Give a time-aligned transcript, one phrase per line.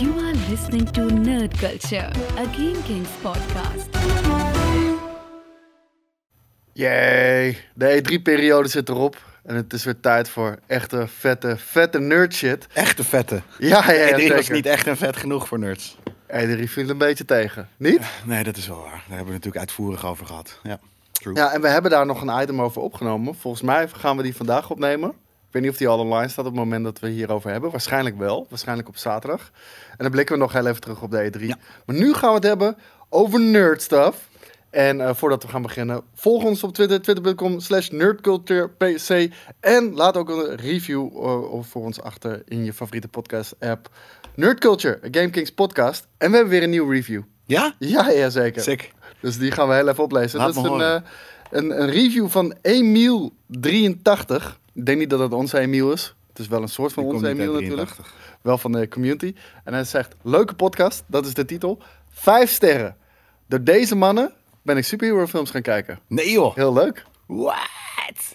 [0.00, 3.88] You are listening to Nerd Culture, a Game Kings podcast.
[6.72, 9.16] Yay, de E3-periode zit erop.
[9.42, 12.66] En het is weer tijd voor echte, vette, vette nerd shit.
[12.72, 13.42] Echte vette.
[13.58, 14.54] Ja, ja, ja E3 was zeker.
[14.54, 15.96] niet echt en vet genoeg voor nerds.
[16.26, 17.68] E3 viel een beetje tegen.
[17.76, 18.00] Niet?
[18.24, 18.90] Nee, dat is wel waar.
[18.90, 20.58] Daar hebben we natuurlijk uitvoerig over gehad.
[20.62, 20.78] Ja,
[21.12, 21.34] true.
[21.34, 23.34] Ja, en we hebben daar nog een item over opgenomen.
[23.34, 25.14] Volgens mij gaan we die vandaag opnemen.
[25.50, 27.70] Ik weet niet of die al online staat op het moment dat we hierover hebben.
[27.70, 28.46] Waarschijnlijk wel.
[28.48, 29.50] Waarschijnlijk op zaterdag.
[29.90, 31.46] En dan blikken we nog heel even terug op de E3.
[31.46, 31.56] Ja.
[31.86, 32.76] Maar nu gaan we het hebben
[33.08, 34.28] over nerd stuff.
[34.70, 39.30] En eh, voordat we gaan beginnen, volg ons op Twitter, twitter.com slash nerdculturepc.
[39.60, 43.88] En laat ook een review eh, voor ons achter in je favoriete podcast app.
[44.34, 46.06] Nerdculture, Game Kings podcast.
[46.18, 47.22] En we hebben weer een nieuwe review.
[47.46, 47.74] Ja?
[47.78, 48.62] Ja, ja zeker.
[48.62, 48.92] Sick.
[49.20, 50.38] Dus die gaan we heel even oplezen.
[50.38, 51.00] Laat dat is een, eh,
[51.50, 54.59] een, een review van Emiel83.
[54.72, 56.14] Ik denk niet dat het onze Emiel is.
[56.28, 57.90] Het is wel een soort van onze Emiel natuurlijk.
[57.90, 58.14] 83.
[58.42, 59.34] Wel van de community.
[59.64, 61.78] En hij zegt, leuke podcast, dat is de titel.
[62.10, 62.96] Vijf sterren.
[63.46, 65.98] Door deze mannen ben ik superhero films gaan kijken.
[66.06, 66.54] Nee joh.
[66.54, 67.04] Heel leuk.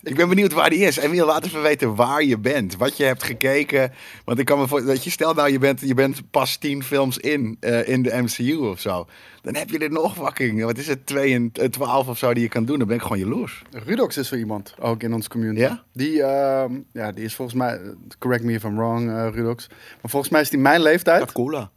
[0.04, 0.98] Ik ben benieuwd waar die is.
[0.98, 2.78] En wil laat even weten waar je bent.
[2.78, 3.92] Wat je hebt gekeken.
[4.26, 6.84] Want ik kan me voor, dat je stel nou je bent, je bent pas tien
[6.84, 9.08] films in, eh, in de MCU of zo.
[9.42, 12.34] Dan heb je er nog fucking, wat is het, 2 en eh, 12 of zo
[12.34, 12.78] die je kan doen.
[12.78, 13.62] Dan ben ik gewoon jaloers.
[13.72, 15.60] Rudox is zo iemand, ook in onze community.
[15.60, 15.84] Ja?
[15.94, 17.80] Die, ehm, ja, die is volgens mij,
[18.20, 19.68] correct me if I'm wrong, eh, Rudox.
[20.02, 21.32] Maar volgens mij is die mijn leeftijd.
[21.32, 21.72] Cola.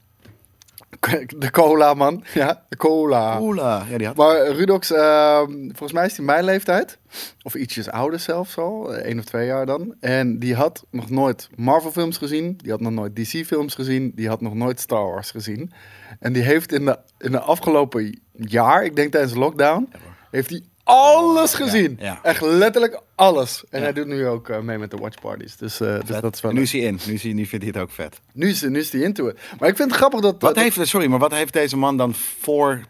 [1.36, 2.24] De cola, man.
[2.34, 3.36] Ja, de cola.
[3.38, 3.86] Cola.
[3.90, 6.98] Ja, die had Maar Rudox, ehm, volgens mij is hij mijn leeftijd.
[7.42, 8.94] Of ietsjes ouder zelfs al.
[8.94, 9.94] eh, één of twee jaar dan.
[10.00, 12.56] En die had nog nooit Marvel films gezien.
[12.56, 14.12] Die had nog nooit DC films gezien.
[14.14, 15.72] Die had nog nooit Star Wars gezien.
[16.20, 19.88] En die heeft in de, in de afgelopen jaar, ik denk tijdens de lockdown,
[20.30, 20.62] heeft hij
[20.94, 21.96] alles gezien.
[22.00, 22.18] ja.
[22.22, 23.64] Echt letterlijk alles.
[23.70, 25.56] En hij doet nu ook eh, mee met de watchparties.
[25.56, 26.98] Dus, eh, dus dat is wel nu is hij in.
[27.06, 28.20] Nu, is hij, nu vindt hij het ook vet.
[28.32, 29.38] nu, is, nu is hij into it.
[29.58, 30.36] Maar ik vind het grappig dat...
[30.38, 32.84] Wat dat- heeft, sorry, maar wat heeft deze man dan voor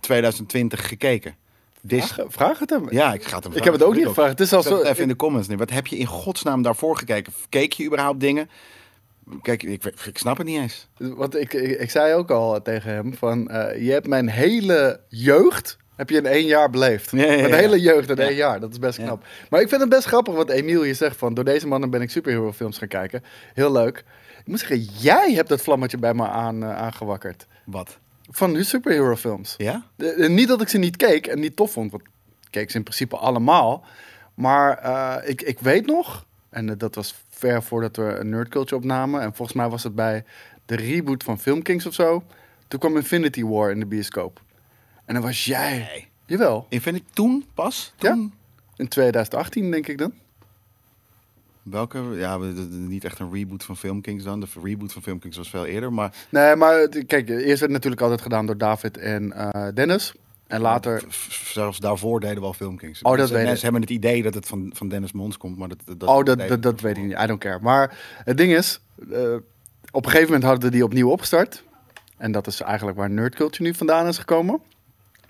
[0.00, 1.34] 2020 gekeken?
[1.80, 2.86] Dis Vraag, vraag het hem.
[2.90, 4.30] ja, ik ga het hem Ik heb het ook niet gevraagd.
[4.30, 4.86] Het is al Zet het zo...
[4.88, 5.56] even in de comments nu.
[5.56, 7.32] Wat heb je in godsnaam daarvoor gekeken?
[7.48, 8.50] Keek je überhaupt dingen?
[9.42, 10.88] Kijk, ik, ik snap het niet eens.
[10.98, 15.00] Want ik, ik, ik zei ook al tegen hem van, eh, je hebt mijn hele
[15.08, 17.10] jeugd, heb je in één jaar beleefd.
[17.10, 17.54] Ja, ja.
[17.54, 19.24] hele jeugd in één jaar, dat is best knap.
[19.50, 22.00] Maar ik vind het best grappig wat Emiel hier zegt van, door deze mannen ben
[22.00, 23.22] ik superhero films gaan kijken.
[23.54, 24.04] Heel leuk.
[24.38, 27.46] Ik moet zeggen, jij hebt dat vlammetje bij me aan, eh, aangewakkerd.
[27.64, 27.98] Wat?
[28.30, 29.54] Van nu superhero films.
[29.56, 29.84] Ja?
[30.16, 32.10] Niet dat ik ze niet keek en niet tof vond, want ik
[32.50, 33.84] keek ze in principe allemaal.
[34.34, 38.48] Maar eh, ik, ik weet nog, en eh, dat was ver voordat we een Nerd
[38.48, 39.20] Culture opnamen.
[39.20, 40.24] En volgens mij was het bij
[40.66, 42.22] de reboot van Film Kings of zo.
[42.68, 44.40] Toen kwam Infinity War in de bioscoop.
[45.10, 45.78] En dan was jij.
[45.78, 46.08] Nee.
[46.26, 47.92] Jawel, Infinity toen pas?
[47.98, 48.12] Ja.
[48.12, 48.32] Toen?
[48.76, 50.12] in 2018 denk ik dan.
[51.62, 51.98] Welke?
[51.98, 52.38] Ja,
[52.70, 54.40] niet echt een reboot van Film Kings dan.
[54.40, 57.70] De reboot van Film Kings was veel eerder, maar Nee, maar kijk, eerst werd het
[57.70, 60.14] natuurlijk altijd gedaan door David en eh, Dennis.
[60.46, 61.04] En later.
[61.42, 63.02] zelfs daarvoor deden we al Film Kings.
[63.02, 63.46] Oh, dat weet ik.
[63.46, 66.24] Mensen hebben het idee dat het van, van Dennis Mons komt, maar dat, dat, oh,
[66.24, 67.18] dat, dat, we dat weet ik niet.
[67.18, 67.58] I don't care.
[67.62, 69.34] Maar het ding is, eh,
[69.90, 71.64] op een gegeven moment hadden we die opnieuw opgestart.
[72.16, 74.60] En dat is eigenlijk waar Nerd Culture nu vandaan is gekomen.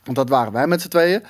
[0.05, 1.23] Want dat waren wij met z'n tweeën.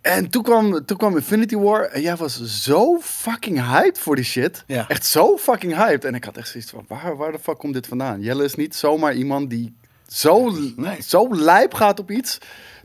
[0.00, 1.82] En toen kwam, toen kwam Infinity War.
[1.82, 4.64] En jij was zo fucking hyped voor die shit.
[4.66, 4.88] Ja.
[4.88, 6.04] Echt zo fucking hyped.
[6.04, 8.20] En ik had echt zoiets van, waar, waar de fuck komt dit vandaan?
[8.20, 9.74] Jelle is niet zomaar iemand die
[10.08, 11.02] zo, Nee.
[11.02, 12.38] zo lijp gaat op iets.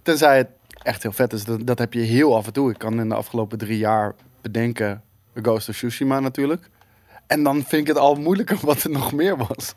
[0.03, 0.47] Tenzij het
[0.83, 1.43] echt heel vet is.
[1.43, 2.72] Dat, dat heb je heel af en toe.
[2.72, 5.03] Ik kan in de afgelopen drie jaar bedenken...
[5.41, 6.69] Ghost of Tsushima natuurlijk.
[7.27, 9.75] En dan vind ik het al moeilijker wat er nog meer was.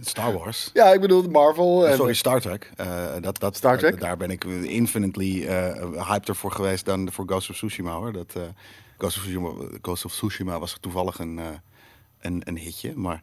[0.00, 0.70] Star Wars.
[0.72, 1.88] Ja, ik bedoel Marvel.
[1.88, 2.70] En, Sorry, Star Trek.
[2.76, 4.00] Eh, dat, dat, Star Trek?
[4.00, 8.12] Daar ben ik infinitely eh hyped voor geweest dan voor Ghost of Tsushima hoor.
[8.12, 8.42] Dat, eh,
[8.98, 9.50] Ghost, of Tsushima
[9.82, 11.40] Ghost of Tsushima was toevallig een,
[12.20, 12.92] een, een hitje.
[12.96, 13.22] Maar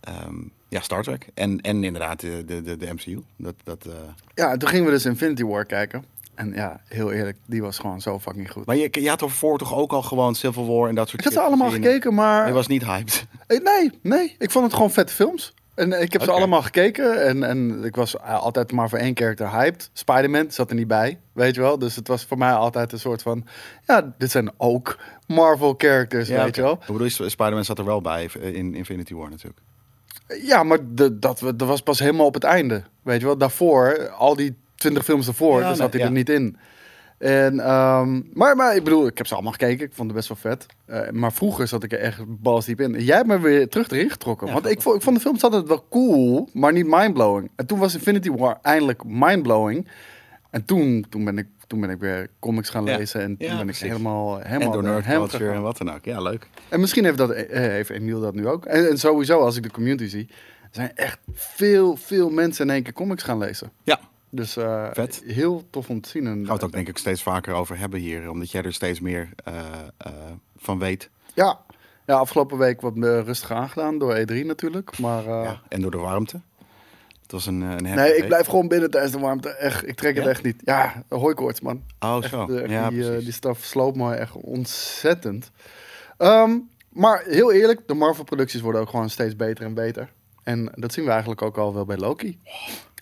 [0.00, 0.34] ehm,
[0.68, 1.26] ja, Star Trek.
[1.34, 3.22] En, en inderdaad de, de, de, MCU.
[3.36, 3.86] Dat, dat,
[4.34, 6.04] Ja, en toen gingen we dus Infinity War kijken.
[6.34, 8.66] En ja, heel eerlijk, die was gewoon zo fucking goed.
[8.66, 11.24] Maar je, je had ervoor toch ook al gewoon Civil War en dat soort Ik
[11.24, 11.82] had ze allemaal gezien?
[11.84, 12.46] gekeken, maar...
[12.46, 13.26] Je was niet hyped.
[13.48, 14.34] Nee, nee.
[14.38, 15.54] Ik vond het gewoon vette films.
[15.74, 17.24] En ik heb ze allemaal gekeken.
[17.26, 19.90] En, en ik was eh, altijd maar voor één karakter hyped.
[19.92, 21.78] Spider-Man zat er niet bij, weet je wel.
[21.78, 23.46] Dus het was voor mij altijd een soort van...
[23.86, 26.72] Ja, dit zijn ook Marvel characters, weet je wel.
[26.72, 29.60] Ik bedoel, Spider-Man zat er wel bij in Infinity War natuurlijk.
[30.42, 32.82] Ja, maar de, dat, we- dat was pas helemaal op het einde.
[33.02, 36.16] Weet je wel, daarvoor, al die twintig films ervoor, Ja, daar zat nee, hij er
[36.16, 36.56] niet in.
[37.22, 39.86] En, ehm, maar, maar ik bedoel, ik heb ze allemaal gekeken.
[39.86, 40.66] Ik vond het best wel vet.
[40.86, 43.04] Eh, maar vroeger zat ik er echt balsdiep in.
[43.04, 44.46] Jij hebt me weer terug erin getrokken.
[44.46, 47.50] Ja, Want ik vond, ik vond de films altijd wel cool, maar niet mindblowing.
[47.56, 49.88] En toen was Infinity War eindelijk mindblowing.
[50.50, 52.96] En toen, toen, ben, ik, toen ben ik weer comics gaan Ja.
[52.96, 53.20] lezen.
[53.20, 53.88] En toen Ja, ben ik precies.
[53.88, 55.54] helemaal, En helemaal door hem gegaan.
[55.54, 56.04] en wat dan ook.
[56.04, 56.46] Ja, leuk.
[56.68, 58.64] En misschien heeft, dat, eh, heeft Emiel dat nu ook.
[58.64, 60.28] En, en sowieso, als ik de community zie.
[60.70, 63.72] zijn echt veel, veel mensen in één keer comics gaan lezen.
[63.82, 64.00] Ja,
[64.34, 65.22] Dus eh, Vet.
[65.26, 66.26] heel tof om te zien.
[66.26, 68.30] En, gaan we het ook denk ik steeds vaker over hebben hier.
[68.30, 69.54] Omdat jij er steeds meer eh,
[69.96, 70.12] eh,
[70.56, 71.10] van weet.
[71.34, 71.60] Ja.
[72.06, 74.98] ja, afgelopen week wat rustig aangedaan door E3 natuurlijk.
[74.98, 75.60] Maar Ja.
[75.68, 76.40] En door de warmte.
[77.22, 79.48] Het was een, een nee, ik blijf gewoon binnen tijdens de warmte.
[79.48, 80.30] Echt, ik trek het Ja?
[80.30, 80.62] echt niet.
[80.64, 81.82] Ja, hooikoorts man.
[82.00, 82.46] Oh, Echt, zo.
[82.48, 85.50] echt ja, die, die staf sloopt me echt ontzettend.
[86.16, 86.58] Ehm,
[86.88, 90.12] maar heel eerlijk, de Marvel-producties worden ook gewoon steeds beter en beter.
[90.42, 92.38] En dat zien we eigenlijk ook al wel bij Loki.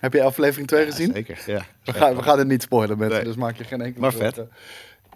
[0.01, 1.11] Heb je aflevering 2 Ja, gezien?
[1.13, 1.61] zeker, ja.
[1.83, 3.25] We gaan, we gaan het niet spoilen, mensen, Nee.
[3.25, 4.33] dus maak je geen enkele Maar zorgen.
[4.33, 4.45] vet.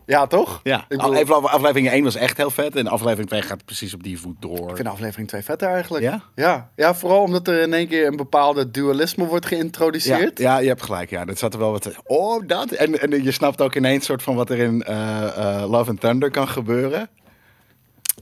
[0.06, 0.60] Ja, toch?
[0.64, 2.76] Ja, Ik, bedoel, aflevering 1 was echt heel vet.
[2.76, 4.70] En aflevering 2 gaat precies op die voet door.
[4.70, 6.04] ik vind aflevering 2 vetter eigenlijk.
[6.04, 6.22] Ja?
[6.36, 6.70] ja?
[6.76, 10.38] Ja, vooral omdat er in één keer een bepaalde dualisme wordt ja, geïntroduceerd.
[10.40, 11.10] ja, je hebt gelijk.
[11.10, 11.92] Ja, dat zat er wel wat.
[12.04, 12.72] Oh, dat.
[12.72, 15.24] En, en je snapt ook ineens soort van wat er in eh,
[15.62, 17.10] eh, Love and Thunder kan gebeuren.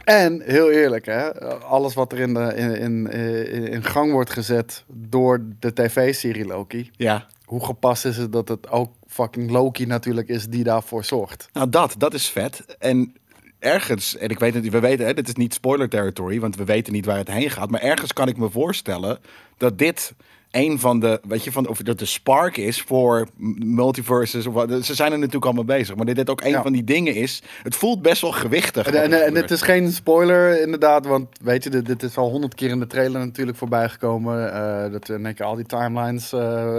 [0.03, 4.29] En heel eerlijk, hè, alles wat er in, de, in, in, in, in gang wordt
[4.29, 6.91] gezet door de tv-serie Loki.
[6.95, 7.27] Ja.
[7.45, 11.50] Hoe gepast is het dat het ook fucking Loki natuurlijk is die daarvoor zorgt?
[11.53, 12.65] Nou, dat, dat is vet.
[12.79, 13.15] En
[13.59, 16.63] ergens, en ik weet het, we weten, hè, dit is niet spoiler territory, want we
[16.63, 17.69] weten niet waar het heen gaat.
[17.69, 19.19] Maar ergens kan ik me voorstellen
[19.57, 20.13] dat dit
[20.53, 23.27] een van de, weet je, van, of dat de spark is voor
[23.57, 24.45] multiverses.
[24.45, 24.85] Of wat.
[24.85, 26.61] Ze zijn er natuurlijk allemaal bezig, maar dit, dit ook een Ja.
[26.61, 27.41] van die dingen is.
[27.63, 28.88] Het voelt best wel gewichtig.
[28.88, 32.55] En, en, het is geen spoiler inderdaad, want weet je, dit, dit is al honderd
[32.55, 34.53] keer in de trailer natuurlijk voorbij gekomen.
[34.53, 36.31] eh, dat we in één keer al die timelines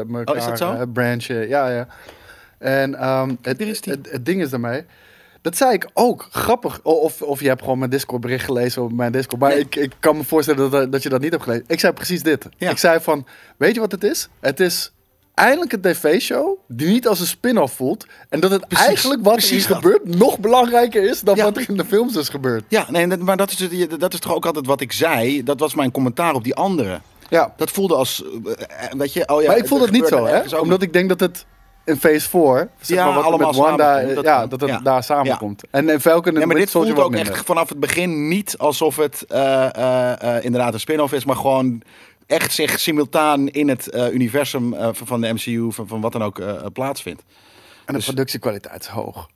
[0.07, 0.73] met Oh, is dat zo?
[0.73, 1.49] eh, branchen.
[1.49, 1.87] Ja, ja.
[2.59, 3.93] En ehm, het, Hier is die.
[3.93, 4.85] het, het ding is daarmee,
[5.45, 6.81] dat zei ik ook, grappig.
[6.83, 9.41] Of, of je hebt gewoon mijn Discord bericht gelezen op mijn Discord.
[9.41, 9.59] Maar Nee.
[9.61, 11.65] ik, ik kan me voorstellen dat, dat je dat niet hebt gelezen.
[11.67, 12.49] Ik zei precies dit.
[12.57, 12.71] Ja.
[12.71, 13.27] Ik zei van,
[13.57, 14.29] weet je wat het is?
[14.41, 14.93] Het is
[15.35, 18.07] eindelijk een tv-show die niet als een spin-off voelt.
[18.29, 19.77] En dat het Precies, eigenlijk wat hier dat.
[19.77, 21.45] gebeurt nog belangrijker is dan Ja.
[21.45, 22.65] wat er in de films is gebeurd.
[22.69, 25.43] Ja, nee, maar dat is, dat is toch ook altijd wat ik zei.
[25.43, 27.01] Dat was mijn commentaar op die andere.
[27.29, 27.55] Ja.
[27.57, 29.49] Dat voelde als, eh, weet je, oh ja.
[29.49, 30.59] maar ik voel er het niet zo, hè?
[30.59, 31.45] Omdat ik denk dat het
[31.85, 34.49] in phase 4, zeg Ja, maar, wat allemaal met Wanda, dat ja, kan.
[34.49, 34.79] dat het Ja.
[34.79, 35.63] daar samenkomt.
[35.71, 38.97] En in Falcon en Ja, maar dit voelt ook echt vanaf het begin niet alsof
[38.97, 41.83] het eh, eh, eh, inderdaad een spin-off is, maar gewoon
[42.27, 46.23] echt zich simultaan in het eh, universum eh, van de MCU, van, van wat dan
[46.23, 47.23] ook, eh, plaatsvindt.
[47.29, 47.33] En
[47.87, 49.29] de dus- productiekwaliteit is hoog.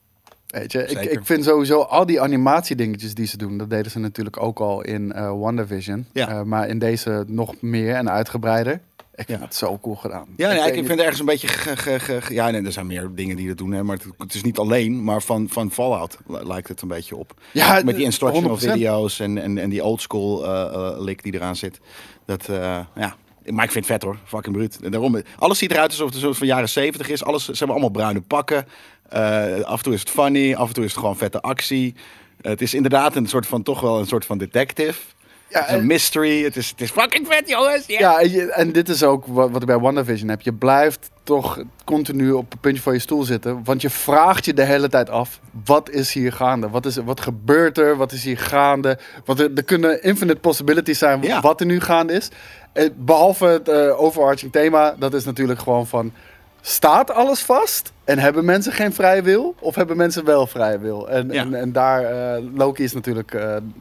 [0.47, 3.99] Weet je, ik, ik vind sowieso al die animatiedingetjes die ze doen, dat deden ze
[3.99, 6.07] natuurlijk ook al in eh WandaVision.
[6.13, 6.29] Ja.
[6.29, 8.81] Eh, maar in deze nog meer en uitgebreider.
[9.23, 9.45] Ik vind Ja.
[9.45, 10.27] het zo cool gedaan.
[10.37, 11.47] Ja, nee, ik, weet vind het ergens een beetje.
[11.49, 13.97] ge- ge- ge- ge- ja, nee, er zijn meer dingen die dat doen, hè, maar
[13.97, 17.35] het, het is niet alleen, maar van, van Fallout li- lijkt het een beetje op.
[17.53, 18.61] Ja, Met die instructional 100%.
[18.61, 21.81] video's en, en, en die oldschool eh eh lik die eraan zit.
[22.27, 22.57] Dat, eh,
[22.95, 23.17] ja.
[23.51, 24.79] Maar ik vind het vet hoor, fucking bruut.
[24.83, 27.25] En Daarom, alles ziet eruit alsof het een soort van jaren 70 is.
[27.25, 28.67] Alles, ze hebben allemaal bruine pakken.
[29.09, 31.95] Eh, af en toe is het funny, af en toe is het gewoon vette actie.
[32.41, 35.01] het is inderdaad een soort van, toch wel een soort van detective.
[35.49, 36.43] Ja, het is een en- mystery.
[36.45, 37.87] Het is, het is fucking vet, jongens.
[37.87, 38.01] Yeah.
[38.01, 40.41] Ja, en, je- en dit is ook wat, wat ik bij WandaVision heb.
[40.41, 43.61] Je blijft toch continu op het puntje van je stoel zitten.
[43.65, 46.69] Want je vraagt je de hele tijd af, wat is hier gaande?
[46.69, 47.97] Wat, is, wat gebeurt er?
[47.97, 48.99] Wat is hier gaande?
[49.25, 51.41] Want er, er kunnen infinite possibilities zijn Ja.
[51.41, 52.29] wat er nu gaande is.
[52.73, 56.13] Eh, behalve het eh, overarching thema, dat is natuurlijk gewoon van...
[56.61, 57.93] Staat alles vast?
[58.09, 59.55] En hebben mensen geen vrije wil?
[59.61, 61.09] Of hebben mensen wel vrije wil?
[61.09, 61.41] En, Ja.
[61.43, 63.33] en, en daar, eh, Loki is natuurlijk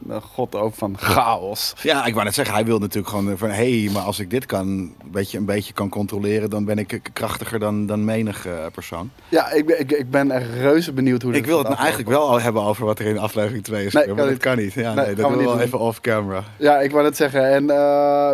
[0.08, 1.74] een god ook van chaos.
[1.82, 3.48] Ja, ik wou net zeggen, hij wil natuurlijk gewoon van...
[3.50, 6.50] hé, hey, maar als ik dit kan, een beetje, een beetje kan controleren...
[6.50, 9.10] dan ben ik krachtiger dan, dan menig eh, persoon.
[9.28, 11.78] Ja, ik, ben- ik, ik ben echt reuze benieuwd hoe dit Ik wil het nou
[11.78, 13.92] eigenlijk wel al hebben over wat er in aflevering 2 is.
[13.92, 14.32] Nee, kan maar niet.
[14.34, 14.72] dat kan niet.
[14.72, 15.60] Ja, Nee, dat doen we wel doen.
[15.60, 16.44] even off-camera.
[16.58, 17.50] Ja, ik wou net zeggen.
[17.52, 17.66] En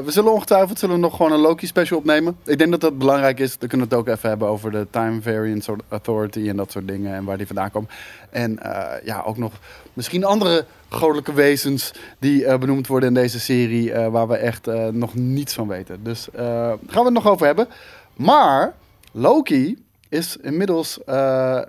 [0.04, 2.36] we zullen ongetwijfeld zullen we nog gewoon een Loki special opnemen.
[2.44, 3.58] Ik denk dat dat belangrijk is.
[3.58, 6.88] Dan kunnen we het ook even hebben over de Time Variance Authority en dat soort
[6.88, 7.14] dingen.
[7.14, 7.90] En waar die vandaan komen.
[8.30, 9.52] En eh, ja, ook nog
[9.92, 13.92] misschien andere goddelijke wezens die eh, benoemd worden in deze serie.
[13.92, 16.02] eh, waar we echt nog niets van weten.
[16.02, 17.68] Dus gaan we het nog over hebben.
[18.14, 18.74] Maar
[19.12, 20.98] Loki is inmiddels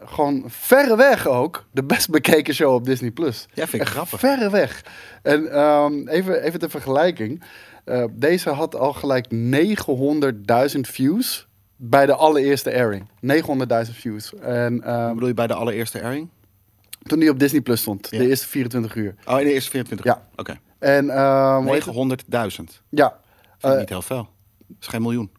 [0.05, 3.11] gewoon verreweg ook de best bekeken show op Disney+.
[3.11, 3.47] Plus.
[3.53, 4.19] Ja, vind ik Echt grappig.
[4.19, 4.83] Verre weg.
[5.21, 7.43] En ehm, even, even ter vergelijking.
[8.11, 9.25] Deze had al gelijk
[10.75, 13.09] 900.000 views bij de allereerste airing.
[13.87, 14.33] 900.000 views.
[14.35, 16.29] En ehm, Wat bedoel je bij de allereerste airing?
[17.03, 18.17] toen die op Disney Plus stond, Ja.
[18.17, 19.15] de eerste 24 uur.
[19.25, 20.27] Oh, in de eerste 24 Ja.
[20.35, 20.57] Oké.
[20.79, 21.95] En ehm, heet het?
[21.95, 22.81] 900.000.
[22.89, 23.19] ja.
[23.57, 24.27] Vind Eh, niet heel veel.
[24.67, 25.31] Dat is geen miljoen.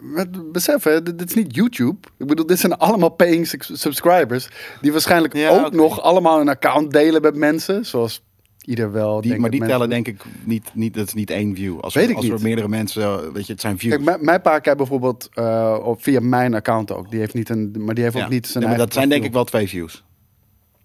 [0.00, 2.08] met, besef, hè, dit, dit is niet YouTube.
[2.18, 4.48] Ik bedoel, dit zijn allemaal paying sub- subscribers.
[4.80, 7.86] Die waarschijnlijk Ja, ook nog allemaal een account delen met mensen.
[7.86, 8.24] Zoals
[8.66, 9.20] ieder wel.
[9.20, 11.80] Die, maar die mensen tellen denk ik niet, niet, dat is niet één view.
[11.80, 13.94] Als, Weet ik als er meerdere mensen, eh, weet je, het zijn views.
[13.94, 17.10] Kijk, mijn, mijn pa kijkt bijvoorbeeld eh, op, via mijn account ook.
[17.10, 18.24] Die heeft niet een, maar die heeft Ja.
[18.24, 20.04] ook niet zijn Nee, maar eigen dat zijn denk ik wel twee views.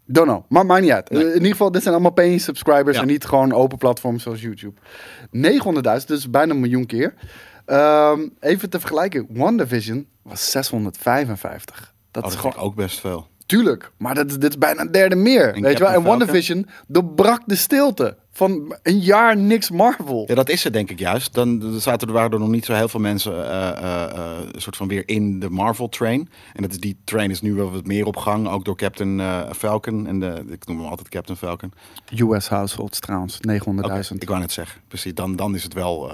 [0.06, 0.44] Don't know.
[0.50, 1.10] Maar maakt niet uit.
[1.10, 1.22] Nee.
[1.24, 3.02] Eh, in ieder geval, dit zijn allemaal paying subscribers Ja.
[3.02, 4.80] en niet gewoon open platforms zoals YouTube.
[5.32, 7.14] 900.000, dus bijna een miljoen keer.
[7.66, 11.94] Ehm, even te vergelijken, WandaVision was 655.
[12.12, 13.28] Dat Oh, is dat gewoon vind ik ook best veel.
[13.52, 15.54] Tuurlijk, maar dat, is- dit is bijna een derde meer.
[15.62, 15.94] weet je wel?
[15.94, 16.04] En?
[16.04, 20.24] WandaVision doorbrak de stilte van een jaar niks Marvel.
[20.28, 21.34] Ja, dat is het denk ik juist.
[21.34, 23.56] Dan zaten er, waren er nog niet zo heel veel mensen
[24.56, 26.30] een soort van weer in de Marvel train.
[26.54, 29.22] En dat is, die train is nu wel wat meer op gang, ook door Captain
[29.56, 30.08] Falcon.
[30.08, 31.74] En de, ik noem hem altijd Captain Falcon.
[32.16, 33.64] US households trouwens, 900.000.
[33.78, 35.14] Oké, ik wou net zeggen, precies.
[35.14, 36.12] Dan, dan is het wel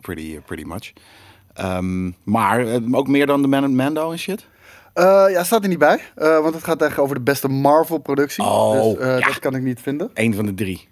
[0.00, 0.92] pretty, pretty much.
[1.54, 4.46] Ehm, maar ook meer dan de Man Mando en shit.
[4.94, 6.00] Eh, ja, staat er niet bij.
[6.14, 8.44] eh, want het gaat echt over de beste Marvel-productie.
[8.44, 9.26] Oh, dus eh, ja.
[9.26, 10.10] dat kan ik niet vinden.
[10.14, 10.88] Eén van de drie.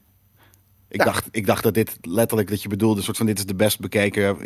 [0.89, 1.05] Ik, Ja.
[1.05, 3.55] dacht, ik dacht dat dit letterlijk dat je bedoelde, een soort van dit is de
[3.55, 4.37] best bekeken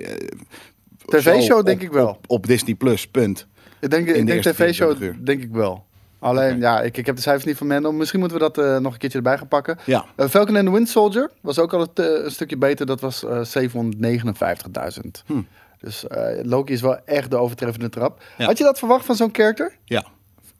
[1.07, 2.09] TV-show show denk ik wel.
[2.09, 3.47] Op, op Disney Plus, punt.
[3.81, 5.25] Ik denk, ik denk tv-show 24 uur.
[5.25, 5.85] denk ik wel.
[6.19, 7.93] Alleen, ja, ik, ik heb de cijfers niet van Mendel.
[7.93, 9.79] Misschien moeten we dat nog een keertje erbij gaan pakken.
[9.85, 10.05] Ja.
[10.17, 12.87] Falcon and the Wind Soldier was ook al het, een stukje beter.
[12.87, 15.25] Dat was eh 759.000.
[15.27, 15.41] Hm.
[15.78, 18.23] Dus eh, Loki is wel echt de overtreffende trap.
[18.38, 18.45] Ja.
[18.47, 19.76] Had je dat verwacht van zo'n character?
[19.85, 20.04] Ja.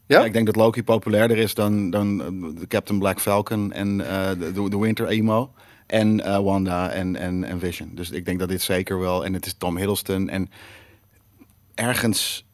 [0.05, 0.19] Ja?
[0.19, 4.09] Ja, ik denk dat Loki populairder is dan, dan eh, de Captain Black Falcon en
[4.09, 5.53] eh, de, de, Winter Emo.
[5.87, 7.91] En Wanda en, en, en Vision.
[7.93, 9.25] Dus ik denk dat dit zeker wel.
[9.25, 10.29] En het is Tom Hiddleston.
[10.29, 10.49] En
[11.75, 12.45] ergens.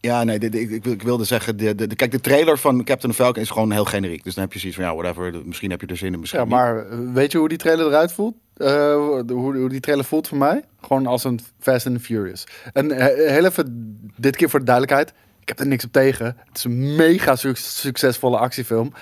[0.00, 1.56] Ja, nee, dit- ik, ik, wilde zeggen.
[1.56, 4.24] De, de, kijk, de trailer van Captain Falcon is gewoon heel generiek.
[4.24, 5.46] Dus dan heb je zoiets van ja, whatever.
[5.46, 6.20] Misschien heb je er zin in.
[6.20, 8.34] Misschien Ja, maar weet je hoe die trailer eruit voelt?
[8.56, 9.24] Eh, hoe,
[9.56, 10.62] hoe die trailer voelt voor mij?
[10.80, 12.44] Gewoon als een Fast and Furious.
[12.72, 15.12] En eh, heel even, dit keer voor de duidelijkheid.
[15.40, 16.26] Ik heb er niks op tegen.
[16.48, 18.92] Het is een mega su- succesvolle actiefilm.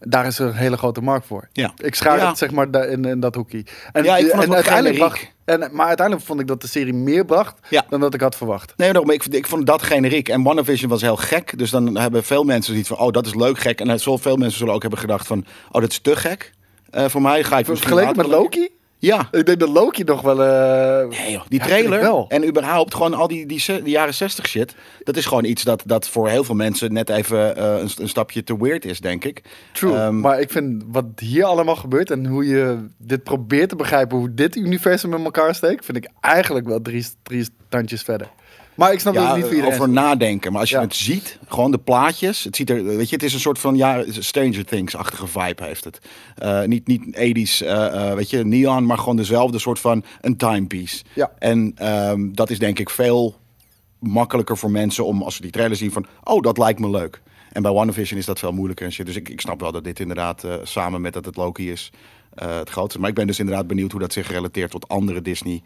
[0.00, 1.48] Daar is er een hele grote markt voor.
[1.52, 1.72] Ja.
[1.76, 2.28] Ik schaar Ja.
[2.28, 3.64] het zeg maar in, in dat hoekje.
[3.92, 5.32] En, Ja, ik vond het en uiteindelijk generiek.
[5.44, 7.84] bracht, en, maar uiteindelijk vond ik dat de serie meer bracht Ja.
[7.88, 8.72] dan dat ik had verwacht.
[8.76, 10.28] Nee, daarom, ik, ik vond dat generiek.
[10.28, 11.58] En WandaVision was heel gek.
[11.58, 13.80] Dus dan hebben veel mensen zoiets van, oh, dat is leuk, gek.
[13.80, 16.52] En veel mensen zullen ook hebben gedacht van, oh, dat is te gek.
[16.90, 18.68] Eh, voor mij ga ik Vergeleken met Loki?
[18.98, 19.28] Ja.
[19.30, 20.42] Ik denk dat Loki nog wel...
[20.42, 24.74] eh, Nee, joh, die trailer en überhaupt gewoon al die, die, jaren 60 shit.
[25.02, 28.08] Dat is gewoon iets dat, dat voor heel veel mensen net even eh, een, een
[28.08, 29.42] stapje te weird is, denk ik.
[29.72, 33.76] True, Ehm, maar ik vind wat hier allemaal gebeurt en hoe je dit probeert te
[33.76, 38.28] begrijpen, hoe dit universum in elkaar steekt, vind ik eigenlijk wel drie, drie standjes verder.
[38.78, 40.52] Maar ik snap ja, het niet voor iedereen over nadenken.
[40.52, 40.82] Maar als je Ja.
[40.82, 42.44] het ziet, gewoon de plaatjes.
[42.44, 45.84] Het ziet er, weet je, het is een soort van ja, Stranger Things-achtige vibe heeft
[45.84, 46.00] het.
[46.36, 50.36] Eh, niet, niet 80s, eh, eh, weet je, neon, maar gewoon dezelfde soort van een
[50.36, 51.04] timepiece.
[51.12, 51.32] Ja.
[51.38, 53.36] En ehm, dat is denk ik veel
[53.98, 57.20] makkelijker voor mensen om als ze die trailer zien van, oh, dat lijkt me leuk.
[57.52, 59.06] En bij WandaVision is dat veel moeilijker en shit.
[59.06, 61.92] Dus ik, ik snap wel dat dit inderdaad samen met dat het Loki is
[62.34, 63.00] het grootste.
[63.00, 65.62] Maar ik ben dus inderdaad benieuwd hoe dat zich relateert tot andere Disney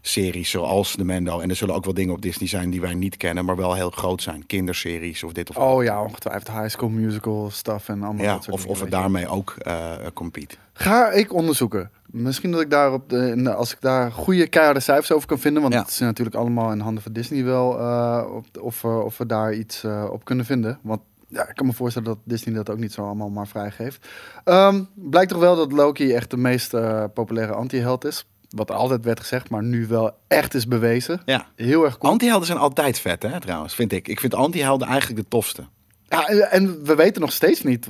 [0.00, 1.40] series zoals de Mendo.
[1.40, 3.74] En er zullen ook wel dingen op Disney zijn die wij niet kennen, maar wel
[3.74, 4.46] heel groot zijn.
[4.46, 5.64] Kinderseries of dit of dat.
[5.64, 8.80] Oh ja, ongetwijfeld high school musical stuff en allemaal ja, dat soort of, dingen, of
[8.80, 10.54] het daarmee ook eh compete.
[10.72, 11.90] Ga ik onderzoeken.
[12.06, 15.62] Misschien dat ik daar op de, als ik daar goede keiharde cijfers over kan vinden,
[15.62, 15.80] want Ja.
[15.80, 18.24] het is natuurlijk allemaal in handen van Disney wel, eh,
[18.60, 20.78] of, eh, of we daar iets op kunnen vinden.
[20.82, 24.08] Want ja, ik kan me voorstellen dat Disney dat ook niet zo allemaal maar vrijgeeft.
[24.44, 26.70] Ehm blijkt toch wel dat Loki echt de meest
[27.14, 28.26] populaire anti-held is.
[28.56, 31.20] Wat altijd werd gezegd, maar nu wel echt is bewezen.
[31.24, 31.46] Ja.
[31.56, 32.12] Heel erg cool.
[32.12, 34.08] Antihelden zijn altijd vet, hè, trouwens, vind ik.
[34.08, 35.62] Ik vind antihelden eigenlijk de tofste.
[36.08, 37.88] Ja, en- we weten nog steeds niet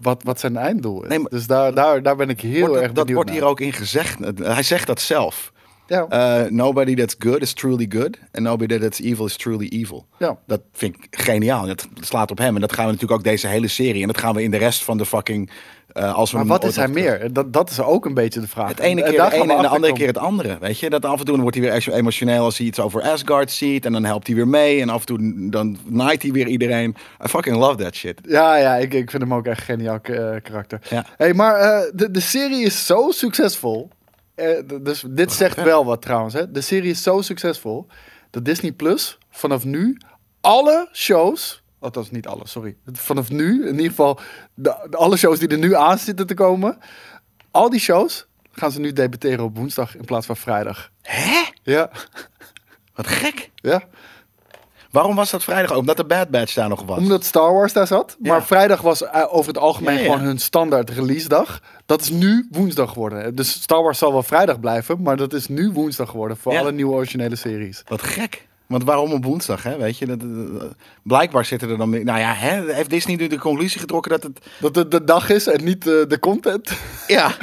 [0.00, 1.08] wat, wat zijn einddoel is.
[1.08, 3.30] Nee, maar- dus daar, daar, daar ben ik heel Wordt dat, erg dat benieuwd wordt
[3.30, 3.38] naar.
[3.38, 4.18] hier ook in gezegd.
[4.42, 5.52] Hij zegt dat zelf.
[5.92, 8.18] Ja, Eh, nobody that's good is truly good.
[8.32, 10.06] And nobody that's evil is truly evil.
[10.18, 10.36] ja.
[10.46, 11.66] Dat vind ik geniaal.
[11.66, 12.54] Dat slaat op hem.
[12.54, 14.00] En dat gaan we natuurlijk ook deze hele serie.
[14.00, 15.50] En dat gaan we in de rest van de fucking...
[15.92, 17.32] eh, als we Maar wat is hij meer?
[17.32, 18.68] Dat, dat is ook een beetje de vraag.
[18.68, 20.56] Het ene En keer we ene en de andere keer het andere.
[20.60, 23.50] Weet je, dat af en toe wordt hij weer emotioneel als hij iets over Asgard
[23.50, 23.84] ziet.
[23.84, 24.80] En dan helpt hij weer mee.
[24.80, 26.96] En af en toe dan naait hij weer iedereen.
[27.24, 28.20] I fucking love that shit.
[28.28, 30.80] Ja, ja ik, ik vind hem ook echt een geniaal eh, karakter.
[30.90, 31.04] Ja.
[31.16, 33.90] Hey, maar eh, de, de serie is zo succesvol.
[34.34, 34.48] Eh,
[34.82, 36.34] dus dit zegt wel wat trouwens.
[36.34, 36.50] Hè.
[36.50, 37.86] De serie is zo succesvol
[38.30, 39.98] dat Disney Plus vanaf nu
[40.40, 41.62] alle shows.
[41.80, 42.76] Althans, niet alle, sorry.
[42.92, 44.18] Vanaf nu, in ieder geval,
[44.54, 46.78] de, de- alle shows die er nu aan zitten te komen.
[47.50, 50.90] Al die shows gaan ze nu debuteren op woensdag in plaats van vrijdag.
[51.02, 51.42] Hè?
[51.62, 51.90] Ja,
[52.94, 53.50] Wat gek.
[53.54, 53.82] ja.
[54.90, 55.76] Waarom was dat vrijdag?
[55.76, 56.98] Omdat de Bad Batch daar nog was.
[56.98, 58.16] Omdat Star Wars daar zat.
[58.22, 58.32] Ja.
[58.32, 60.06] Maar vrijdag was eh, over het algemeen Ja, ja.
[60.10, 61.60] gewoon hun standaard release dag.
[61.92, 63.34] Dat is nu woensdag geworden.
[63.34, 65.02] Dus Star Wars zal wel vrijdag blijven.
[65.02, 66.60] Maar dat is nu woensdag geworden voor Ja.
[66.60, 67.82] alle nieuwe originele series.
[67.88, 68.46] Wat gek.
[68.66, 69.76] Want waarom op woensdag, hè?
[69.76, 71.90] Weet je, dat, dat- blijkbaar zitten er dan.
[71.90, 72.74] Nou ja, hè?
[72.74, 74.38] heeft Disney nu de conclusie getrokken dat het...
[74.60, 76.72] Dat het de dag is en niet eh, de content.
[77.06, 77.34] Ja,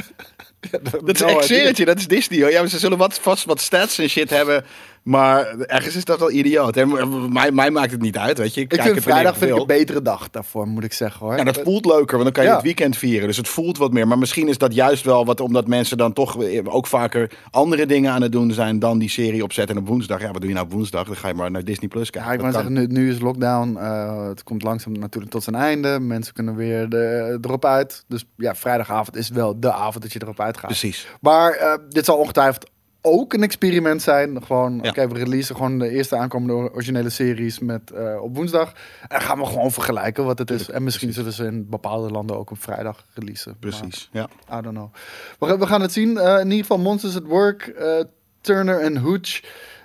[0.82, 2.52] dat is Nou, echt serieus, dat is Disney, hoor.
[2.52, 4.66] Ja, maar ze zullen wat, vast wat stats en shit hebben
[5.10, 6.78] Maar ergens is dat wel idioot.
[6.78, 6.90] En
[7.34, 8.62] mij, mij maakt het niet uit, weet je.
[8.62, 9.62] Ik kijk vind het vrijdag vind ik wil.
[9.62, 11.38] een betere dag daarvoor, moet ik zeggen hoor.
[11.38, 12.56] Ja, dat voelt leuker, want dan kan je Ja.
[12.56, 13.28] het weekend vieren.
[13.28, 14.08] Dus het voelt wat meer.
[14.08, 18.12] Maar misschien is dat juist wel wat, omdat mensen dan toch ook vaker andere dingen
[18.12, 19.76] aan het doen zijn dan die serie opzetten.
[19.76, 21.06] En op woensdag, ja, wat doe je nou op woensdag?
[21.08, 22.30] Dan ga je maar naar Disney Plus kijken.
[22.30, 22.62] Ja, ik wou kan.
[22.64, 23.78] zeggen, nu, nu is lockdown.
[23.78, 26.00] eh, het komt langzaam natuurlijk tot zijn einde.
[26.00, 28.04] Mensen kunnen weer de, erop uit.
[28.08, 30.66] Dus ja, vrijdagavond is wel de avond dat je erop uitgaat.
[30.70, 31.08] Precies.
[31.22, 32.70] Maar eh, dit zal ongetwijfeld
[33.02, 34.44] ook een experiment zijn.
[34.46, 34.90] Gewoon, Ja.
[34.90, 38.74] oké, we releasen gewoon de eerste aankomende originele series met, eh, op woensdag.
[39.08, 40.70] En gaan we gewoon vergelijken wat het is.
[40.70, 43.58] En misschien zullen ze in bepaalde landen ook op vrijdag releasen.
[43.60, 44.24] Precies, ja.
[44.58, 44.94] I don't know.
[45.40, 46.18] We, gaan- we gaan het zien.
[46.18, 48.00] Eh, in ieder geval Monsters at Work, eh,
[48.42, 49.44] Turner en Hooch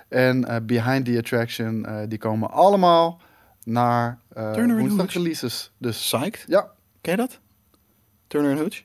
[0.09, 1.87] en eh, Behind the Attraction.
[2.07, 3.21] die komen allemaal
[3.63, 4.19] naar
[4.55, 5.71] woensdag releases.
[5.77, 6.43] Dus Psyched?
[6.47, 7.39] ja, Ken je dat?
[8.27, 8.83] Turner en Hooch?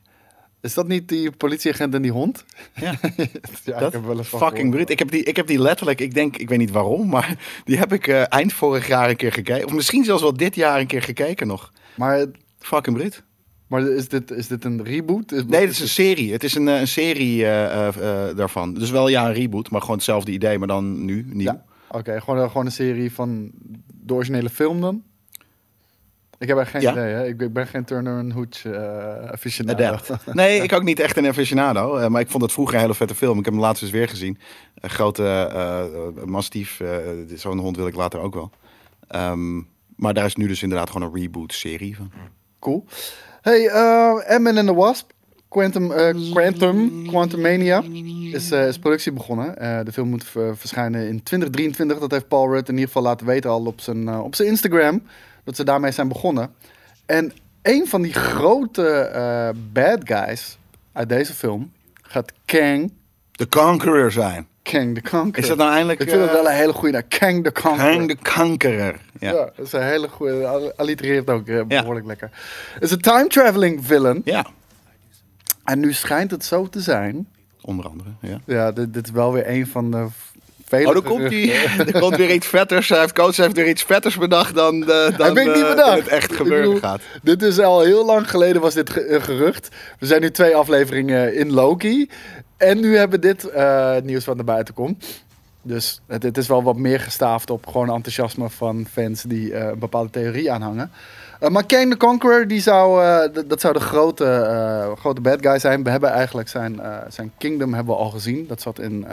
[0.61, 2.45] Is dat niet die politieagent en die hond?
[2.75, 2.91] Ja.
[3.65, 4.91] ja, dat ik heb wel eens fucking bruut.
[4.91, 7.79] Ik heb, die, ik heb die letterlijk, ik denk, ik weet niet waarom, maar die
[7.79, 9.67] heb ik eh, eind vorig jaar een keer gekeken.
[9.67, 11.73] Of misschien zelfs wel dit jaar een keer gekeken nog.
[11.95, 12.27] Maar,
[12.59, 13.23] Fucking bruut.
[13.67, 15.33] maar is, dit, is dit een reboot?
[15.33, 16.33] Is, Nee, het is een serie.
[16.33, 18.75] Het is een, eh, een serie eh, daarvan.
[18.75, 21.45] Dus wel ja, een reboot, maar gewoon hetzelfde idee, maar dan nu, nieuw.
[21.45, 22.21] Ja, oké.
[22.21, 23.51] gewoon, gewoon een serie van
[23.87, 25.03] de originele film dan?
[26.41, 26.93] Ik heb echt geen Ja.
[26.93, 27.27] idee, hè?
[27.27, 29.85] Ik, ben geen Turner en Hooch eh aficionado.
[29.85, 30.35] Adapt.
[30.35, 31.97] Nee, ik ook niet echt een aficionado.
[31.97, 33.39] eh, maar ik vond het vroeger een hele vette film.
[33.39, 34.39] Ik heb hem laatst eens weer gezien.
[34.75, 36.81] Een grote eh, mastief.
[37.35, 38.51] Zo'n hond wil ik later ook wel.
[39.09, 39.57] Ehm,
[39.97, 42.11] maar daar is nu dus inderdaad gewoon een reboot-serie van.
[42.61, 42.85] Cool.
[43.41, 45.11] Hey, eh Ant-Man and the Wasp.
[45.49, 45.89] Quantum,
[46.31, 47.83] Quantum, Quantumania
[48.33, 49.55] is, is productie begonnen.
[49.85, 51.99] De film moet verschijnen in 2023.
[51.99, 55.03] Dat heeft Paul Rudd in ieder geval laten weten al op zijn, op zijn Instagram.
[55.45, 56.55] Dat ze daarmee zijn begonnen.
[57.07, 57.33] En
[57.63, 60.59] een van die grote eh, bad guys
[60.93, 62.93] uit deze film gaat Kang,
[63.33, 64.49] The Conqueror zijn.
[64.63, 65.39] Kang the Conqueror.
[65.39, 66.01] Is dat nou eindelijk...
[66.01, 67.09] Ik vind het eh, wel een hele goede naam.
[67.09, 67.93] Kang the Conqueror.
[67.97, 68.97] Kang de Conqueror.
[69.21, 69.31] Ja.
[69.33, 69.51] Ja.
[69.57, 70.47] dat is een hele goede.
[70.47, 71.65] al- Allitereert ook eh, Ja.
[71.65, 72.31] behoorlijk lekker.
[72.75, 74.21] Het is een time traveling villain.
[74.25, 74.47] ja,
[75.65, 77.29] En nu schijnt het zo te zijn.
[77.61, 78.09] onder andere.
[78.21, 78.41] Ja.
[78.47, 80.07] Ja, dit, dit is wel weer een van de
[80.73, 81.87] Oh, er komt, geruchten.
[81.95, 82.89] er komt weer iets vetters.
[82.89, 85.99] Hij heeft, coach heeft weer iets vetters bedacht dan, eh, dan niet eh, bedacht.
[85.99, 87.01] het echt gebeuren bedoel, gaat.
[87.23, 89.69] Dit is al heel lang geleden was dit ge- gerucht.
[89.99, 92.11] We zijn nu twee afleveringen in Loki.
[92.57, 95.05] En nu hebben we dit eh, nieuws wat naar buiten komt.
[95.63, 99.79] Dus het, het is wel wat meer gestaafd op gewoon enthousiasme van fans die een
[99.79, 100.91] bepaalde theorie aanhangen.
[101.41, 103.03] Eh, maar Kang the Conqueror, die zou,
[103.47, 105.83] dat zou de grote, grote bad guy zijn.
[105.85, 108.47] We hebben eigenlijk zijn, zijn kingdom hebben we al gezien.
[108.49, 109.07] Dat zat in,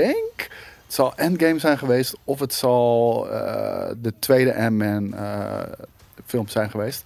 [0.00, 0.48] denk,
[0.86, 2.16] het zal Endgame zijn geweest.
[2.24, 5.60] Of het zal eh, de tweede Ant-Man eh,
[6.26, 7.02] film zijn geweest.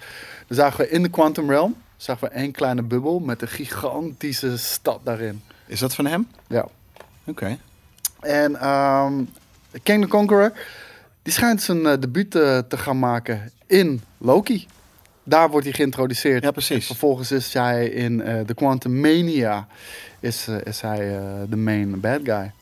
[0.47, 4.59] Dan zagen we in de Quantum Realm, zagen we één kleine bubbel met een gigantische
[4.59, 5.43] stad daarin.
[5.67, 6.29] Is dat van hem?
[6.47, 6.67] Ja.
[7.27, 7.59] Oké.
[8.21, 9.13] En ehm
[9.83, 10.53] King the Conqueror,
[11.23, 14.67] die schijnt zijn eh, debuut te gaan maken in Loki.
[15.25, 16.43] Daar wordt hij geïntroduceerd.
[16.43, 16.77] Ja, precies.
[16.77, 19.67] En vervolgens is hij in de Quantum Mania
[20.21, 20.99] is, is hij
[21.49, 22.53] de main bad guy.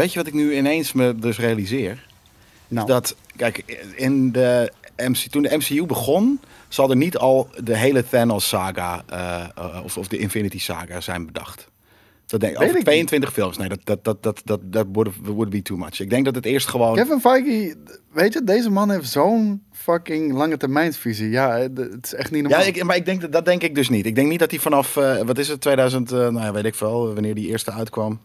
[0.00, 2.06] Weet je wat ik nu ineens me dus realiseer?
[2.68, 3.58] Nou, Dat, kijk,
[3.96, 9.44] in de MC, toen de MCU begon, zal er niet al de hele Thanos-saga eh,
[9.56, 11.68] eh, of, of de Infinity-saga zijn bedacht.
[12.26, 12.84] Dat denk Over ik niet.
[12.84, 13.56] 22 films.
[13.56, 16.00] Nee, dat, dat, dat, dat, dat, dat would, would be too much.
[16.00, 16.94] Ik denk dat het eerst gewoon...
[16.96, 17.76] Kevin Feige,
[18.12, 21.30] weet je, deze man heeft zo'n fucking lange termijnsvisie.
[21.30, 22.60] Ja, het is echt niet normaal.
[22.60, 24.06] Ja, ik, maar ik denk, dat- dat denk ik dus niet.
[24.06, 26.64] Ik denk niet dat hij vanaf, eh, wat is het, 2000, eh, nou ja, weet
[26.64, 28.20] ik veel, wanneer die eerste uitkwam.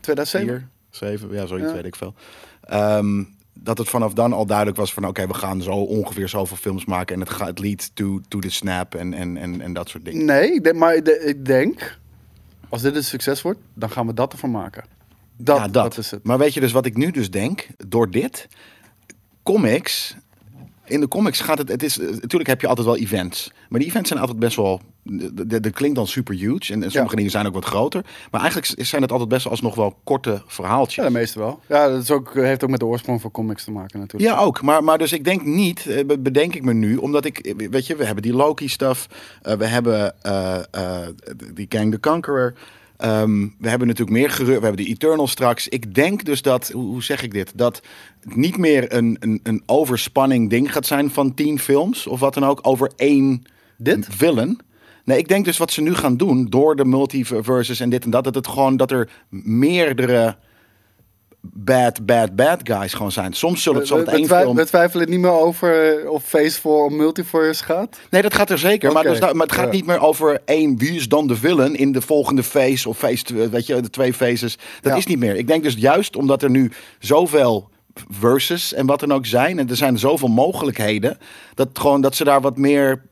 [0.00, 0.48] 2007.
[0.48, 1.74] Vier, zeven, ja, zoiets Ja.
[1.74, 2.14] weet ik veel.
[2.62, 6.56] Ehm, dat het vanaf dan al duidelijk was van oké, we gaan zo ongeveer zoveel
[6.56, 9.72] films maken en het gaat het lead to, to the snap en, en, en, en
[9.72, 10.24] dat soort dingen.
[10.24, 11.98] Nee, maar ik de- ik denk,
[12.68, 14.84] als dit een succes wordt, dan gaan we dat ervan maken.
[15.36, 15.98] Dat, ja, dat.
[15.98, 16.24] is het.
[16.24, 18.48] Maar weet je dus wat ik nu dus denk, door dit,
[19.42, 20.16] comics,
[20.86, 23.88] in de comics gaat het, het is, natuurlijk heb je altijd wel events, maar die
[23.88, 24.80] events zijn altijd best wel,
[25.44, 27.16] dat klinkt dan super huge en, en sommige Ja.
[27.16, 30.42] dingen zijn ook wat groter, maar eigenlijk zijn het altijd best wel alsnog wel korte
[30.46, 30.94] verhaaltjes.
[30.94, 31.60] Ja, de meeste wel.
[31.68, 34.32] Ja, dat is ook, heeft ook met de oorsprong van comics te maken natuurlijk.
[34.32, 34.62] Ja, ook.
[34.62, 37.68] Maar, maar dus ik denk niet, eh, be- bedenk ik me nu, omdat ik, eh,
[37.70, 39.08] weet je, we hebben die Loki-stuff,
[39.42, 40.14] eh, we hebben
[41.54, 42.54] die Kang the Conqueror,
[42.96, 45.68] ehm, we hebben natuurlijk meer gerucht, we hebben die Eternal straks.
[45.68, 47.82] Ik denk dus dat, hoe, hoe zeg ik dit, dat
[48.20, 52.34] het niet meer een, een, een overspanning ding gaat zijn van tien films of wat
[52.34, 53.42] dan ook over één
[53.76, 54.06] Dit?
[54.10, 54.60] villain.
[55.04, 58.10] Nee, ik denk dus wat ze nu gaan doen door de multiverses en dit en
[58.10, 60.36] dat, dat het gewoon dat er meerdere
[61.52, 63.32] bad, bad, bad guys gewoon zijn.
[63.32, 64.56] Soms zullen het, we, één we, film...
[64.56, 67.98] we twijfelen niet meer over eh, of Phase 4 om multiverse gaat.
[68.10, 68.92] Nee, dat gaat er zeker.
[68.92, 69.70] Maar, dus, nou- maar het gaat ja.
[69.72, 73.48] niet meer over één, wie is dan de villain in de volgende phase of phase,
[73.48, 74.58] weet je, de twee phases.
[74.80, 74.98] Dat Ja.
[74.98, 75.36] is niet meer.
[75.36, 77.68] Ik denk dus juist omdat er nu zoveel
[78.10, 81.18] verses en wat dan ook zijn, en er zijn zoveel mogelijkheden,
[81.54, 83.02] dat, gewoon, dat ze daar wat meer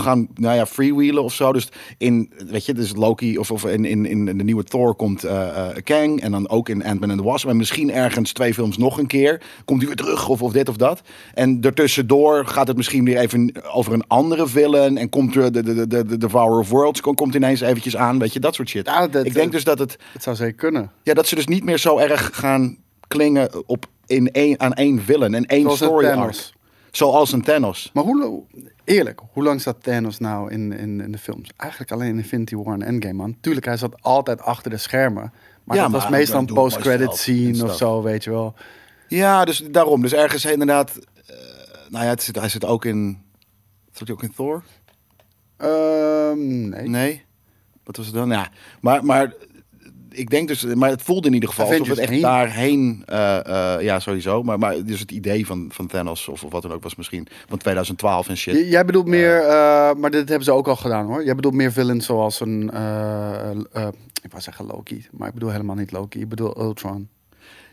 [0.00, 1.52] gaan, nou ja, freewheelen of zo.
[1.52, 5.24] Dus in, weet je, dus Loki of, of in, in, in de nieuwe Thor komt
[5.24, 7.48] eh, Kang en dan ook in Ant-Man and the Wasp.
[7.48, 9.42] En misschien ergens twee films nog een keer.
[9.64, 11.00] Komt hij weer terug of, of dit of dat.
[11.34, 14.98] En ertussendoor gaat het misschien weer even over een andere villain.
[14.98, 17.96] En komt er de, de, de, de, de Devourer of Worlds komt, komt ineens eventjes
[17.96, 18.18] aan.
[18.18, 18.86] Weet je, dat soort shit.
[18.86, 20.90] Ja, dat- Ik denk dus dat het, Het zou zeker kunnen.
[21.02, 22.76] ja, dat ze dus niet meer zo erg gaan
[23.08, 26.52] klingen op in één, aan één villain en één Zoals story arc.
[26.96, 27.90] Zoals een Thanos.
[27.92, 28.42] Maar hoe,
[28.84, 31.50] eerlijk, hoe lang zat Thanos nou in, in, in de films?
[31.56, 33.36] Eigenlijk alleen in Infinity War en Endgame, man.
[33.40, 35.32] Tuurlijk, hij zat altijd achter de schermen.
[35.64, 38.54] Maar Ja, dat maar was meestal een post-credit scene of zo, weet je wel.
[39.08, 40.00] Ja, dus daarom.
[40.02, 40.96] Dus ergens inderdaad.
[41.26, 41.36] eh,
[41.88, 43.22] nou ja, het zit, hij zit ook in.
[43.92, 44.62] Zat hij ook in Thor?
[45.56, 46.88] Ehm, nee.
[46.88, 47.24] Nee.
[47.84, 48.28] Wat was het dan?
[48.28, 48.48] Ja,
[48.80, 49.32] maar, maar
[50.16, 52.20] ik denk dus, maar het voelde in ieder geval alsof het echt 1.
[52.20, 56.52] daarheen, eh, eh, ja sowieso, maar, maar dus het idee van, van Thanos of, of
[56.52, 58.54] wat dan ook was misschien van 2012 en shit.
[58.54, 61.24] J- Jij bedoelt meer, eh, maar dit hebben ze ook al gedaan hoor.
[61.24, 62.62] Jij bedoelt meer villains zoals een,
[64.22, 66.20] ik wou zeggen Loki, maar ik bedoel helemaal niet Loki.
[66.20, 67.08] Ik bedoel Ultron.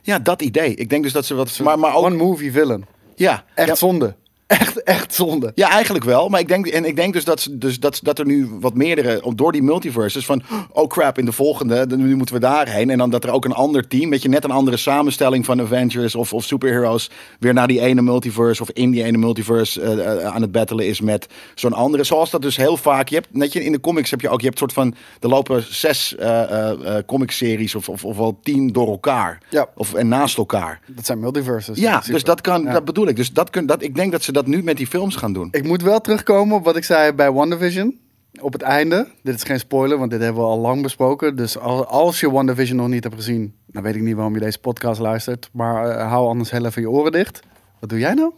[0.01, 0.75] Ja, dat idee.
[0.75, 2.85] Ik denk dus dat ze wat, maar, maar ook, One movie villain.
[3.15, 4.15] ja, Echt ja, zonde.
[4.51, 5.51] Echt, echt zonde.
[5.55, 6.29] Ja, eigenlijk wel.
[6.29, 9.21] Maar ik denk, en ik denk dus dat, dus dat, dat er nu wat meerdere,
[9.35, 12.89] door die multiverses, van oh crap, in de volgende, dan- nu moeten we daarheen.
[12.89, 15.61] En dan dat er ook een ander team, weet je, net een andere samenstelling van
[15.61, 17.09] Avengers of, of superheroes,
[17.39, 20.87] weer naar die ene multiverse of in die ene multiverse eh, eh, aan het battelen
[20.87, 22.03] is met zo'n andere.
[22.03, 24.39] Zoals dat dus heel vaak, je hebt, net je, in de comics heb je ook,
[24.39, 26.71] je hebt soort van, er lopen zes eh,
[27.05, 29.37] comicseries of, of, of wel tien door elkaar.
[29.49, 29.67] Ja.
[29.75, 30.79] Of, en naast elkaar.
[30.87, 31.77] Dat zijn multiverses.
[31.77, 32.71] Ja, dus dat kan, Ja.
[32.73, 33.15] dat bedoel ik.
[33.15, 35.47] Dus dat kun, dat, ik denk dat ze dat nu met die films gaan doen.
[35.51, 37.99] Ik moet wel terugkomen op wat ik zei bij WandaVision.
[38.41, 39.07] Op het einde.
[39.23, 41.35] Dit is geen spoiler, want dit hebben we al lang besproken.
[41.35, 44.39] Dus al- als je WandaVision nog niet hebt gezien, dan weet ik niet waarom je
[44.39, 45.49] deze podcast luistert.
[45.53, 47.39] Maar eh, hou anders heel even je oren dicht.
[47.79, 48.31] Wat doe jij nou?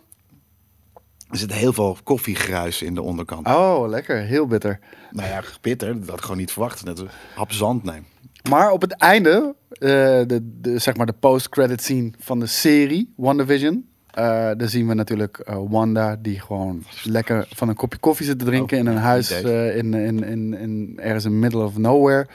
[1.30, 3.48] Er zit heel veel koffiegruis in de onderkant.
[3.48, 4.18] Oh, lekker.
[4.22, 4.80] Heel bitter.
[5.12, 6.00] Nou ja, bitter.
[6.00, 6.86] Dat had ik gewoon niet verwacht.
[6.86, 8.06] Net een hap zand neem.
[8.50, 9.80] Maar op het einde, eh,
[10.28, 13.88] de, de, zeg maar de post-credit scene van de serie WandaVision.
[14.14, 18.40] Eh daar zien we natuurlijk eh, Wanda die gewoon lekker van een kopje koffie zit
[18.40, 21.78] te drinken Oh, in een huis eh, in, in, in, in ergens in middle of
[21.78, 22.28] nowhere.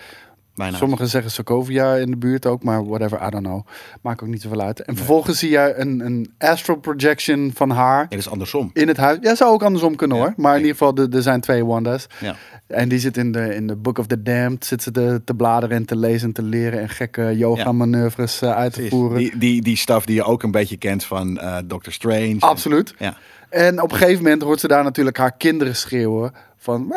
[0.58, 0.76] Bijna.
[0.76, 3.66] Sommigen zeggen Sokovia in de buurt ook, maar whatever, I don't know.
[4.02, 4.82] Maakt ook niet zoveel uit.
[4.82, 8.70] En vervolgens zie je een, een astral projection van haar dat is andersom.
[8.72, 9.18] in het huis.
[9.20, 10.32] Ja, zou ook andersom kunnen hoor.
[10.36, 12.06] Maar in ieder geval, er zijn twee Wanda's.
[12.20, 12.36] Ja.
[12.66, 14.64] En die zit in de, in de Book of the Damned.
[14.64, 16.80] Zit ze te, te bladeren en te lezen en te leren.
[16.80, 18.98] En gekke yoga manoeuvres eh, uit te Precies.
[18.98, 19.18] voeren.
[19.18, 22.36] Die, die, die stuff die je ook een beetje kent van eh Doctor Strange.
[22.38, 22.94] Absoluut.
[22.98, 23.16] Ja.
[23.48, 26.32] En op een gegeven moment hoort ze daar natuurlijk haar kinderen schreeuwen.
[26.56, 26.94] Van...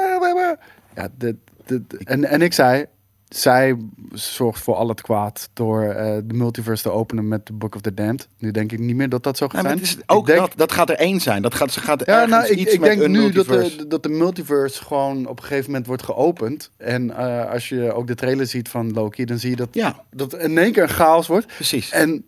[0.96, 2.86] Ja, dit, dit, en, en ik zei...
[3.36, 3.78] Zij
[4.14, 7.82] zorgt voor al het kwaad door eh, de multiverse te openen met The Book of
[7.82, 8.28] the Damned.
[8.38, 9.82] Nu denk ik niet meer dat dat zo gaat zijn.
[9.82, 11.42] is ook denk, dat, dat gaat er één zijn.
[11.42, 13.88] Dat gaat, ze gaat Ja, ergens nou, ik, iets ik met denk nu dat de,
[13.88, 16.72] dat de multiverse gewoon op een gegeven moment wordt geopend.
[16.78, 20.04] En eh, als je ook de trailer ziet van Loki, dan zie je dat, Ja.
[20.10, 21.46] dat in één keer een chaos wordt.
[21.48, 21.92] Precies.
[21.92, 22.26] En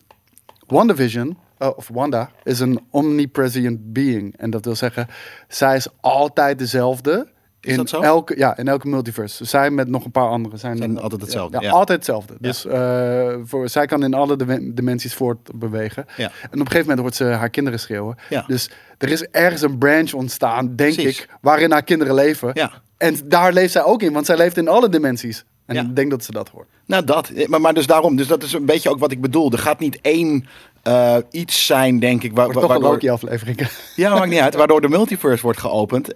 [0.68, 4.38] WandaVision, eh, of Wanda, is een omnipresent being.
[4.38, 5.08] En dat wil zeggen,
[5.48, 7.28] zij is altijd dezelfde.
[7.64, 8.02] Is in dat zo?
[8.02, 9.46] Elke, ja, in elke multiverse.
[9.46, 11.72] Zij met nog een paar andere zijn, Zijn altijd hetzelfde, Ja, ja.
[11.72, 12.34] altijd hetzelfde.
[12.40, 16.06] Dus eh, voor, zij kan in alle dim- dimensies voortbewegen.
[16.18, 16.24] Ja.
[16.24, 18.16] En op een gegeven moment hoort ze haar kinderen schreeuwen.
[18.30, 18.44] Ja.
[18.48, 21.20] Dus er is ergens een branch ontstaan, denk Precies.
[21.20, 22.52] ik, waarin haar kinderen leven.
[22.54, 22.72] Ja.
[22.98, 25.46] En daar leeft zij ook in, want zij leeft in alle dimensies.
[25.66, 25.82] En Ja.
[25.82, 26.68] ik denk dat ze dat hoort.
[26.86, 27.30] Nou, dat.
[27.30, 28.16] Eh, Maar, maar dus daarom.
[28.16, 29.52] Dus dat is een beetje ook wat ik bedoel.
[29.52, 30.46] Er gaat niet één
[30.84, 32.34] eh, iets zijn, denk ik.
[32.34, 33.68] Waar, Wordt toch een waardoor- Loki-aflevering.
[33.96, 34.56] Ja, maakt niet uit.
[34.64, 36.14] Waardoor de multiverse wordt geopend.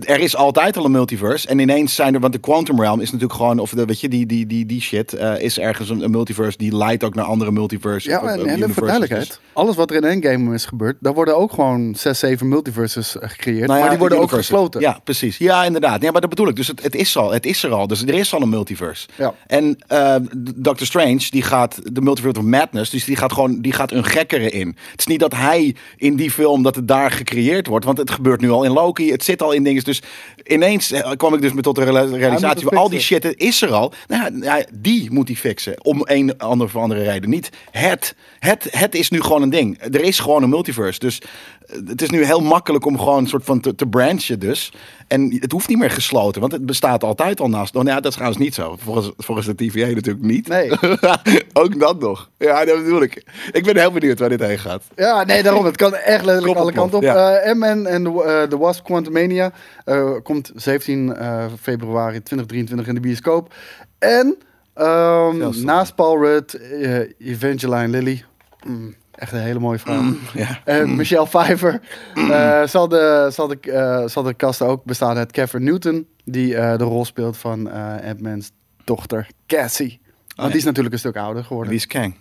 [0.00, 1.48] Er is altijd al een multiverse.
[1.48, 4.08] En ineens zijn er, want de Quantum Realm is natuurlijk gewoon, of de, weet je,
[4.08, 7.24] die, die, die, die shit, eh, is ergens een, een multiverse die leidt ook naar
[7.24, 8.12] andere multiverses.
[8.12, 8.74] Ja, en, of en even universes.
[8.74, 9.40] voor duidelijkheid.
[9.52, 13.28] Alles wat er in Endgame is gebeurd, daar worden ook gewoon zes, zeven multiverses eh,
[13.28, 13.66] gecreëerd.
[13.66, 14.80] Nou ja, maar die worden ook gesloten.
[14.80, 15.36] Ja, precies.
[15.36, 16.02] Ja, inderdaad.
[16.02, 16.56] Ja, maar dat bedoel ik.
[16.56, 17.86] Dus het, het, is al, het is er al.
[17.86, 19.08] Dus er is al een multiverse.
[19.16, 19.34] Ja.
[19.46, 20.16] En eh,
[20.56, 24.04] Doctor Strange, die gaat de multiverse of madness, dus die gaat gewoon, die gaat een
[24.04, 24.76] gekkere in.
[24.90, 28.10] Het is niet dat hij in die film, dat het daar gecreëerd wordt, want het
[28.10, 29.10] gebeurt nu al in Loki.
[29.10, 29.84] Het zit al in dingen.
[29.84, 30.02] Dus
[30.44, 33.72] ineens eh, kwam ik dus met tot de realisatie, van al die shit is er
[33.72, 33.92] al.
[34.08, 35.84] Nou, ja, ja, die moet hij fixen.
[35.84, 37.30] Om een ander of andere reden.
[37.30, 38.14] Niet het.
[38.38, 38.68] het.
[38.70, 39.78] Het is nu gewoon een ding.
[39.80, 40.98] Er is gewoon een multiverse.
[40.98, 41.20] Dus
[41.86, 44.72] het is nu heel makkelijk om gewoon een soort van te, te branchen dus.
[45.06, 47.76] En het hoeft niet meer gesloten, want het bestaat altijd al naast.
[47.76, 48.76] Oh, nou ja, dat is trouwens niet zo.
[48.78, 50.48] Volgens, volgens de TVA natuurlijk niet.
[50.48, 50.70] Nee.
[51.62, 52.30] Ook dat nog.
[52.38, 53.24] Ja, dat bedoel ik.
[53.52, 54.82] Ik ben heel benieuwd waar dit heen gaat.
[54.96, 55.64] Ja, nee, daarom.
[55.64, 57.04] Het kan echt letterlijk alle kanten op.
[57.04, 57.34] ja.
[57.34, 59.52] Eh en de The Wasp Quantumania
[59.84, 63.54] eh, komt 17 eh, februari 2023 in de bioscoop.
[63.98, 64.36] En
[64.74, 65.64] zin.
[65.64, 66.58] naast Paul Rudd,
[67.18, 68.24] Evangeline Lilly.
[68.66, 70.02] Mm, echt een hele mooie vrouw.
[70.34, 70.60] Ja.
[70.64, 71.80] En Michelle Pfeiffer.
[72.14, 76.56] eh, zal, de, zal, de, eh, zal de cast ook bestaan uit Kevin Newton, die
[76.56, 78.50] eh, de rol speelt van eh Ant-Man's
[78.84, 80.00] dochter Cassie.
[80.18, 80.46] Want ja.
[80.46, 81.70] die is natuurlijk een stuk ouder geworden.
[81.70, 82.14] Wie is Kang?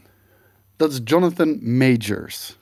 [0.78, 2.60] Dat is Jonathan Majors.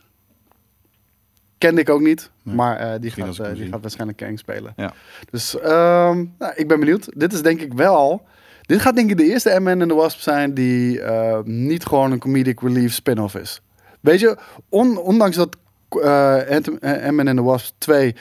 [1.57, 4.73] Kende ik ook niet, maar eh, die, gaat, eh, die gaat waarschijnlijk Kang spelen.
[4.75, 4.93] Ja.
[5.29, 7.09] Dus ehm, nou, ik ben benieuwd.
[7.15, 8.25] Dit is denk ik wel...
[8.61, 12.11] Dit gaat denk ik de eerste Ant-Man and the Wasp zijn die eh, niet gewoon
[12.11, 13.61] een comedic relief spin-off is.
[13.99, 14.37] Weet je,
[14.69, 15.57] on- ondanks dat
[15.89, 18.15] eh, Ant-Man and the Wasp 2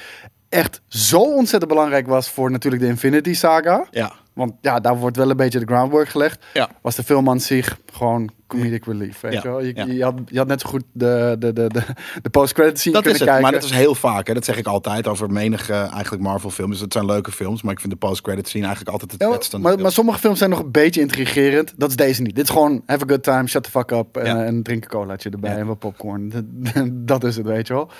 [0.48, 3.86] echt zo ontzettend belangrijk was voor natuurlijk de Infinity Saga.
[3.90, 4.12] Ja.
[4.32, 6.44] Want ja, daar wordt wel een beetje de groundwork gelegd.
[6.54, 6.68] Ja.
[6.82, 9.60] Was de film aan zich gewoon comedic relief, weet Ja, je wel?
[9.62, 9.84] Je, ja.
[9.84, 11.80] je, had, je had net zo goed de, de, de, de,
[12.22, 13.42] de post-credit scene Dat is het, kijken.
[13.42, 14.26] maar dat is heel vaak.
[14.26, 14.34] Hè.
[14.34, 16.72] Dat zeg ik altijd over menige eigenlijk Marvel films.
[16.72, 19.58] Dus het zijn leuke films, maar ik vind de post-credit scene eigenlijk altijd het Ja,
[19.58, 21.74] maar, maar sommige films zijn nog een beetje intrigerend.
[21.76, 22.34] Dat is deze niet.
[22.34, 24.16] Dit is gewoon have a good time, shut the fuck up.
[24.16, 24.44] En, Ja.
[24.44, 26.32] en drink een colaatje erbij en wat popcorn.
[27.06, 27.90] dat is het, weet je wel.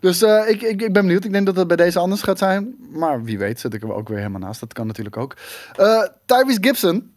[0.00, 1.24] Dus eh, ik, ik, ik ben benieuwd.
[1.24, 2.74] Ik denk dat het bij deze anders gaat zijn.
[2.92, 4.60] Maar wie weet zit ik er ook weer helemaal naast.
[4.60, 5.36] Dat kan natuurlijk ook.
[5.76, 7.10] Eh Tyrese Gibson,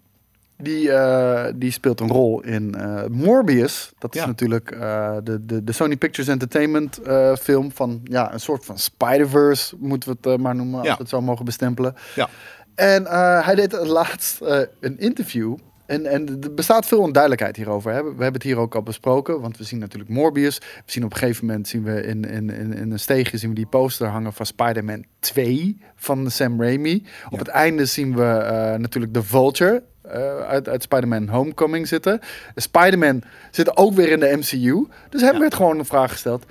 [0.57, 3.91] die, eh, die speelt een rol in eh, Morbius.
[3.97, 4.27] Dat is Ja.
[4.27, 6.99] natuurlijk eh, de, de, de Sony Pictures Entertainment
[7.39, 11.09] film van ja, een soort van Spider-Verse, moeten we het maar noemen, als we het
[11.09, 11.95] zo mogen bestempelen.
[12.15, 12.29] Ja.
[12.75, 13.05] En
[13.43, 14.41] hij deed laatst
[14.79, 15.55] een interview.
[15.85, 17.91] En, en er bestaat veel onduidelijkheid hierover.
[17.91, 18.03] Hè.
[18.03, 19.41] We hebben het hier ook al besproken.
[19.41, 20.57] Want we zien natuurlijk Morbius.
[20.57, 23.49] We zien op een gegeven moment zien we in, in, in, in een steegje zien
[23.49, 27.05] we die poster hangen van Spider-Man 2 van Sam Raimi.
[27.29, 29.83] Op het einde zien we natuurlijk de Vulture.
[30.11, 32.19] Eh, uit, uit Spider-Man Homecoming zitten.
[32.55, 34.87] Spider-Man zit ook weer in de MCU.
[35.09, 35.39] Dus hem Ja.
[35.39, 36.45] werd gewoon een vraag gesteld.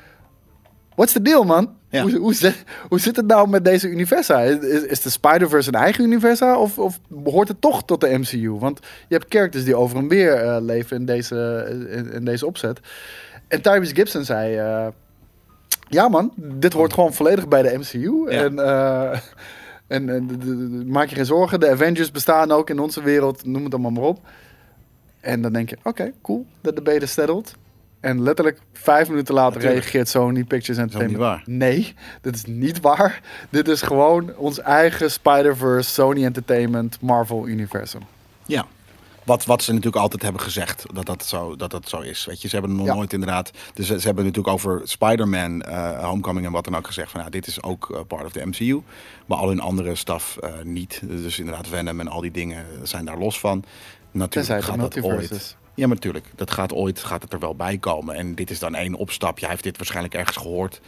[0.95, 1.75] What's the deal, man?
[1.90, 2.03] Ja.
[2.03, 4.40] Hoe, hoe, zit, hoe zit het nou met deze universa?
[4.40, 6.59] Is, is de Spider-Verse een eigen universa?
[6.59, 8.51] Of, of behoort het toch tot de MCU?
[8.51, 12.47] Want je hebt characters die over en weer eh, leven in deze, in, in deze
[12.47, 12.81] opzet.
[13.49, 14.57] En Tyrese Gibson zei...
[14.57, 14.87] eh,
[15.88, 18.31] ja man, dit hoort gewoon volledig bij de MCU.
[18.31, 18.42] Ja.
[18.45, 18.59] En,
[19.87, 21.61] en, en de- de- de- maak je geen zorgen.
[21.61, 23.44] De Avengers bestaan ook in onze wereld.
[23.46, 24.18] Noem het allemaal maar op.
[25.20, 26.46] En dan denk je, oké, cool.
[26.61, 27.55] De debate is settled.
[28.01, 29.83] En letterlijk vijf minuten later Natuurlijk.
[29.83, 31.18] reageert Sony Pictures Entertainment.
[31.18, 31.42] niet waar.
[31.46, 33.20] Nee, dit is niet waar.
[33.51, 38.01] Dit is gewoon ons eigen Spider-Verse, Sony Entertainment, Marvel universum.
[38.46, 38.66] Ja.
[39.27, 42.25] Wat, wat ze natuurlijk altijd hebben gezegd, dat dat zo, dat dat zo is.
[42.25, 42.95] Weet je, ze hebben nog Ja.
[42.95, 43.51] nooit inderdaad...
[43.75, 47.11] Dus ze, ze hebben natuurlijk over Spider-Man, eh, Homecoming en wat dan ook gezegd...
[47.11, 48.83] van ja, dit is ook eh, part of the MCU.
[49.27, 51.01] Maar al hun andere staf eh, niet.
[51.03, 53.65] Dus inderdaad Venom en al die dingen zijn daar los van.
[54.11, 55.57] Natuurlijk gaat dat ooit...
[55.75, 56.27] Ja, maar natuurlijk.
[56.35, 58.15] Dat gaat ooit gaat het er wel bij komen.
[58.15, 59.41] En dit is dan één opstapje.
[59.41, 60.81] Hij heeft dit waarschijnlijk ergens gehoord.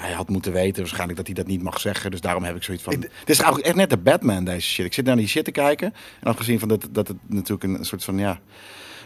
[0.00, 2.10] Hij had moeten weten waarschijnlijk dat hij dat niet mag zeggen.
[2.10, 2.92] Dus daarom heb ik zoiets van...
[2.92, 4.84] Het is eigenlijk echt net de Batman, deze shit.
[4.86, 5.94] Ik zit naar die shit te kijken.
[6.20, 8.38] En afgezien van dat, dat het natuurlijk een soort van, ja...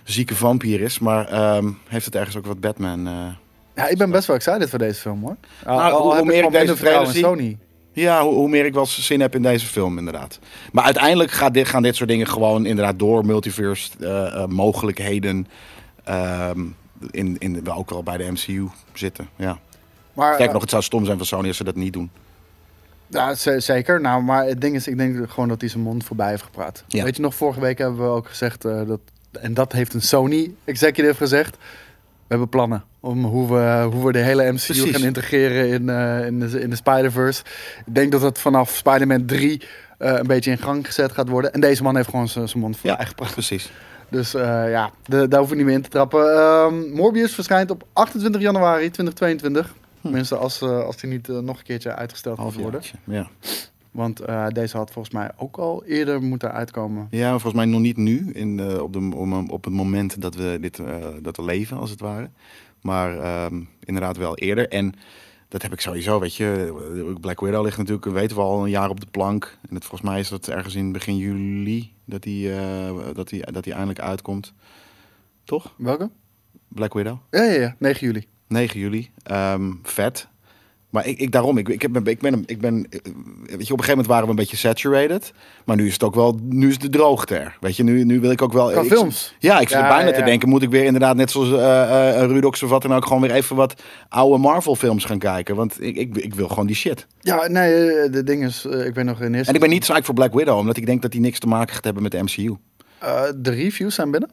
[0.05, 0.99] zieke vampier is.
[0.99, 3.07] Maar ehm, heeft het ergens ook wat Batman...
[3.07, 3.27] eh,
[3.75, 5.37] Ja, ik ben best wel excited voor deze film hoor.
[5.65, 7.59] Nou, hoe- meer ik deze trailer Sony.
[7.93, 10.39] Ja, hoe, hoe meer ik wel zin heb in deze film, inderdaad.
[10.73, 15.47] Maar uiteindelijk gaat dit, gaan dit soort dingen gewoon inderdaad door multiverse eh, eh, mogelijkheden.
[16.05, 16.61] ehm,
[17.11, 19.29] in, in, wel ook wel bij de MCU zitten.
[19.37, 19.59] Ja.
[20.13, 22.11] Maar, Kijk eh, nog, het zou stom zijn van Sony als ze dat niet doen.
[23.11, 24.01] Ja, zeker.
[24.01, 26.85] Nou, maar het ding is, ik denk gewoon dat hij zijn mond voorbij heeft gepraat.
[26.87, 27.05] Ja.
[27.05, 29.01] Weet je nog, vorige week hebben we ook gezegd eh, dat,
[29.41, 31.57] en dat heeft een Sony executive gezegd.
[31.57, 34.91] We hebben plannen om hoe we, hoe we de hele MCU Precies.
[34.91, 37.43] gaan integreren in, eh, in de, in de Spider-Verse.
[37.87, 39.63] Ik denk dat dat vanaf Spider-Man 3
[39.99, 41.53] eh, een beetje in gang gezet gaat worden.
[41.53, 43.33] En deze man heeft gewoon zijn zijn mond voorbij gepraat.
[43.33, 43.71] precies.
[44.09, 46.35] Dus ja, de, daar hoef ik niet meer in te trappen.
[46.37, 49.75] Ehm, Morbius verschijnt op 28 januari 2022.
[50.03, 52.83] Tenminste, als, eh, als die niet eh, nog een keertje uitgesteld moet worden.
[53.05, 53.29] Ja.
[53.91, 57.07] Want eh, deze had volgens mij ook al eerder moeten uitkomen.
[57.11, 58.33] ja, volgens mij nog niet nu.
[58.33, 59.11] In, op, de,
[59.49, 60.81] op het moment dat we, dit,
[61.23, 62.31] dat we leven, als het ware.
[62.83, 64.69] Maar ehm, inderdaad wel eerder.
[64.69, 64.95] En
[65.49, 67.15] dat heb ik sowieso, weet je.
[67.21, 69.59] Black Widow ligt natuurlijk, weten we al, een jaar op de plank.
[69.69, 72.53] En het, volgens mij is dat ergens in begin juli dat die,
[73.13, 74.53] dat die, dat die eindelijk uitkomt.
[75.45, 75.75] Toch?
[75.77, 76.11] Welke?
[76.69, 77.19] Black Widow?
[77.31, 77.75] Ja, ja, ja.
[77.79, 78.27] 9 juli.
[78.51, 79.11] 9 juli.
[79.23, 80.29] Ehm, vet.
[80.91, 83.13] Maar ik, ik daarom, ik, ik, heb, ik ben, ik ben, eh, weet
[83.47, 85.33] je, op een gegeven moment waren we een beetje saturated.
[85.65, 87.57] Maar nu is het ook wel, nu is de droogte er.
[87.61, 88.71] Weet je, nu, nu wil ik ook wel...
[88.71, 89.35] Qua ik- films?
[89.39, 92.23] Ja, ik zit Ja, bijna ja, te denken, moet ik weer inderdaad net zoals eh
[92.23, 95.57] eh Rudox of wat dan ook, gewoon weer even wat oude Marvel films gaan kijken.
[95.57, 97.07] Want ik, ik, ik wil gewoon die shit.
[97.21, 97.71] Ja, nee,
[98.11, 99.49] de ding is, ik ben nog in eerste...
[99.49, 101.47] En ik ben niet psyched voor Black Widow, omdat ik denk dat die niks te
[101.47, 102.57] maken gaat hebben met de MCU.
[102.99, 104.31] Eh, de reviews zijn binnen.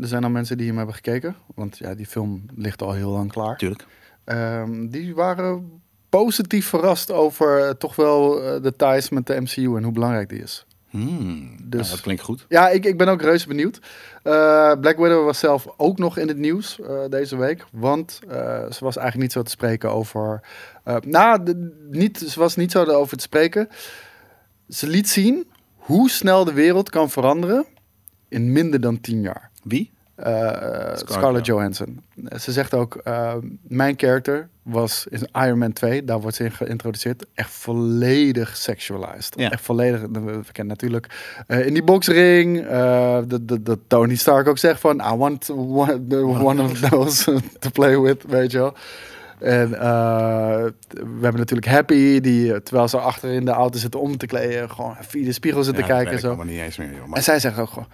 [0.00, 1.36] Er zijn al mensen die hem hebben gekeken.
[1.54, 3.56] Want ja, die film ligt al heel lang klaar.
[3.56, 3.86] Tuurlijk.
[4.24, 9.76] Ehm, die waren positief verrast over eh, toch wel eh, de ties met de MCU
[9.76, 10.66] en hoe belangrijk die is.
[10.88, 12.46] Hmm, Dus- nou, dat klinkt goed.
[12.48, 13.80] Ja, ik, ik ben ook reuze benieuwd.
[14.22, 16.78] Eh, Black Widow was zelf ook nog in het nieuws
[17.10, 17.64] deze week.
[17.72, 18.20] Want
[18.70, 20.40] ze was eigenlijk niet zo te spreken over...
[21.00, 23.68] nou, de- niet, ze was niet zo over te spreken.
[24.68, 25.46] Ze liet zien
[25.76, 27.66] hoe snel de wereld kan veranderen
[28.28, 29.47] in minder dan tien jaar.
[29.68, 29.90] Wie?
[30.14, 32.00] Eh, Scarlett Johansson.
[32.40, 36.52] Ze zegt ook, eh, mijn character was in Iron Man 2, daar wordt ze in
[36.52, 39.32] geïntroduceerd, echt volledig sexualized.
[39.36, 39.50] Ja.
[39.50, 41.06] Echt volledig, we kennen natuurlijk
[41.46, 42.66] eh, in die boxring,
[43.60, 48.50] dat, Tony Stark ook zegt van, I want one, of those to play with, weet
[48.50, 48.74] je wel.
[49.38, 54.26] En we hebben natuurlijk Happy, die terwijl ze achter in de auto zitten om te
[54.26, 56.42] kleden, gewoon via de spiegel zit te Ja, kijken zo.
[56.44, 57.06] niet eens meer, joh.
[57.06, 57.88] Maar- En zij zegt ook gewoon.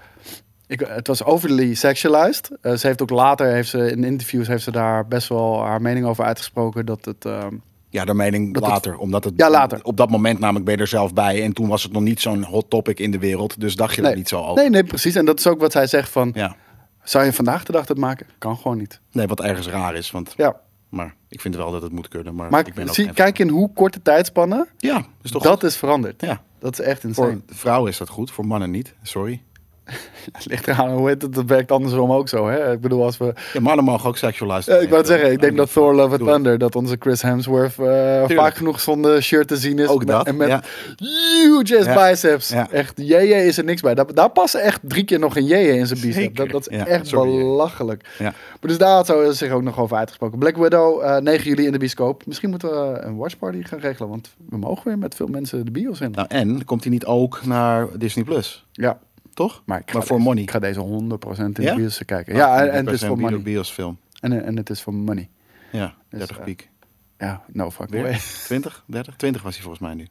[0.67, 2.51] Ik, het was overly sexualized.
[2.61, 5.83] Eh, ze heeft ook later, heeft ze, in interviews, heeft ze daar best wel haar
[5.83, 6.87] mening over uitgesproken.
[6.87, 7.25] Dat het.
[7.25, 7.55] ehm,
[7.91, 8.97] Ja, de mening het- later.
[8.97, 9.81] Omdat het Ja, later.
[9.83, 11.43] op dat moment namelijk ben je er zelf bij.
[11.43, 13.61] En toen was het nog niet zo'n hot topic in de wereld.
[13.61, 14.55] Dus dacht je er nee, niet zo over.
[14.55, 15.15] nee, nee, precies.
[15.15, 16.31] En dat is ook wat zij zegt van.
[16.35, 16.57] Ja.
[17.03, 18.27] Zou je vandaag de dag dat maken?
[18.39, 19.01] Kan gewoon niet.
[19.13, 20.11] Nee, wat ergens raar is.
[20.11, 20.57] Want, Ja.
[20.89, 22.35] maar ik vind wel dat het moet kunnen.
[22.35, 25.77] Maar, Maar ik ben zie, kijk in hoe korte tijdspannen Ja, is toch dat is
[25.77, 26.21] veranderd.
[26.21, 26.41] Ja.
[26.59, 27.31] Dat is echt insane.
[27.47, 28.95] Voor vrouwen is dat goed, voor mannen niet.
[29.03, 29.43] Sorry.
[30.33, 31.21] Het ligt eraan hoe het.
[31.21, 32.49] Dat werkt andersom ook zo.
[32.49, 32.73] Hè?
[32.73, 33.33] Ik bedoel, als we.
[33.53, 36.11] Ja, mannen mogen ook sexualized Ja, ik wou het zeggen, ik denk dat Thor Love
[36.11, 36.31] and het.
[36.31, 39.89] Thunder, dat onze Chris Hemsworth eh, vaak genoeg zonder shirt te zien is.
[39.89, 40.63] Ook dat, En met ja.
[40.97, 42.51] huge ass biceps.
[42.71, 43.95] Echt, jeje is er niks bij.
[43.95, 46.37] Daar, daar passen echt drie keer nog een jeje in zijn bicep.
[46.37, 48.09] Dat, dat is echt sorry, belachelijk.
[48.19, 48.25] Ja.
[48.25, 50.39] Maar dus daar had ze zich ook nog over uitgesproken.
[50.39, 52.27] Black Widow, eh 9 juli in de bioscoop.
[52.27, 55.71] Misschien moeten we een watchparty gaan regelen, want we mogen weer met veel mensen de
[55.71, 56.11] bios in.
[56.11, 58.67] Nou, en komt hij niet ook naar Disney Plus?
[58.73, 58.99] Ja,
[59.35, 59.63] Toch?
[59.67, 60.43] maar, ik ga Maar voor deze- money.
[60.43, 61.71] Ik ga deze 100% in Ja?
[61.75, 62.35] de bios kijken.
[62.35, 63.43] Ja, en, en het is voor money.
[63.43, 63.99] biosfilm.
[64.21, 65.29] En, en het is voor money.
[65.73, 66.71] Ja, Dus, 30 eh, piek.
[67.19, 68.03] Ja, no fuck way.
[68.03, 68.19] Weer?
[68.45, 68.85] 20?
[68.87, 69.17] 30?
[69.17, 70.07] 20 was hij volgens mij nu.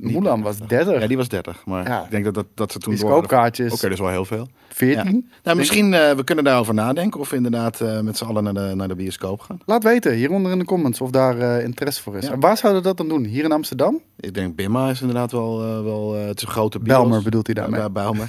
[0.00, 1.00] Mulan was 30.
[1.00, 1.62] Ja, die was 30.
[1.66, 2.04] Maar Ja.
[2.04, 3.72] ik denk dat, dat, dat ze toen Die scoopkaartjes.
[3.72, 4.48] Oké, dat is wel heel veel.
[4.68, 5.30] 14.
[5.42, 8.54] Nou, misschien uh, we kunnen daarover nadenken of we inderdaad uh, met z'n allen naar
[8.54, 9.58] de, naar de bioscoop gaan.
[9.66, 12.26] Laat weten hieronder in de comments of daar uh, interesse voor is.
[12.26, 13.24] En waar zouden we dat dan doen?
[13.24, 14.00] Hier in Amsterdam?
[14.20, 16.96] Ik denk Bimma is inderdaad wel, wel het is een grote bios.
[16.98, 17.80] Belmer bedoelt hij daarmee.
[17.80, 18.28] Ja, Belmer.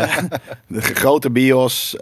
[0.66, 1.96] de grote bios,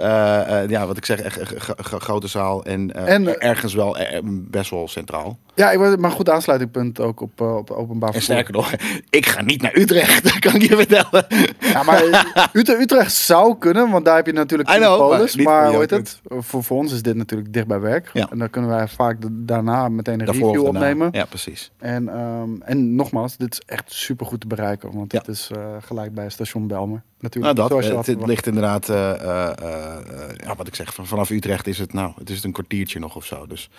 [0.68, 1.42] ja, wat ik zeg, echt
[1.76, 5.38] grote zaal en, En, ergens wel eh, best wel centraal.
[5.56, 8.34] Ja, ik wil maar goed aansluitingpunt ook op, uh, op openbaar En vervoer.
[8.36, 8.72] sterker nog,
[9.10, 11.26] ik ga niet naar Utrecht, dat kan ik je vertellen.
[11.60, 12.02] Ja, maar
[12.52, 15.36] Utrecht, Utrecht zou kunnen, want daar heb je natuurlijk know, Polis.
[15.36, 16.20] maar hoe voor heet het?
[16.28, 18.10] Voor, voor ons is dit natuurlijk dicht bij werk.
[18.12, 18.30] Ja.
[18.30, 21.08] En dan kunnen wij vaak daarna meteen een Daarvoor review opnemen.
[21.12, 21.70] Ja, precies.
[21.78, 24.92] En, ehm, en nogmaals, dit is echt super goed te bereiken.
[24.92, 25.18] Want Ja.
[25.18, 26.88] het is eh, gelijk bij station Belmer.
[26.96, 27.68] Nou, Natuurlijk, dat.
[27.84, 31.30] zoals je Het, ligt inderdaad, eh, eh, eh, eh, ja, wat ik zeg, van- vanaf
[31.30, 33.46] Utrecht is het, nou, het is een kwartiertje nog of zo.
[33.46, 33.70] Dus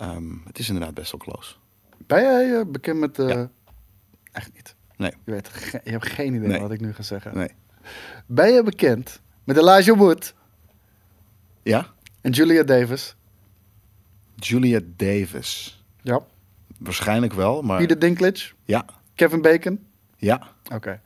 [0.00, 1.54] ehm, het is inderdaad best wel close.
[2.06, 3.16] Ben jij eh, bekend met...
[3.16, 3.50] Ja.
[4.32, 4.74] Echt niet.
[4.96, 5.12] Nee.
[5.24, 5.50] Je, weet,
[5.84, 6.60] je hebt geen idee Nee.
[6.60, 7.36] wat ik nu ga zeggen.
[7.36, 7.50] Nee.
[8.26, 10.34] Ben je bekend met Elijah Wood
[11.62, 11.86] Ja?
[12.20, 13.16] en Julia Davis?
[14.36, 15.82] Julia Davis.
[16.02, 16.20] Ja.
[16.78, 18.52] Waarschijnlijk wel, maar Peter Dinklage?
[18.64, 18.84] ja,
[19.14, 19.86] Kevin Bacon?
[20.16, 20.48] ja.
[20.72, 21.00] Oké.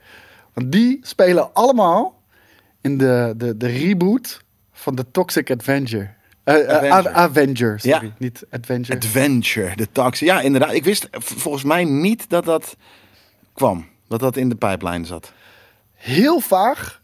[0.52, 2.22] Want die spelen allemaal
[2.80, 6.16] in de, de, de reboot van The Toxic Avenger.
[6.44, 7.80] Eh, eh, Avenger.
[7.80, 8.06] Sorry.
[8.06, 8.12] Ja.
[8.18, 8.98] Niet Adventure.
[8.98, 10.24] Adventure, de taxi.
[10.24, 10.72] Ja, inderdaad.
[10.72, 12.76] Ik wist volgens mij niet dat dat
[13.52, 13.86] kwam.
[14.08, 15.32] Dat dat in de pijplijn zat.
[15.94, 17.02] Heel vaag.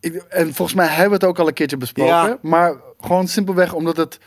[0.00, 2.12] Ik, en volgens mij hebben we het ook al een keertje besproken.
[2.12, 2.38] Ja.
[2.42, 4.18] Maar gewoon simpelweg omdat het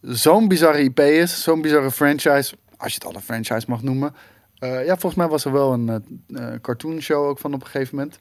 [0.00, 1.42] zo'n bizarre IP is.
[1.42, 2.56] Zo'n bizarre franchise.
[2.76, 4.14] Als je het al een franchise mag noemen.
[4.58, 5.88] Eh, ja, volgens mij was er wel een
[6.34, 8.18] eh, cartoon show ook van op een gegeven moment.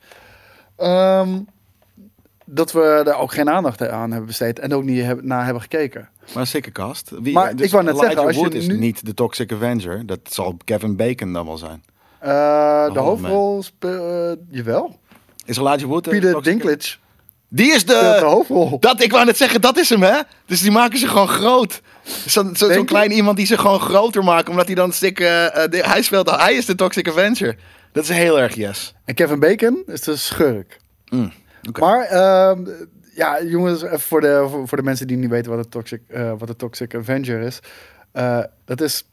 [0.75, 1.39] Ehm,
[2.45, 4.59] dat we er ook geen aandacht aan hebben besteed.
[4.59, 6.09] En ook niet hebben, naar hebben gekeken.
[6.33, 7.11] Maar een sikke cast.
[7.21, 10.05] Wie, Maar ik wou net Elijah zeggen, als je is nu- niet de Toxic Avenger.
[10.05, 11.83] Dat zal Kevin Bacon dan wel zijn.
[12.19, 12.29] Eh,
[12.85, 13.03] de man.
[13.03, 14.39] hoofdrol speelt...
[14.49, 14.99] jawel.
[15.45, 16.97] Is Elijah Wood Peter Toxic- Dinklage
[17.49, 18.25] Die is de de...
[18.25, 18.79] hoofdrol.
[18.79, 20.19] Dat, ik wou net zeggen, dat is hem, hè?
[20.45, 21.81] Dus die maken ze gewoon groot.
[22.25, 22.83] Zo'n zo, je?
[22.83, 25.19] klein iemand die ze gewoon groter maken, omdat hij dan stik...
[25.19, 27.55] eh, eh, de- hij speelt, hij is de Toxic Avenger.
[27.91, 28.93] Dat is heel erg yes.
[29.05, 30.79] En Kevin Bacon is de schurk.
[31.09, 31.31] Mm,
[31.71, 32.65] Maar ehm,
[33.15, 36.33] ja, jongens, voor de, voor, voor de mensen die niet weten wat een Toxic, eh,
[36.37, 37.59] wat een toxic Avenger is.
[38.11, 39.05] Eh, dat is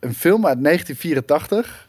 [0.00, 1.88] een film uit 1984.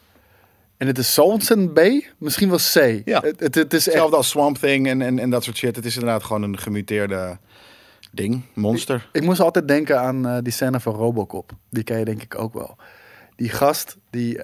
[0.77, 1.79] En het is zo ontzettend B,
[2.17, 3.01] misschien wel C.
[3.05, 3.21] Ja.
[3.21, 5.75] Het, het, het is echt Hetzelfde als Swamp Thing en, en, en dat soort shit.
[5.75, 7.37] Het is inderdaad gewoon een gemuteerde
[8.11, 9.09] ding, monster.
[9.11, 11.51] Ik moest altijd denken aan eh, die scène van Robocop.
[11.69, 12.75] Die ken je denk ik ook wel.
[13.35, 14.39] Die gast, die,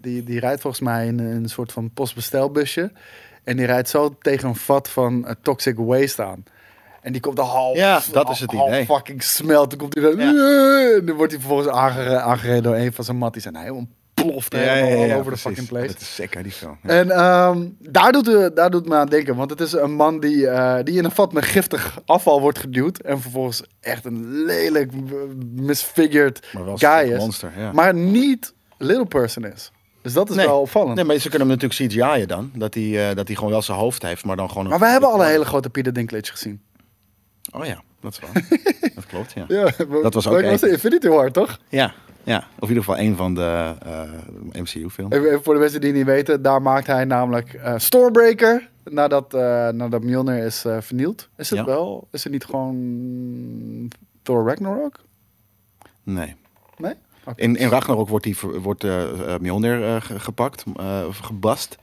[0.00, 2.92] die, die rijdt volgens mij in een soort van postbestelbusje.
[3.44, 6.44] En die rijdt zo tegen een vat van eh, toxic waste aan.
[7.02, 8.84] En die komt er half, Ja, dat is het idee.
[8.84, 9.70] fucking smelt.
[9.70, 10.94] Dan komt hij dan, Ja.
[10.96, 13.44] en dan wordt hij vervolgens aangere- aangereden door een van zijn matties.
[13.44, 15.42] En hij ontploft helemaal all over the precies.
[15.42, 15.86] fucking place.
[15.86, 16.78] Dat is sick, hè, die film.
[16.82, 16.88] Ja.
[16.88, 19.36] En ehm, daar, doet, uh, daar doet me aan denken.
[19.36, 22.58] Want het is een man die, eh, die in een vat met giftig afval wordt
[22.58, 22.98] geduwd.
[22.98, 25.00] En vervolgens echt een lelijk, eh,
[25.54, 27.18] misfigured Maar wel een guy is.
[27.18, 27.72] monster, ja.
[27.72, 29.72] Maar niet Little Person is.
[30.02, 30.46] Dus dat is Nee.
[30.46, 30.94] wel opvallend.
[30.96, 32.50] Nee, maar ze kunnen hem natuurlijk CGI'en dan.
[32.54, 34.68] Dat hij, eh, dat hij gewoon wel zijn hoofd heeft, maar dan gewoon...
[34.68, 36.60] maar we hebben al een hele grote Peter Dinklage gezien.
[37.52, 38.48] Oh ja, dat is waar.
[38.94, 39.44] dat klopt, ja.
[39.48, 39.62] Ja,
[40.02, 40.70] Dat was ook dat was de.
[40.70, 41.58] Infinity War, toch?
[41.68, 42.36] Ja, ja.
[42.38, 45.14] Of in ieder geval een van de eh, MCU-films.
[45.14, 46.42] Even, even voor de mensen die het niet weten.
[46.42, 48.68] Daar maakt hij namelijk eh, Stormbreaker.
[48.84, 51.28] Nadat, eh nadat Mjolnir is eh, vernield.
[51.36, 51.64] Is het Ja.
[51.64, 52.08] wel?
[52.10, 53.90] Is het niet gewoon
[54.22, 55.00] Thor Ragnarok?
[56.02, 56.36] Nee.
[57.36, 60.64] In, in Ragnarok wordt, die, wordt eh eh, Mjolnir eh, ge- gepakt,
[61.06, 61.76] of gebast.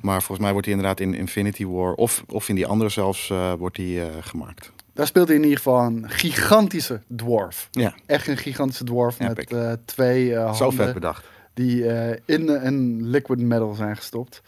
[0.00, 3.32] Maar volgens mij wordt hij inderdaad in Infinity War, of, of in die andere zelfs,
[3.58, 4.72] wordt die gemaakt.
[4.92, 7.68] Daar speelt hij in ieder geval een gigantische dwarf.
[7.70, 9.46] Ja, Echt een gigantische dwarf met
[9.84, 11.24] twee eh, zo vet handen bedacht.
[11.54, 11.84] die
[12.24, 14.42] in een liquid metal zijn gestopt.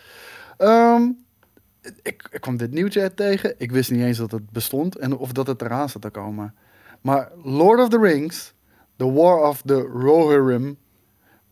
[0.58, 1.02] Ehm,
[2.02, 3.54] ik, ik kwam dit nieuwtje tegen.
[3.58, 6.54] Ik wist niet eens dat het bestond en of dat het eraan zat te komen.
[7.00, 8.52] Maar Lord of the Rings,
[8.96, 10.76] The War of the Rohirrim,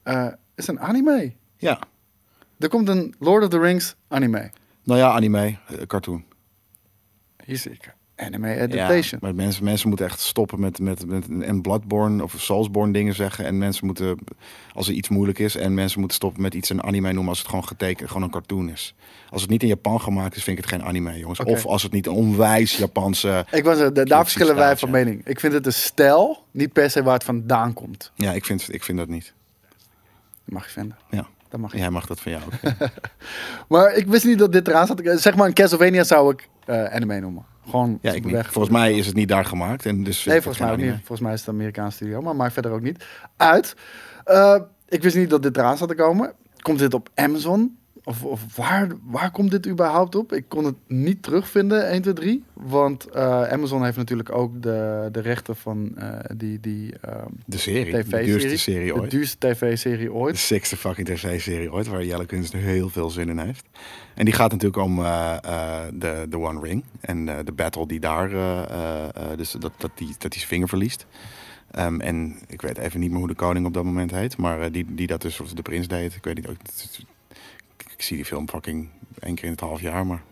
[0.02, 1.32] eh, is een anime.
[1.56, 1.78] Ja,
[2.58, 4.50] Er komt een Lord of the Rings anime.
[4.84, 6.24] nou ja, anime, eh, cartoon.
[7.44, 9.20] Hier zie ik anime Ja, adaptation.
[9.22, 13.44] maar mensen, mensen moeten echt stoppen met, met, met en Bloodborne of Soulsborne dingen zeggen.
[13.44, 14.18] En mensen moeten,
[14.74, 17.38] als er iets moeilijk is, en mensen moeten stoppen met iets een anime noemen als
[17.38, 18.94] het gewoon getekend, gewoon een cartoon is.
[19.30, 21.40] Als het niet in Japan gemaakt is, vind ik het geen anime, jongens.
[21.40, 23.46] Of als het niet een onwijs Japanse...
[23.50, 24.94] Ik was, er- daar Cutesy verschillen wij van ja.
[24.94, 25.26] mening.
[25.26, 28.12] Ik vind het een stijl, niet per se waar het vandaan komt.
[28.14, 29.32] Ja, ik vind, ik vind dat niet.
[30.44, 30.96] Dat mag je vinden.
[31.10, 31.26] Ja.
[31.50, 31.76] Dat mag.
[31.76, 32.72] Jij mag dat van jou ook.
[33.68, 35.00] Maar ik wist niet dat dit eraan zat.
[35.04, 37.44] Zeg maar een Castlevania zou ik eh, anime noemen.
[37.70, 38.32] Gewoon Ja, ik niet.
[38.32, 38.52] weg.
[38.52, 39.86] Volgens mij is het niet daar gemaakt.
[39.86, 40.94] En dus Nee, volgens mij ook niet.
[40.96, 43.04] Volgens mij is het een Amerikaanse studio, maar maakt verder ook niet
[43.36, 43.74] uit.
[44.24, 44.56] Eh,
[44.88, 46.32] ik wist niet dat dit eraan zat te komen.
[46.60, 47.78] Komt dit op Amazon?
[48.04, 50.32] Of, of waar, waar komt dit überhaupt op?
[50.32, 52.44] Ik kon het niet terugvinden, 1, 2, 3.
[52.52, 57.58] Want eh, Amazon heeft natuurlijk ook de, de rechten van eh, die, die ehm, De
[57.58, 58.04] serie.
[58.04, 59.10] De duurste serie De ooit.
[59.10, 60.38] duurste tv-serie De ooit.
[60.38, 63.64] sixte fucking tv-serie ooit, waar Jelle Kunst heel veel zin in heeft.
[64.14, 65.36] En die gaat natuurlijk om eh,
[65.94, 66.84] de, de One Ring.
[67.00, 68.28] En de battle die daar,
[69.36, 71.06] dus dat, dat, die, dat hij zijn vinger verliest.
[71.70, 74.36] Ehm, en ik weet even niet meer hoe de koning op dat moment heet.
[74.36, 76.14] Maar die, die dat dus, of de prins deed.
[76.14, 76.56] Ik weet niet ook.
[78.00, 78.88] Ik, zie die film fucking
[79.18, 80.22] één keer in het half jaar, maar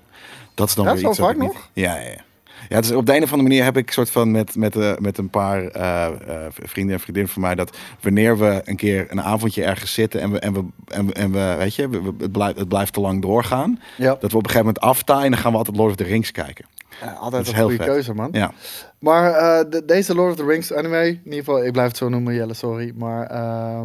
[0.54, 1.70] dat is dan Ja, weer iets dat vaak ik niet- nog?
[1.72, 2.24] Ja, ja, ja.
[2.68, 4.76] Ja, het is op de een of andere manier heb ik soort van met, met,
[4.76, 6.12] eh, met een paar eh, eh,
[6.50, 10.30] vrienden en vriendinnen van mij dat wanneer we een keer een avondje ergens zitten en
[10.30, 13.00] we, en we, en we, en we weet je, we- het, blijft, het blijft te
[13.00, 15.76] lang doorgaan, Ja, dat we op een gegeven moment aftaaien en dan gaan we altijd
[15.76, 16.66] Lord of the Rings kijken.
[17.00, 17.86] Ja, dat altijd is een goede vet.
[17.86, 18.28] keuze, man.
[18.32, 18.52] Ja,
[18.98, 19.32] Maar
[19.70, 22.34] de- deze Lord of the Rings anime, in ieder geval, ik blijf het zo noemen,
[22.34, 22.92] Jelle, sorry.
[22.96, 23.80] Maar eh,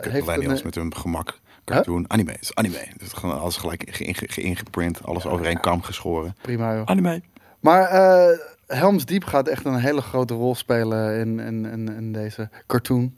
[0.00, 1.40] heeft een, met hun gemak.
[1.64, 2.76] Cartoon, anime, is anime.
[2.76, 6.36] Het is gewoon alles gelijk ge- ge- geïngeprint, alles over één kam geschoren.
[6.42, 6.84] prima joh.
[6.86, 7.22] Anime.
[7.60, 12.12] Maar eh, Helms Diep gaat echt een hele grote rol spelen in, in, in, in
[12.12, 13.16] deze cartoon.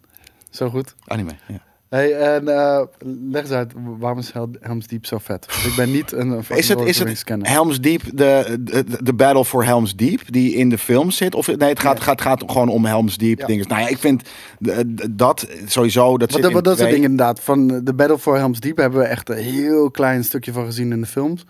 [0.50, 0.94] Zo goed.
[1.06, 1.60] Anime, ja.
[1.94, 2.80] Hey, en eh,
[3.30, 5.46] leg eens uit, waarom is Hel- Helms Diep zo vet?
[5.46, 7.24] Want ik ben niet een, Is het, is het.
[7.42, 11.34] Helm's Deep, de, de, de battle for Helm's Deep, die in de film zit?
[11.34, 12.02] Of nee, het gaat, Nee.
[12.02, 13.46] gaat, gaat gewoon om Helm's Deep Ja.
[13.46, 13.68] dingen.
[13.68, 14.28] Nou ja, ik vind
[15.10, 17.40] dat sowieso, dat Wat, zit dat soort dingen inderdaad.
[17.40, 20.92] Van de Battle for Helm's Deep hebben we echt een heel klein stukje van gezien
[20.92, 21.44] in de films.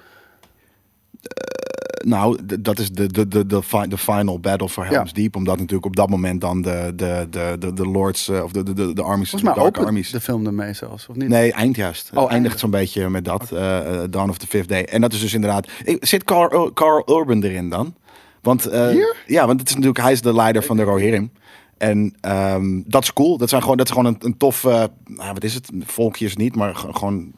[2.07, 5.37] Nou, dat is de, de, de, de, fi- de final battle for Helm's Deep.
[5.37, 8.63] Omdat natuurlijk op dat moment dan de, de, de, de, de lords, eh, of de,
[8.63, 10.11] de, de, de armies, Volgens mij opent armies.
[10.11, 11.29] de film ermee zelfs, of niet?
[11.29, 12.11] Nee, eind juist.
[12.15, 13.53] Oh, eindigt zo'n beetje met dat.
[13.53, 14.85] eh, eh, Dawn of the Fifth Day.
[14.85, 15.69] En dat is dus inderdaad...
[16.01, 17.95] Zit Carl, Carl Urban erin dan?
[18.43, 19.17] Want, Hier?
[19.27, 20.03] Ja, want het is natuurlijk...
[20.05, 21.31] Hij is de leider van de Rohirrim.
[21.79, 23.39] En ehm, dat is cool.
[23.39, 24.63] Dat, zijn gewoon, dat is gewoon een, een tof...
[24.63, 24.89] nou,
[25.33, 25.71] wat is het?
[25.85, 27.33] Volkjes niet, maar gewoon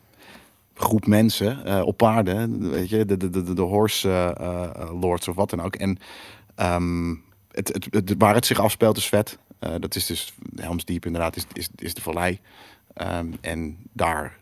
[0.77, 2.71] groep mensen eh, op paarden.
[2.71, 5.77] Weet je, de, de, de, de horse eh, eh, lords of wat dan ook.
[5.77, 5.99] En
[6.55, 7.15] ehm,
[7.51, 9.39] het, het, het, waar het zich afspeelt is vet.
[9.79, 12.41] Dat is dus Helms Diep inderdaad, is, is, is de vallei.
[12.95, 14.37] Ehm, en daar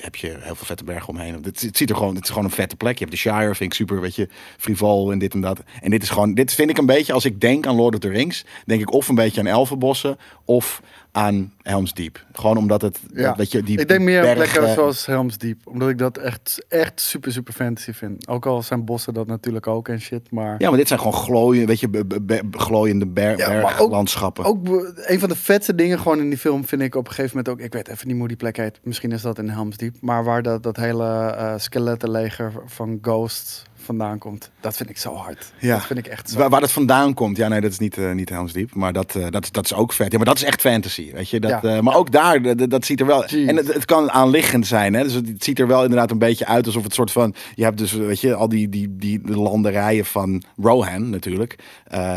[0.00, 1.34] heb je heel veel vette bergen omheen.
[1.34, 2.98] Het, het ziet er gewoon, het is gewoon een vette plek.
[2.98, 4.28] Je hebt de Shire, vind ik super, weet je,
[4.58, 5.62] frivol en dit en dat.
[5.80, 8.00] En dit is gewoon, dit vind ik een beetje, als ik denk aan Lord of
[8.00, 10.82] the Rings, denk ik of een beetje aan Elfenbossen, of
[11.12, 12.24] aan Helms Deep.
[12.32, 13.36] Gewoon omdat het, Ja.
[13.36, 15.56] weet je, die ik denk meer bergen- plekken zoals Helm's Deep.
[15.64, 18.28] Omdat ik dat echt, echt super, super fantasy vind.
[18.28, 20.30] Ook al zijn bossen dat natuurlijk ook en shit.
[20.30, 22.04] Maar Ja, maar dit zijn gewoon glooien, weet je,
[22.50, 24.44] glooiende ber Ja, ook- berglandschappen.
[24.44, 27.36] ook een van de vetste dingen gewoon in die film vind ik op een gegeven
[27.36, 27.66] moment ook...
[27.66, 28.80] Ik weet even niet hoe die plek heet.
[28.82, 29.94] Misschien is dat in Helm's Deep.
[30.00, 34.50] Maar waar dat, dat hele eh skelettenleger van Ghost vandaan komt.
[34.60, 35.52] Dat vind ik zo hard.
[35.58, 35.74] Ja.
[35.74, 37.98] Dat vind ik echt zo Waar, waar dat vandaan komt, ja, nee, dat is niet,
[37.98, 38.74] eh niet Helms Deep.
[38.74, 40.10] Maar dat, eh, dat, is- dat is ook vet.
[40.12, 41.40] Ja, maar dat is echt fantasy, weet je.
[41.40, 41.62] Dat, Ja.
[41.62, 43.26] eh, maar ook daar, dat, dat ziet er wel...
[43.26, 43.48] Jeez.
[43.48, 45.02] En het, het kan aanliggend zijn, hè.
[45.02, 47.34] Dus het, het ziet er wel inderdaad een beetje uit alsof het soort van...
[47.54, 51.58] Je hebt dus, weet je, al die, die, die de landerijen van Rohan natuurlijk.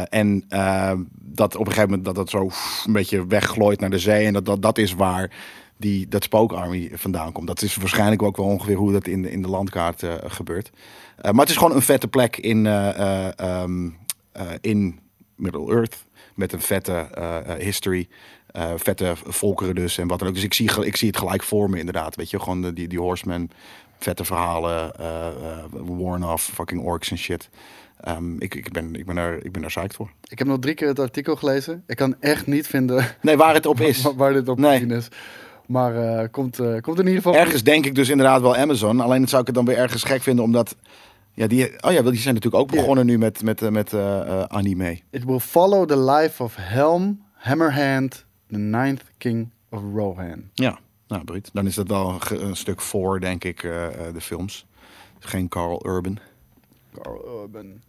[0.09, 0.43] En
[1.11, 2.49] dat op een gegeven moment dat dat zo
[2.85, 4.25] een beetje wegglooit naar de zee.
[4.25, 5.31] En dat, dat, dat is waar
[5.77, 7.47] die, dat spookarmy vandaan komt.
[7.47, 10.71] Dat is waarschijnlijk ook wel ongeveer hoe dat in de, in de landkaart eh, gebeurt.
[11.17, 13.89] Eh, maar het is gewoon een vette plek in, eh, eh, ehm,
[14.31, 14.99] eh, in
[15.35, 16.05] Middle-earth.
[16.35, 17.07] Met een vette
[17.59, 18.07] history.
[18.75, 20.33] vette volkeren dus en wat dan ook.
[20.33, 22.15] Dus ik zie, ik zie het gelijk voor me inderdaad.
[22.15, 23.49] Weet je, gewoon de, die, die horsemen,
[23.99, 27.49] vette verhalen, eh eh worn off, fucking orcs en shit.
[27.99, 30.09] Ehm, ik, ik, ben, ik, ben er, ik ben er psyched voor.
[30.27, 31.83] Ik heb nog drie keer het artikel gelezen.
[31.87, 34.01] Ik kan echt niet vinden Nee, waar het op is.
[34.15, 34.85] waar, dit op Nee.
[34.85, 35.07] is.
[35.67, 37.35] Maar eh, komt, eh, komt in ieder geval...
[37.35, 38.99] Ergens denk ik dus inderdaad wel Amazon.
[38.99, 40.75] Alleen dat zou ik het dan weer ergens gek vinden, omdat...
[41.33, 43.93] Ja, die, oh ja, die zijn natuurlijk ook begonnen nu met, met, eh, met
[44.47, 44.99] anime.
[45.09, 50.49] It will follow the life of Helm Hammerhand, the ninth king of Rohan.
[50.53, 51.49] Ja, nou, Bruut.
[51.53, 54.65] Dan is dat wel een, een stuk voor, denk ik, de films.
[55.19, 56.17] Geen Carl Urban.
[57.01, 57.81] Carl Urban.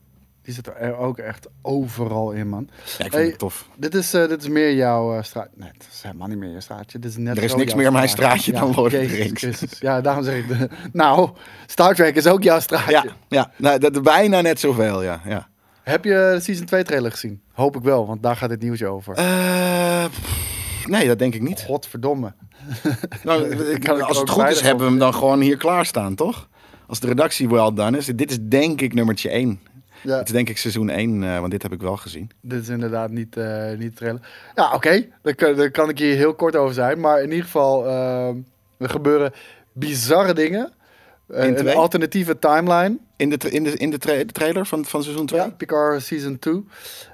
[0.46, 2.68] Die zit er ook echt overal in, man.
[2.68, 3.68] Ja, ik vind Hey, het tof.
[3.76, 5.48] Dit is, eh, dit is meer jouw straat.
[5.54, 6.98] Nee, het is helemaal niet meer je straatje.
[6.98, 9.80] Dit is net Er is niks meer mijn straatje dan Lord of the Rings.
[9.80, 10.48] Ja, daarom zeg ik...
[10.48, 11.30] De, nou,
[11.66, 12.92] Star Trek is ook jouw straatje.
[12.92, 15.20] Ja, ja nou, dat, bijna net zoveel, ja.
[15.24, 15.48] ja.
[15.82, 17.42] Heb je de Season 2 trailer gezien?
[17.52, 19.14] Hoop ik wel, want daar gaat het nieuws over.
[19.14, 21.62] Eh, pff, nee, dat denk ik niet.
[21.66, 22.32] Godverdomme.
[23.24, 26.48] Nou, Kan ik als het goed is, hebben we hem dan gewoon hier klaarstaan, toch?
[26.86, 28.06] Als de redactie well done is.
[28.06, 29.60] Dit is denk ik nummertje 1.
[30.02, 32.30] Ja, Het is denk ik seizoen 1, eh, want dit heb ik wel gezien.
[32.40, 34.28] dit is inderdaad niet, eh niet trailer.
[34.54, 35.06] Ja, oké.
[35.22, 37.00] Daar, kan- daar kan ik hier heel kort over zijn.
[37.00, 38.28] Maar in ieder geval, eh,
[38.78, 39.32] er gebeuren
[39.72, 40.72] bizarre dingen.
[41.28, 42.98] In een alternatieve timeline.
[43.16, 45.40] In de, in de, in de, tra- de trailer van, van seizoen 2?
[45.40, 46.64] Ja, Picard Season 2.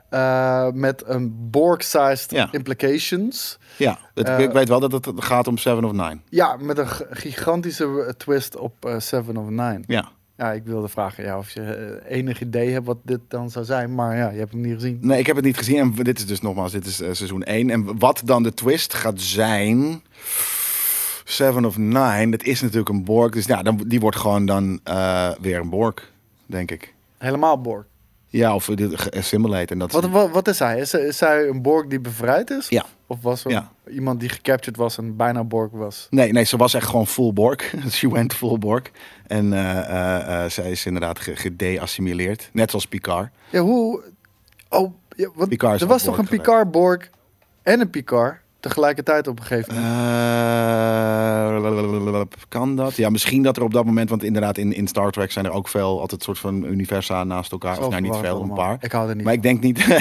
[0.09, 2.49] eh, met een Borg-sized Ja.
[2.53, 3.59] implications.
[3.77, 6.19] Ja, ik weet wel dat het gaat om Seven of Nine.
[6.29, 9.81] Ja, met een gigantische twist op Seven of Nine.
[9.87, 10.09] Ja.
[10.43, 13.65] Ja, ik wilde vragen ja, of je eh, enig idee hebt wat dit dan zou
[13.65, 13.95] zijn.
[13.95, 14.99] Maar ja, je hebt hem niet gezien.
[15.01, 15.79] Nee, ik heb het niet gezien.
[15.79, 17.71] En dit is dus nogmaals, dit is eh, seizoen 1.
[17.71, 20.03] En wat dan de twist gaat zijn...
[21.25, 23.33] Seven of Nine, dat is natuurlijk een Borg.
[23.33, 26.13] Dus ja, dan, die wordt gewoon dan eh, weer een Borg,
[26.47, 26.95] denk ik.
[27.19, 27.85] Helemaal Borg.
[28.33, 29.73] Ja, of dit geassimilate.
[29.73, 30.79] En dat Wat, wat, wat is hij?
[30.79, 32.69] Is, is hij een Borg die bevrijd is?
[32.69, 32.85] Ja.
[33.07, 33.71] Of was er Ja.
[33.91, 36.07] iemand die gecaptured was en bijna Borg was?
[36.11, 37.75] Nee, nee, ze was echt gewoon full Borg.
[37.91, 38.83] She went full Borg.
[39.27, 42.51] En eh, eh, eh, zij is inderdaad ge- gedeassimileerd.
[42.53, 43.29] Net zoals Picard.
[43.51, 44.03] Ja, hoe...
[44.69, 47.11] Oh, ja, wat, Picard er was toch een Picard Borg
[47.63, 49.95] en een Picard tegelijkertijd op een gegeven moment?
[49.95, 50.01] Eh,
[52.49, 52.97] kan dat?
[52.97, 55.53] Ja, misschien dat er op dat moment, want inderdaad in, in Star Trek zijn er
[55.53, 57.75] ook veel altijd soort van universa naast elkaar.
[57.75, 58.77] Zo of nou niet veel, een paar.
[58.81, 59.79] Ik hou er niet Maar ik denk niet.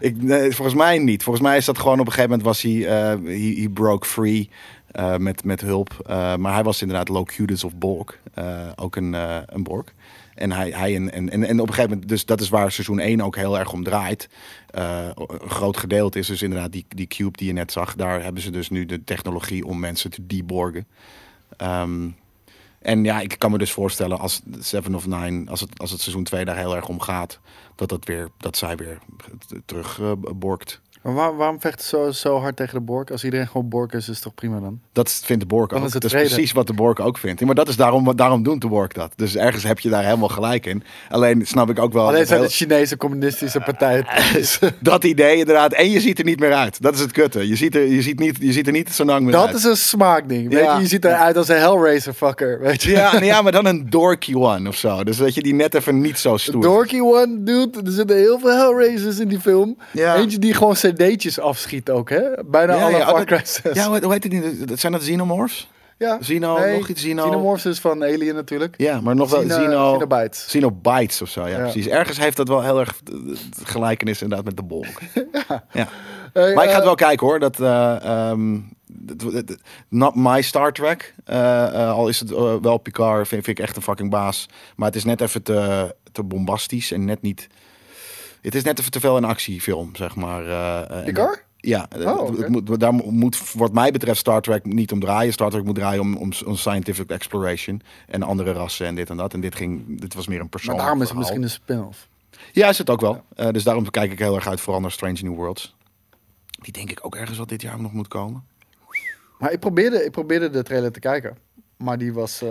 [0.00, 1.22] ik, nee, volgens mij niet.
[1.22, 2.86] Volgens mij is dat gewoon op een gegeven moment was hij.
[2.86, 4.50] eh he, he broke free.
[4.90, 5.90] eh, met, met hulp.
[6.38, 8.18] Maar hij was inderdaad Locutus of Borg.
[8.76, 9.12] ook een,
[9.46, 9.84] een Borg.
[10.36, 12.98] En, hij, hij en, en, en, op een gegeven moment, dus dat is waar seizoen
[12.98, 14.28] 1 ook heel erg om draait.
[14.70, 17.94] Eh, een groot gedeelte is dus inderdaad die, die cube die je net zag.
[17.94, 20.86] Daar hebben ze dus nu de technologie om mensen te deborgen.
[21.56, 22.08] Ehm,
[22.78, 26.00] en ja, ik kan me dus voorstellen als Seven of Nine, als het, als het
[26.00, 27.40] seizoen 2 daar heel erg om gaat,
[27.74, 28.98] dat, dat, weer, dat zij weer
[29.64, 30.12] terug eh.
[31.06, 33.10] Maar waar- waarom vecht ze zo, zo hard tegen de Borg?
[33.10, 34.80] Als iedereen gewoon Borg is, is het toch prima dan?
[34.92, 35.72] Dat vindt de Dan ook.
[35.86, 37.40] is het dat is precies wat de Borg ook vindt.
[37.40, 39.12] Ja, maar dat is daarom, daarom doen de Borg dat.
[39.16, 40.82] Dus ergens heb je daar helemaal gelijk in.
[41.10, 42.06] Alleen snap ik ook wel...
[42.06, 44.04] Alleen dat zijn heel- de Chinese communistische partij.
[44.80, 45.72] dat idee inderdaad.
[45.72, 46.82] En je ziet er niet meer uit.
[46.82, 47.48] Dat is het kutte.
[47.48, 49.56] Je ziet er, je ziet niet, je ziet er niet zo lang meer Dat uit.
[49.56, 50.48] is een smaakding.
[50.48, 50.74] Weet Ja.
[50.76, 52.60] je, je ziet eruit als een Hellraiser fucker.
[52.60, 52.90] Weet je?
[52.90, 55.04] Ja, nee, ja, maar dan een dorky one of zo.
[55.04, 56.62] Dus dat je die net even niet zo stoer.
[56.62, 57.80] Dorky One, dude.
[57.84, 59.76] Er zitten heel veel Hellraisers in die film.
[59.92, 60.14] Ja.
[60.16, 62.22] Eentje die gewoon cd'tjes afschiet ook, hè?
[62.44, 63.74] Bijna Ja, alle ja, Far Cry dat- 6.
[63.74, 64.68] Ja, hoe hoe heet het niet?
[64.68, 65.68] Dat- Zijn dat xenomorphs?
[65.98, 66.16] ja.
[66.16, 67.22] Xeno, nog iets Xeno?
[67.22, 68.74] Xenomorphs is van Alien natuurlijk.
[68.78, 69.92] Ja, maar nog wel Xeno- Xeno...
[69.98, 70.44] Xenobites.
[70.46, 71.58] Xenobites of zo, ja, Ja.
[71.62, 71.86] precies.
[71.86, 73.00] Ergens heeft dat wel heel erg
[73.64, 74.86] gelijkenis inderdaad met de bolk.
[75.72, 75.88] ja.
[76.32, 77.38] Hey, Maar ik ga het eh, wel kijken hoor.
[77.38, 81.14] Dat, dat- dat- not my Star Trek.
[81.24, 82.30] Eh, al is het
[82.60, 84.46] wel Picard, vind, vind ik echt een fucking baas.
[84.76, 87.46] Maar het is net even te, te bombastisch en net niet...
[88.46, 90.46] Het is net even te veel een actiefilm, zeg maar.
[90.46, 91.44] eh, en?
[91.56, 95.32] Ja, Oh, het moet, daar moet wat mij betreft Star Trek niet om draaien.
[95.32, 99.16] Star Trek moet draaien om, om, om scientific exploration en andere rassen en dit en
[99.16, 99.32] dat.
[99.34, 102.08] En dit, ging, dit was meer een Maar persoonlijk daarom is het misschien een spin-off.
[102.52, 103.22] Ja, is het ook wel.
[103.36, 105.76] Eh, dus daarom kijk ik heel erg uit vooral naar Strange New Worlds.
[106.62, 108.44] Die denk ik ook ergens wat dit jaar nog moet komen.
[109.38, 111.36] Maar ik probeerde, ik probeerde de trailer te kijken.
[111.76, 112.44] Maar die was...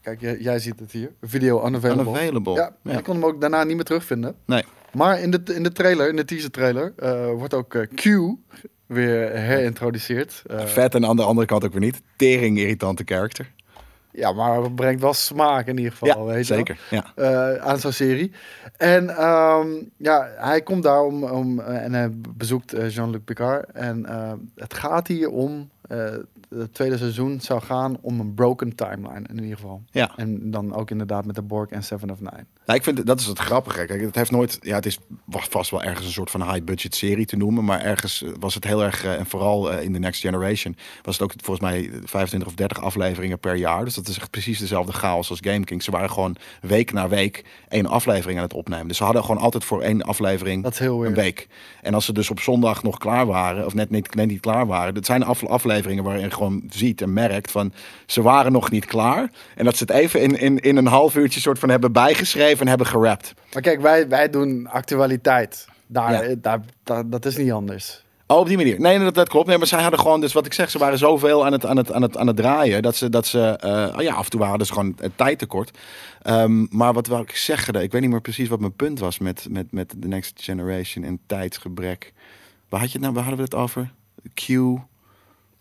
[0.00, 1.12] kijk, jij, jij ziet het hier.
[1.20, 2.10] Video unavailable.
[2.10, 2.54] Unavailable.
[2.54, 2.98] Ja, Ja.
[2.98, 4.36] ik kon hem ook daarna niet meer terugvinden.
[4.46, 4.64] Nee.
[4.92, 8.34] Maar in de, in de trailer, in de teaser trailer, eh, wordt ook eh, Q
[8.86, 10.42] weer herintroduceerd.
[10.46, 12.02] Eh, Vet en aan de andere kant ook weer niet.
[12.16, 13.52] Tering irritante character.
[14.10, 16.08] ja, maar het brengt wel smaak in ieder geval.
[16.08, 16.78] Ja, weet zeker.
[16.90, 17.58] Ja.
[17.58, 18.32] aan zo'n serie.
[18.76, 23.70] En ehm, ja, hij komt daar om, om en hij bezoekt Jean-Luc Picard.
[23.70, 24.06] En
[24.56, 25.70] het gaat hier om,
[26.48, 29.82] het tweede seizoen zou gaan om een broken timeline in ieder geval.
[29.90, 30.12] Ja.
[30.16, 32.46] En dan ook inderdaad met de Borg en Seven of Nine.
[32.66, 33.84] Nou, ik vind dat is het grappige.
[33.84, 34.58] Kijk, het heeft nooit.
[34.60, 37.64] Ja, het is was vast wel ergens een soort van high budget serie te noemen,
[37.64, 40.76] maar ergens eh, was het heel erg eh, en vooral eh, in de Next Generation
[41.02, 43.84] was het ook volgens mij 25 of 30 afleveringen per jaar.
[43.84, 45.82] Dus dat is echt precies dezelfde chaos als Game King.
[45.82, 48.88] Ze waren gewoon week na week één aflevering aan het opnemen.
[48.88, 51.48] Dus ze hadden gewoon altijd voor één aflevering Dat een week.
[51.80, 54.66] En als ze dus op zondag nog klaar waren, of net niet, net niet klaar
[54.66, 57.72] waren, dat zijn af, afleveringen waarin je gewoon ziet en merkt van
[58.06, 59.30] ze waren nog niet klaar.
[59.54, 62.51] En dat ze het even in, in, in een half uurtje soort van hebben bijgeschreven
[62.60, 63.34] en hebben gerapt.
[63.52, 65.66] Maar kijk, wij, wij doen actualiteit.
[65.86, 66.22] Daar, Ja.
[66.22, 68.04] eh, daar, daar- dat is niet anders.
[68.26, 68.80] Oh, op die manier.
[68.80, 69.46] Nee, dat, dat klopt.
[69.46, 71.76] Nee, maar zij hadden gewoon, dus wat ik zeg, ze waren zoveel aan het, aan
[71.76, 72.82] het, aan het, aan het draaien.
[72.82, 75.38] Dat ze, dat ze eh, oh ja, af en toe waren dus gewoon het tijd
[75.38, 75.78] tekort.
[76.22, 77.74] Ehm, maar wat wou ik zeggen?
[77.74, 81.04] Ik weet niet meer precies wat mijn punt was met, met, met The Next Generation
[81.04, 82.12] en tijdsgebrek.
[82.68, 83.14] Waar had je het nou?
[83.14, 83.92] Waar hadden we het over?
[84.34, 84.48] Q.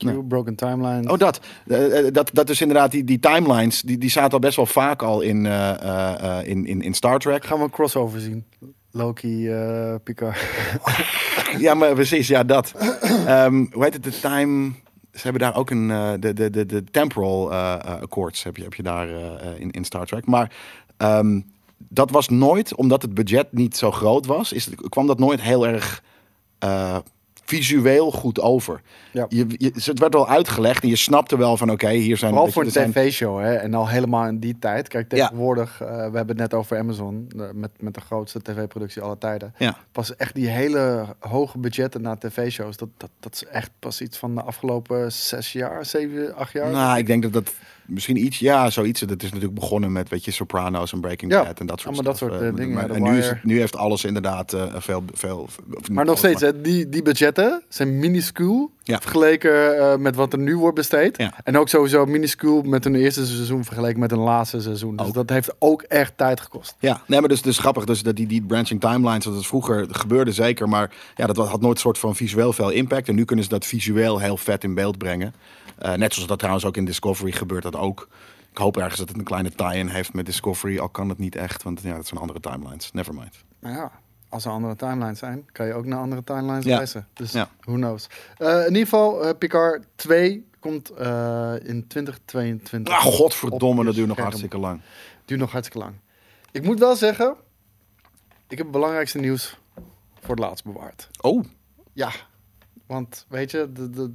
[0.02, 0.24] Q, Nee.
[0.24, 1.12] broken timeline.
[1.12, 1.40] Oh, dat.
[1.68, 4.66] Eh, eh, dat, dat is inderdaad, die, die timelines, die, die zaten al best wel
[4.66, 7.46] vaak al in, eh, in, in, in Star Trek.
[7.46, 8.46] Gaan we een crossover zien?
[8.92, 10.38] Loki, eh Picard.
[11.58, 12.74] Ja, maar precies, ja, dat.
[13.26, 14.72] Ehm, hoe heet het, de time...
[15.12, 15.88] Ze hebben daar ook een,
[16.20, 19.08] de, de, de, de temporal eh, accords heb je, heb je daar
[19.58, 20.26] in, in Star Trek.
[20.26, 20.52] Maar
[20.98, 21.42] ehm,
[21.78, 25.42] dat was nooit, omdat het budget niet zo groot was, is, het- kwam dat nooit
[25.42, 26.04] heel erg
[27.44, 28.82] visueel goed over.
[29.12, 29.26] Ja.
[29.30, 32.30] Je, je, het werd wel uitgelegd en je snapte wel van, oké, hier zijn...
[32.30, 33.56] Vooral weet voor een tv-show, hè?
[33.56, 34.88] En al helemaal in die tijd.
[34.88, 39.02] Kijk, tegenwoordig, eh, we hebben het net over Amazon, eh, met, met de grootste tv-productie
[39.02, 39.54] aller tijden.
[39.58, 39.78] Ja.
[39.92, 44.18] Pas echt die hele hoge budgetten naar tv-shows, dat, dat, dat is echt pas iets
[44.18, 46.72] van de afgelopen zes jaar, zeven, acht jaar.
[46.72, 47.54] Nou, ik denk dat dat
[47.94, 49.00] misschien iets, ja, zoiets.
[49.00, 51.44] Dat is natuurlijk begonnen met, weet je, Sopranos en Breaking Ja.
[51.44, 53.44] Bad en dat soort maar dat soort, eh, eh, dingen, maar- en nu, is het,
[53.44, 55.50] nu heeft alles inderdaad eh, veel, veel.
[55.92, 59.00] maar nog steeds, hè, die, die budgetten zijn minuscuul Ja.
[59.02, 61.18] vergeleken met wat er nu wordt besteed.
[61.18, 61.34] Ja.
[61.44, 64.96] En ook sowieso minuscuul met hun eerste seizoen vergeleken met hun laatste seizoen.
[64.96, 65.14] Dus Ook.
[65.14, 66.76] dat heeft ook echt tijd gekost.
[66.80, 67.86] Ja, nee, maar dus, dus grappig.
[67.86, 70.70] Dus dat die, die branching timelines, dat het vroeger gebeurde zeker.
[70.70, 73.08] Maar ja, dat had nooit soort van visueel veel impact.
[73.08, 75.34] En nu kunnen ze dat visueel heel vet in beeld brengen.
[75.82, 78.08] Eh, net zoals dat trouwens ook in Discovery gebeurt dat ook.
[78.52, 80.80] Ik hoop ergens dat het een kleine tie-in heeft met Discovery.
[80.80, 82.92] Al kan het niet echt, want ja, dat zijn andere timelines.
[82.92, 83.44] Nevermind.
[83.60, 83.92] Maar ja,
[84.30, 86.76] als er andere timelines zijn, kan je ook naar andere timelines Ja.
[86.76, 87.08] reizen.
[87.14, 87.50] Dus Ja.
[87.62, 88.08] who knows.
[88.38, 90.90] Eh, in ieder geval, eh, Picard 2 komt
[91.64, 92.94] in 2022.
[92.94, 94.82] Ah, godverdomme, dat duurt nog hartstikke lang.
[95.26, 95.96] Duurt nog hartstikke lang.
[96.52, 97.36] Ik moet wel zeggen,
[98.48, 99.58] ik heb het belangrijkste nieuws
[100.20, 101.10] voor het laatst bewaard.
[101.22, 101.44] Oh,
[101.94, 102.12] Ja,
[102.92, 103.70] want weet je,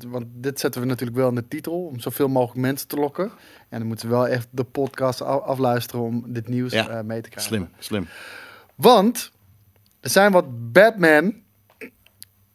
[0.08, 3.30] want dit zetten we natuurlijk wel in de titel om zoveel mogelijk mensen te lokken.
[3.68, 7.20] En dan moeten we wel echt de podcast afluisteren om dit nieuws Ja, eh, mee
[7.20, 7.54] te krijgen.
[7.54, 8.06] slim, slim.
[8.74, 9.32] Want
[10.00, 11.34] er zijn wat Batman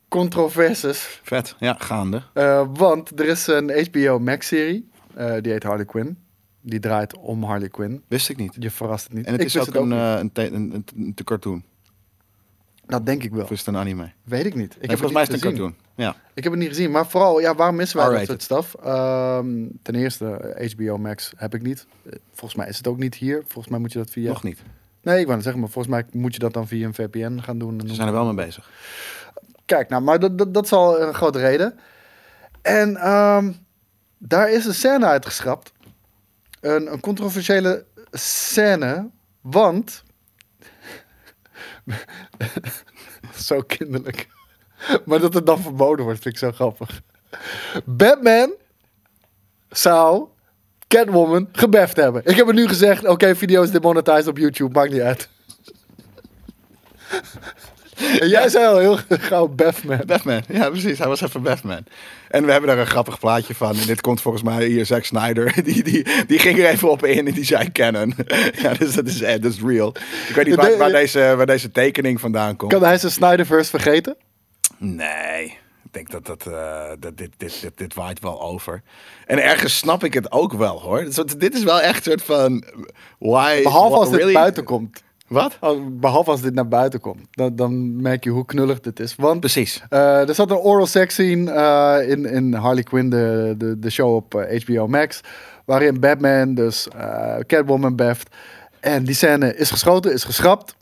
[0.07, 1.19] controversies.
[1.24, 2.24] Vet, ja, gaande.
[2.34, 6.17] Eh, want er is een HBO Max-serie, eh, die heet Harley Quinn.
[6.61, 8.03] Die draait om Harley Quinn.
[8.07, 8.55] Wist ik niet.
[8.59, 9.26] Je verrast het niet.
[9.26, 11.63] En het Ik is ook een, een, een, een, een te cartoon.
[12.92, 13.44] Dat denk ik wel.
[13.44, 14.12] Of is het een anime?
[14.24, 14.74] Weet ik niet.
[14.74, 15.76] Ik Nee, heb volgens mij is het het een cartoon.
[15.96, 16.16] Ja.
[16.34, 16.92] Ik heb het niet gezien.
[16.92, 18.76] Maar vooral, ja, waarom missen wij dat soort stuff?
[18.84, 21.86] Ehm, ten eerste, HBO Max heb ik niet.
[22.06, 23.42] Eh, volgens mij is het ook niet hier.
[23.48, 24.28] Volgens mij moet je dat via...
[24.28, 24.60] Nog niet.
[25.02, 27.39] Nee, ik wou net zeggen, maar volgens mij moet je dat dan via een VPN
[27.39, 27.80] gaan doen.
[27.80, 28.70] En Ze zijn er wel mee bezig.
[29.66, 31.80] Kijk, nou, maar dat, dat, dat is al een grote reden.
[32.62, 33.52] En ehm,
[34.18, 35.72] daar is een scène uitgeschrapt.
[36.60, 39.10] Een, een controversiële scène,
[39.42, 40.04] want...
[43.48, 44.28] zo kinderlijk.
[45.06, 47.02] maar dat het dan verboden wordt, vind ik zo grappig.
[47.86, 48.54] Batman
[49.70, 50.28] zou
[50.88, 52.22] Catwoman gebeft hebben.
[52.26, 55.30] Ik heb het nu gezegd, oké, video is demonetized op YouTube, maakt niet uit.
[58.20, 58.98] En jij zei al heel
[59.30, 60.02] gauw Batman.
[60.06, 60.98] Batman, ja precies.
[60.98, 61.84] Hij was even Batman.
[62.30, 63.76] En we hebben daar een grappig plaatje van.
[63.76, 65.54] En dit komt volgens mij hier Zack Snyder.
[65.64, 68.14] Die, die, die ging er even op in en die zei canon.
[68.62, 69.96] ja, dus dat is, eh, dat is real.
[70.28, 72.72] Ik weet niet waar, waar, deze, waar deze tekening vandaan komt.
[72.72, 74.16] Kan hij zijn Snyderverse vergeten?
[74.78, 75.60] Nee.
[75.84, 78.82] Ik denk dat, dat, eh, dat dit, dit, dit, dit waait wel over.
[79.26, 81.04] En ergens snap ik het ook wel hoor.
[81.38, 82.64] Dit is wel echt een soort van.
[83.20, 85.04] Why, Behalve als dit buiten komt.
[85.32, 85.58] Wat?
[85.92, 87.28] Behalve als dit naar buiten komt.
[87.32, 89.16] Dan, dan merk je hoe knullig dit is.
[89.16, 89.84] Want Precies.
[89.90, 93.90] eh, er zat een oral sex scene eh, in, in Harley Quinn, de, de, de
[93.90, 95.22] show op eh, HBO Max.
[95.66, 98.36] Waarin Batman dus eh, Catwoman beft.
[98.80, 100.76] En die scène is geschoten, is geschrapt.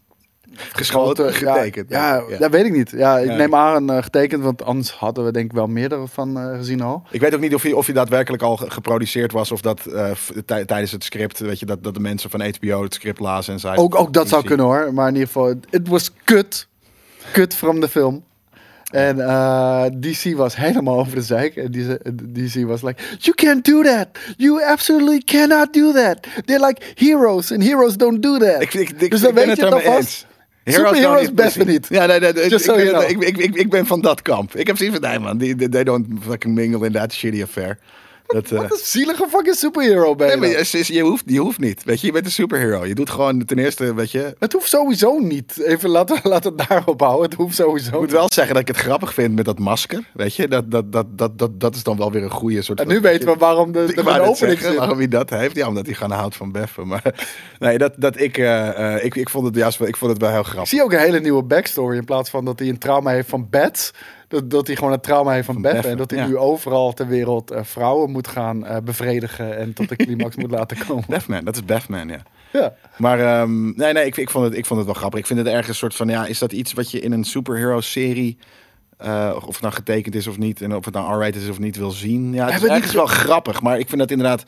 [0.71, 1.89] Geschoten, getekend.
[1.89, 2.37] Ja, Ja.
[2.37, 2.91] dat weet ik niet.
[2.95, 6.37] Ja, ik neem aan eh, getekend, want anders hadden we denk ik wel meerdere van
[6.39, 7.03] eh, gezien al.
[7.11, 9.51] Ik weet ook niet of hij, of hij daadwerkelijk al ge- geproduceerd was.
[9.51, 9.81] Of dat
[10.45, 11.39] tij- tijdens het script.
[11.39, 13.83] Weet je, dat, dat de mensen van HBO het script lazen en zeiden.
[13.83, 14.93] Ook, ook dat zou kunnen hoor.
[14.93, 16.67] Maar in ieder geval, het was kut.
[17.31, 18.23] Kut from de film.
[18.89, 19.15] En
[19.99, 21.55] DC was helemaal over de zeik.
[21.55, 21.71] En
[22.33, 24.07] DC was like, you can't do that.
[24.37, 26.17] You absolutely cannot do that.
[26.45, 28.61] They're like heroes and heroes don't do that.
[28.61, 29.83] Ik, ik, ik, dus dan ik weet je het.
[29.83, 30.25] Heroes
[30.73, 31.87] Superheroes best niet.
[31.89, 34.21] Ja, nee, nee, nee, ik, so ik, ben, ik, ik, ik, ik ben van dat
[34.21, 34.55] kamp.
[34.55, 37.41] Ik heb zoiets van, nee man, die, die- they don't fucking mingle in that shitty
[37.41, 37.77] affair.
[38.33, 41.39] Dat, eh, Wat een zielige fucking superhero ben je nee, maar je, je, hoeft, je
[41.39, 41.83] hoeft niet.
[41.83, 42.85] Weet je, je bent een superhero.
[42.85, 44.35] Je doet gewoon ten eerste, weet je...
[44.39, 45.57] Het hoeft sowieso niet.
[45.63, 47.23] Even laten we laten het daarop houden.
[47.29, 50.03] Het hoeft sowieso Ik moet wel zeggen dat ik het grappig vind met dat masker.
[50.13, 52.79] Weet je, dat, dat, dat, dat, dat, dat is dan wel weer een goede soort
[52.79, 54.75] En nu weten we waarom de, Ik de, de opening zit.
[54.75, 55.55] waarom hij dat heeft.
[55.55, 56.87] Ja, omdat hij gewoon houdt van beffen.
[56.87, 57.03] Maar
[57.59, 60.21] nee, dat, dat ik, eh, eh, ik, ik, vond het juist wel, ik vond het
[60.21, 60.69] wel heel Ik grappig.
[60.69, 61.97] zie ook een hele nieuwe backstory.
[61.97, 63.91] In plaats van dat hij een trauma heeft van bats.
[64.29, 65.91] Dat, dat hij gewoon een trauma heeft van, Van beffen.
[65.91, 66.27] En dat hij ja.
[66.27, 69.57] nu overal ter wereld eh, vrouwen moet gaan eh, bevredigen.
[69.57, 71.03] En tot de climax moet laten komen.
[71.07, 72.21] Batman, dat is Batman, ja.
[72.51, 72.73] Ja.
[72.97, 75.19] Maar ehm, nee, nee, ik, ik, vond het, ik vond het wel grappig.
[75.19, 77.23] Ik vind het ergens een soort van, ja, is dat iets wat je in een
[77.23, 78.37] superhero-serie,
[78.97, 81.59] eh, of het nou getekend is of niet, en of het nou R-rated is of
[81.59, 82.33] niet, wil zien?
[82.33, 84.43] Ja, het is wel grappig, maar ik vind dat inderdaad,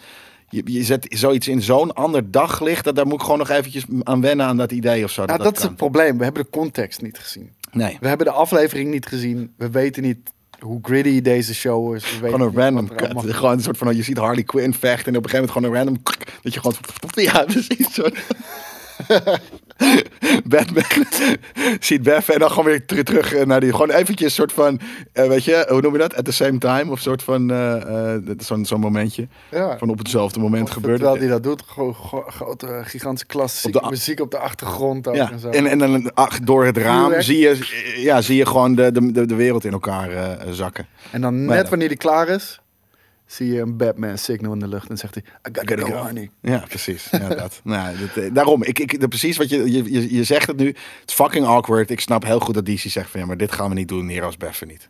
[0.50, 3.86] je, je zet zoiets in zo'n ander daglicht, dat daar moet ik gewoon nog eventjes
[4.04, 5.26] aan wennen aan dat idee of zo.
[5.26, 6.18] Nou, dat, dat is het probleem.
[6.18, 7.52] We hebben de context niet gezien.
[7.72, 7.98] Nee.
[8.00, 9.54] We hebben de aflevering niet gezien.
[9.58, 12.04] We weten niet hoe gritty deze show is.
[12.04, 13.12] Gewoon een random cut.
[13.36, 15.94] Gewoon een soort van, je ziet Harley Quinn vechten en op een gegeven moment gewoon
[15.94, 16.04] een random...
[16.44, 16.78] Dat je gewoon...
[17.34, 17.94] Ja, precies.
[17.94, 18.04] Zo.
[20.46, 20.84] Batman
[21.80, 23.72] ziet Beth en dan gewoon weer ter- terug eh, naar die...
[23.72, 24.80] Gewoon eventjes een soort van,
[25.14, 26.16] eh, weet je, hoe noem je dat?
[26.16, 29.28] At the same time of soort van, eh, zo'n zo'n momentje.
[29.52, 29.78] Ja.
[29.78, 34.20] Van op hetzelfde moment gebeurt Terwijl hij dat doet, gewoon gro- grote, gigantische klassieke muziek
[34.20, 35.08] op de achtergrond.
[35.08, 35.50] Ook Ja, en, zo.
[35.50, 37.58] en, en dan ach, door het raam zie je,
[37.96, 40.86] ja, zie je gewoon de, de, de, de wereld in elkaar zakken.
[41.12, 42.61] En dan Maar net wanneer hij klaar is,
[43.32, 46.06] zie je een Batman signal in de lucht en zegt hij, I gotta Gotta go,
[46.06, 46.30] honey.
[46.42, 47.08] Ja, precies.
[47.12, 47.62] Ja, dat.
[47.64, 50.68] nou, dat, eh, daarom, ik, ik, precies wat je, je, je, zegt het nu.
[50.68, 51.90] Het is fucking awkward.
[51.90, 54.10] Ik snap heel goed dat DC zegt van ja, maar dit gaan we niet doen.
[54.10, 54.90] Heroes beffen niet.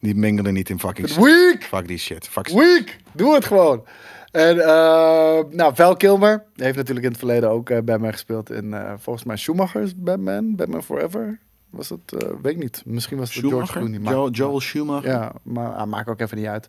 [0.00, 1.22] Die mengelen niet in fucking shit.
[1.22, 1.62] Weak!
[1.62, 2.28] Fuck die shit.
[2.28, 2.96] Fuck Weak!
[3.12, 3.84] Doe het gewoon.
[4.30, 8.74] En eh, nou, Val Kilmer heeft natuurlijk in het verleden ook eh, Batman gespeeld in
[8.98, 11.38] volgens mij Schumacher's Batman, Batman Forever.
[11.70, 12.12] Was het?
[12.22, 12.82] eh, weet ik niet.
[12.86, 13.80] Misschien was het George Schumacher?
[13.80, 13.98] Clooney.
[13.98, 15.10] maar- Jo- Joel Schumacher?
[15.10, 16.66] Ja, maar ah, maakt ook even niet uit.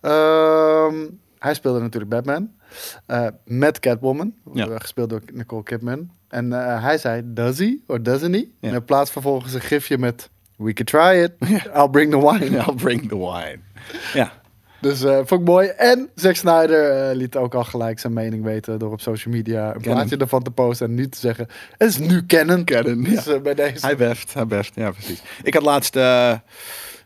[0.00, 0.94] Ehm,
[1.38, 2.50] hij speelde natuurlijk Batman.
[3.06, 4.34] eh, met Catwoman.
[4.52, 4.66] Ja.
[4.68, 6.10] eh, gespeeld door Nicole Kidman.
[6.28, 8.38] En hij zei, does he or doesn't he?
[8.60, 8.68] Ja.
[8.68, 11.32] En in plaats vervolgens een gifje met, we can try it.
[11.76, 12.56] I'll bring the wine.
[12.66, 13.58] I'll bring the wine.
[14.14, 14.32] Ja.
[14.80, 15.68] Dus vond ik mooi.
[15.68, 19.74] En Zack Snyder eh, liet ook al gelijk zijn mening weten door op social media
[19.74, 21.48] een plaatje ervan te posten en nu te zeggen,
[21.78, 22.64] het is nu kennen.
[22.64, 23.32] Canon, Dus ja.
[23.32, 23.86] eh, bij deze.
[23.86, 24.74] Hij beft, hij beft.
[24.74, 25.22] Ja, precies.
[25.42, 26.34] Ik had laatst eh,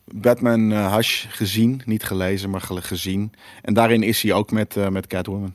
[0.05, 1.83] Batman Hush gezien.
[1.85, 3.33] Niet gelezen, maar gezien.
[3.62, 5.55] En daarin is hij ook met, met Catwoman.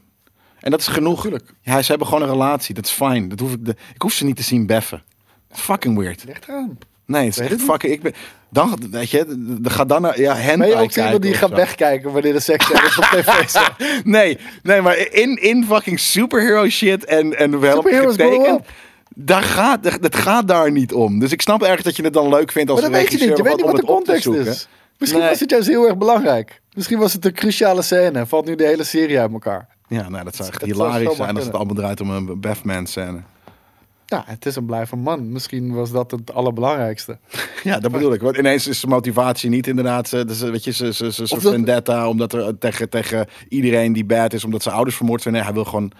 [0.60, 1.28] En dat is genoeg.
[1.62, 2.76] Ja, ze hebben gewoon een relatie.
[2.76, 3.30] Dat is fijn.
[3.30, 5.04] Dat hoef ik, de, ik hoef ze niet te zien beffen.
[5.52, 6.24] Fucking weird.
[6.24, 6.78] Ligt eraan.
[7.06, 7.94] Nee, het is echt fucking...
[7.94, 8.14] Ik ben,
[8.50, 9.26] dan, weet je,
[9.62, 10.20] dan ga dan naar...
[10.20, 13.48] Ja, hen Ben je ook iemand die gaat wegkijken wanneer de seks is op tv
[13.50, 13.74] staat?
[14.04, 18.62] Nee, nee, maar in, in fucking superhero shit en, en wel getekend...
[19.20, 21.20] Daar gaat, het gaat daar niet om.
[21.20, 23.28] Dus ik snap ergens dat je het dan leuk vindt als Maar dat weet je
[23.28, 23.38] niet.
[23.38, 24.68] Je weet niet wat de context is.
[24.98, 25.30] Misschien Nee.
[25.30, 26.62] was het juist heel erg belangrijk.
[26.74, 28.26] Misschien was het een cruciale scène.
[28.26, 29.68] Valt nu de hele serie uit elkaar.
[29.88, 33.20] Ja, nou, dat zou echt hilarisch zijn als het allemaal draait om een Batman scène.
[34.10, 35.32] Ja, het is een blijve man.
[35.32, 37.18] Misschien was dat het allerbelangrijkste.
[37.64, 38.22] Ja, dat bedoel ik.
[38.22, 41.40] Want ineens is zijn motivatie niet inderdaad, eh, dus, eh, weet je, ze, ze, ze,
[41.40, 45.34] vendetta, omdat er eh, tegen, tegen iedereen die bad is, omdat zijn ouders vermoord zijn.
[45.34, 45.92] Nee, hij wil gewoon...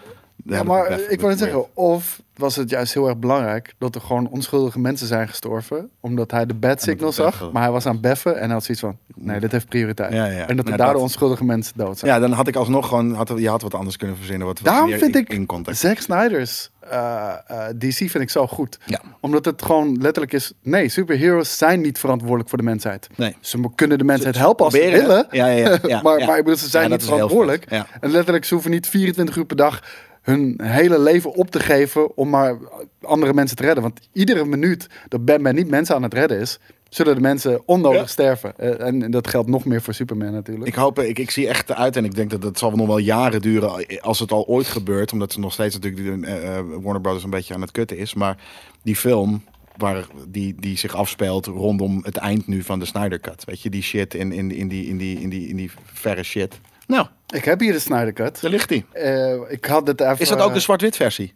[0.44, 4.28] Ja, maar ik net zeggen, of was het juist heel erg belangrijk dat er gewoon
[4.28, 8.00] onschuldige mensen zijn gestorven, omdat hij de bad signal zag, maar hij was aan het
[8.00, 10.12] beffen en hij had zoiets van, nee, dit heeft prioriteit.
[10.12, 10.48] Ja, ja.
[10.48, 12.12] En dat er daardoor dat- onschuldige mensen dood zijn.
[12.12, 14.46] Ja, dan had ik alsnog gewoon, had, je had wat anders kunnen verzinnen.
[14.46, 15.80] Wat, wat Daarom vind in, ik in context.
[15.80, 18.78] Zack Snyder's eh, eh, DC vind ik zo goed.
[18.84, 19.00] Ja.
[19.20, 23.08] Omdat het gewoon letterlijk is, nee, superheroes zijn niet verantwoordelijk voor de mensheid.
[23.16, 23.36] Nee.
[23.40, 25.26] Ze kunnen de mensheid helpen als ze willen.
[25.30, 27.64] Ja, ja, ja, maar, maar ik bedoel, ze zijn niet verantwoordelijk.
[28.00, 29.82] En letterlijk, ze hoeven niet 24 uur per dag
[30.22, 32.56] hun hele leven op te geven om maar
[33.02, 33.82] andere mensen te redden.
[33.82, 36.58] Want iedere minuut dat Batman niet mensen aan het redden is,
[36.88, 38.06] zullen de mensen onnodig Ja.
[38.06, 38.56] sterven.
[38.56, 40.66] Eh, en dat geldt nog meer voor Superman natuurlijk.
[40.66, 42.98] Ik hoop, ik, ik zie echt uit en ik denk dat het zal nog wel
[42.98, 45.12] jaren duren als het al ooit gebeurt.
[45.12, 48.14] Omdat ze nog steeds natuurlijk eh, eh, Warner Brothers een beetje aan het kutten is.
[48.14, 48.36] Maar
[48.82, 49.44] die film
[49.76, 53.44] waar die, die zich afspeelt rondom het eind nu van de Snyder Cut.
[53.44, 56.22] Weet je, die shit in, in, in, die, in, die, in, die, in die verre
[56.22, 56.60] shit.
[56.86, 58.40] Nou, Ik heb hier de Snyder Cut.
[58.40, 58.84] daar ligt die.
[58.92, 60.18] Eh, ik had het even...
[60.18, 61.32] Is dat ook een zwart-wit versie?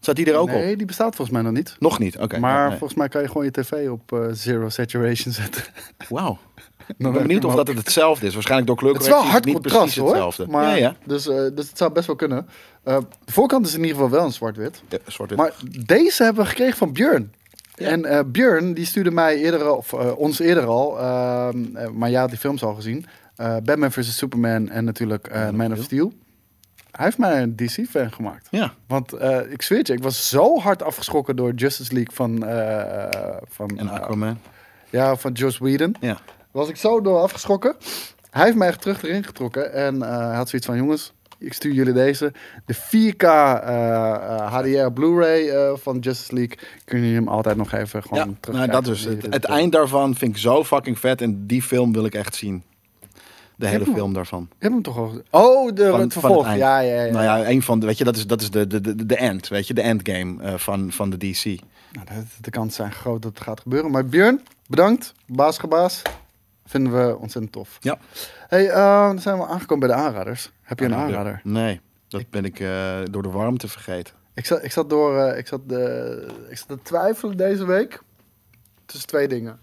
[0.00, 0.76] Staat die er ook Nee, op?
[0.78, 1.76] die bestaat volgens mij nog niet.
[1.78, 2.38] Nog niet, oké.
[2.38, 2.78] maar nee.
[2.78, 5.62] volgens mij kan je gewoon je tv op eh, zero saturation zetten.
[6.08, 6.38] Wauw.
[6.86, 8.32] Ik ben benieuwd of dat het hetzelfde is.
[8.34, 10.08] Waarschijnlijk door Het is wel kleurcorrectie hard niet contrast hoor.
[10.08, 10.46] hetzelfde.
[10.46, 10.94] Maar, Ja, ja.
[11.06, 12.48] Dus, eh, dus het zou best wel kunnen.
[12.82, 14.82] Eh, de voorkant is in ieder geval wel een zwart-wit.
[14.88, 15.38] Ja, zwart-wit.
[15.38, 15.52] Maar
[15.86, 17.32] deze hebben we gekregen van Björn.
[17.74, 17.86] Ja.
[17.88, 21.88] En eh Björn die stuurde mij eerder, al- of eh, ons eerder al, ehm, eh,
[21.90, 23.06] maar had die films al gezien.
[23.36, 26.12] Eh, Batman vs Superman en natuurlijk eh, Man of Man of Steel.
[26.90, 28.46] Hij heeft mij een DC-fan gemaakt.
[28.50, 32.14] Ja, Want eh, ik zweer het je, ik was zo hard afgeschrokken door Justice League
[32.14, 34.38] van, eh, van, en eh, Aquaman.
[34.90, 35.96] ja, van Joss Whedon.
[36.00, 36.18] Ja.
[36.50, 37.76] Was ik zo door afgeschrokken.
[38.30, 39.72] Hij heeft mij echt terug erin getrokken.
[39.72, 42.32] En hij had zoiets van, jongens, ik stuur jullie deze.
[42.66, 46.58] De 4K eh, eh, HDR Blu-ray van Justice League.
[46.84, 49.22] Kunnen jullie hem altijd nog even gewoon Ja, terug nou, dat is het.
[49.30, 51.20] Het eind daarvan vind ik zo fucking vet.
[51.20, 52.62] En die film wil ik echt zien.
[53.60, 54.46] De hele hem film daarvan.
[54.50, 55.22] Je hebt hem toch al?
[55.30, 56.46] Oh, de, Van- het van vervolg.
[56.46, 57.12] het ja, ja, ja.
[57.12, 59.16] Nou ja, een van de, weet je, dat is, dat is de, de, de, de
[59.16, 61.44] end, weet je, de endgame eh, van, van de DC.
[61.44, 63.90] Nou, de, de kansen zijn groot dat het gaat gebeuren.
[63.90, 65.14] Maar Björn, bedankt.
[65.26, 66.02] Baas gebaas.
[66.64, 67.76] Vinden we ontzettend tof.
[67.80, 67.98] Ja.
[68.48, 70.50] Hey, eh, dan zijn we aangekomen bij de aanraders.
[70.62, 71.40] Heb je een aanrader?
[71.44, 74.14] Nee, dat ben ik eh, door de warmte vergeten.
[74.34, 78.02] Ik zat, ik zat door, ik zat, de, ik zat te twijfelen deze week
[78.86, 79.58] tussen twee dingen.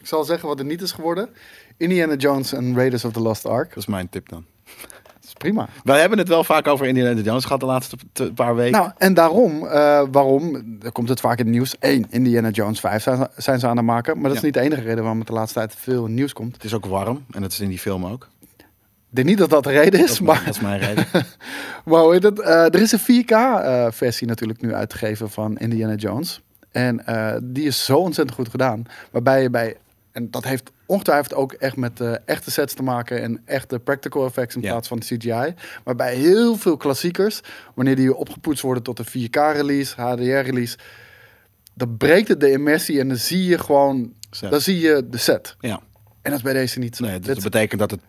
[0.00, 1.28] Ik zal zeggen wat het niet is geworden.
[1.76, 3.68] Indiana Jones en Raiders of the Lost Ark.
[3.68, 4.44] Dat is mijn tip dan.
[5.04, 5.68] Dat is prima.
[5.84, 7.96] Wij hebben het wel vaak over Indiana Jones gehad de laatste
[8.34, 8.78] paar weken.
[8.80, 11.74] Nou, en daarom, eh, waarom, komt het vaak in het nieuws.
[11.80, 14.14] Eén, Indiana Jones 5 zijn, zijn ze aan het maken.
[14.14, 14.44] Maar dat is Ja.
[14.44, 16.54] niet de enige reden waarom het de laatste tijd veel nieuws komt.
[16.54, 18.28] het is ook warm en dat is in die film ook.
[19.10, 21.06] Ik denk niet dat dat de reden Dat is, maar, dat is mijn reden.
[22.12, 22.40] heet het?
[22.40, 26.40] Eh, er is een 4K-versie natuurlijk nu uitgegeven van Indiana Jones.
[26.70, 28.84] En eh, die is zo ontzettend goed gedaan.
[29.10, 29.76] Waarbij je bij,
[30.12, 34.26] en dat heeft ongetwijfeld ook echt met eh, echte sets te maken en echte practical
[34.26, 34.70] effects in Ja.
[34.70, 35.54] plaats van CGI.
[35.84, 37.40] Waarbij heel veel klassiekers,
[37.74, 40.78] wanneer die opgepoetst worden tot een 4K-release, HDR-release,
[41.74, 44.50] dan breekt het de immersie en dan zie je gewoon, Set.
[44.50, 45.56] dan zie je de set.
[45.60, 45.80] Ja,
[46.22, 48.00] En dat is bij deze niet nee, Dit dat betekent dat het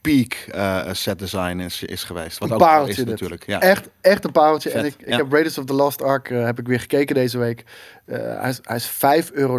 [0.00, 2.38] peak eh, set design is, is geweest.
[2.38, 3.46] Wat een ook pareltje is natuurlijk.
[3.46, 3.60] Ja.
[3.60, 4.70] Echt, echt een pareltje.
[4.70, 5.16] En ik, ik ja.
[5.16, 7.64] heb Raiders of the Lost Ark eh, heb ik weer gekeken deze week.
[8.04, 8.90] Eh, hij, is, hij is
[9.28, 9.58] 5,99 euro.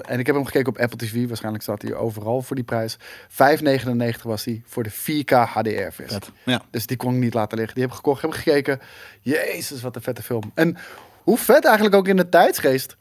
[0.00, 1.26] En ik heb hem gekeken op Apple TV.
[1.26, 2.96] Waarschijnlijk staat hij overal voor die prijs.
[3.30, 6.20] 5,99 was hij voor de 4K HDR-versie.
[6.44, 6.62] Ja.
[6.70, 7.74] Dus die kon ik niet laten liggen.
[7.74, 8.80] Die heb ik gekocht, heb ik gekeken.
[9.20, 10.52] Jezus, wat een vette film.
[10.54, 10.76] En
[11.22, 12.96] hoe vet eigenlijk ook in de tijdsgeest.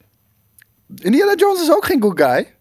[0.95, 2.55] Indiana Jones is ook geen good guy.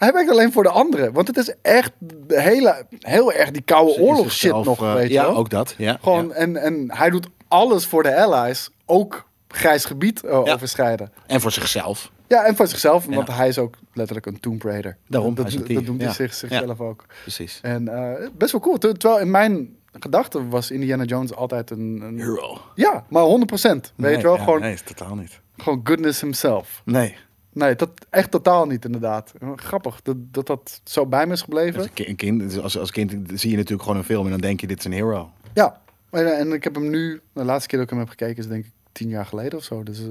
[0.00, 1.12] Hij werkt alleen voor de anderen.
[1.12, 4.94] Want het is echt de hele, heel erg die koude Is oorlog shit nog, eh,
[4.94, 5.36] weet je Ja, wel.
[5.36, 5.74] ook dat.
[5.78, 5.98] Ja.
[6.02, 6.34] Gewoon, ja.
[6.34, 8.70] en, en hij doet alles voor de allies.
[8.86, 10.52] Ook grijs gebied eh, Ja.
[10.52, 11.12] overschrijden.
[11.26, 12.10] En voor zichzelf.
[12.28, 13.04] Ja, en voor zichzelf.
[13.06, 14.96] Want hij is ook letterlijk een Tomb Raider.
[15.08, 17.04] Daarom, Dat, doet hij zich, zichzelf ook.
[17.22, 17.58] Precies.
[17.62, 18.78] En eh, best wel cool.
[18.78, 22.00] Ter- Terwijl in mijn gedachten was Indiana Jones altijd een...
[22.02, 22.58] een Hero.
[22.74, 23.92] ja, maar 100%.
[23.96, 24.38] Weet je wel?
[24.38, 25.40] gewoon, Nee, is totaal niet.
[25.56, 26.82] gewoon goodness himself.
[26.84, 27.16] Nee.
[27.52, 29.32] Nee, dat echt totaal niet inderdaad.
[29.56, 31.80] Grappig dat dat, dat zo bij me is gebleven.
[31.80, 34.30] Als kind, een kind, dus als, als kind zie je natuurlijk gewoon een film en
[34.30, 35.30] dan denk je dit is een hero.
[35.54, 35.80] Ja,
[36.10, 37.20] en, en ik heb hem nu...
[37.32, 39.64] De laatste keer dat ik hem heb gekeken is denk ik tien jaar geleden of
[39.64, 39.82] zo.
[39.82, 40.06] Dus, eh,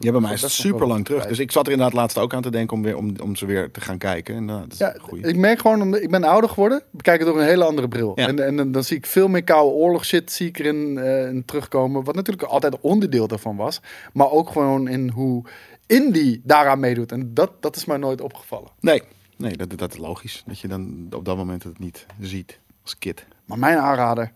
[0.00, 1.26] Ja, bij mij is het super lang terug.
[1.26, 3.46] Dus ik zat er inderdaad laatst ook aan te denken om, weer, om, om ze
[3.46, 4.34] weer te gaan kijken.
[4.34, 5.26] En, uh, dat is Ja, goeie.
[5.26, 8.12] ik merk gewoon, ik ben ouder geworden, bekijk het door een hele andere bril.
[8.14, 8.26] Ja.
[8.26, 11.26] En, en dan, dan zie ik veel meer koude oorlog shit zie ik erin eh,
[11.26, 12.04] in terugkomen.
[12.04, 13.80] Wat natuurlijk altijd onderdeel daarvan was.
[14.12, 15.44] Maar ook gewoon in hoe
[15.86, 17.12] Indie daaraan meedoet.
[17.12, 18.70] En dat, dat is mij nooit opgevallen.
[18.80, 19.02] Nee,
[19.36, 20.42] nee dat, dat is logisch.
[20.46, 23.26] Dat je dan op dat moment het niet ziet als kid.
[23.44, 24.32] Maar mijn aanrader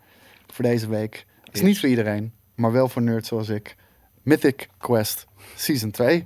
[0.46, 3.76] voor deze week is niet voor iedereen, maar wel voor nerds zoals ik.
[4.22, 5.26] Mythic Quest
[5.56, 6.24] Season 2.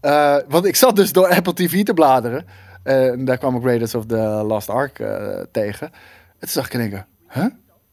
[0.00, 2.46] Eh, want ik zat dus door Apple TV te bladeren.
[2.82, 4.16] eh, en daar kwam ik Raiders of the
[4.46, 5.86] Lost Ark eh, tegen.
[5.92, 7.46] En toen zag ik in één keer, huh?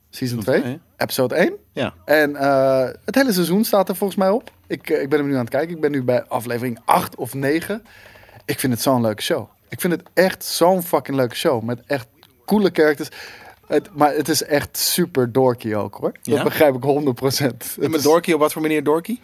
[0.09, 0.59] Season 2?
[0.61, 0.79] twee?
[0.97, 1.53] Episode 1?
[1.71, 4.51] Ja, En eh, het hele seizoen staat er volgens mij op.
[4.67, 5.75] Ik, eh, ik ben hem nu aan het kijken.
[5.75, 7.83] Ik ben nu bij aflevering 8 of 9.
[8.45, 9.47] Ik vind het zo'n leuke show.
[9.69, 11.63] Ik vind het echt zo'n fucking leuke show.
[11.63, 12.07] Met echt
[12.45, 13.09] coole characters.
[13.67, 16.11] Het, maar het is echt super dorky ook hoor.
[16.11, 16.43] Dat Ja?
[16.43, 17.77] begrijp ik 100%.
[17.81, 19.19] en met Dorky, op wat voor manier Dorky?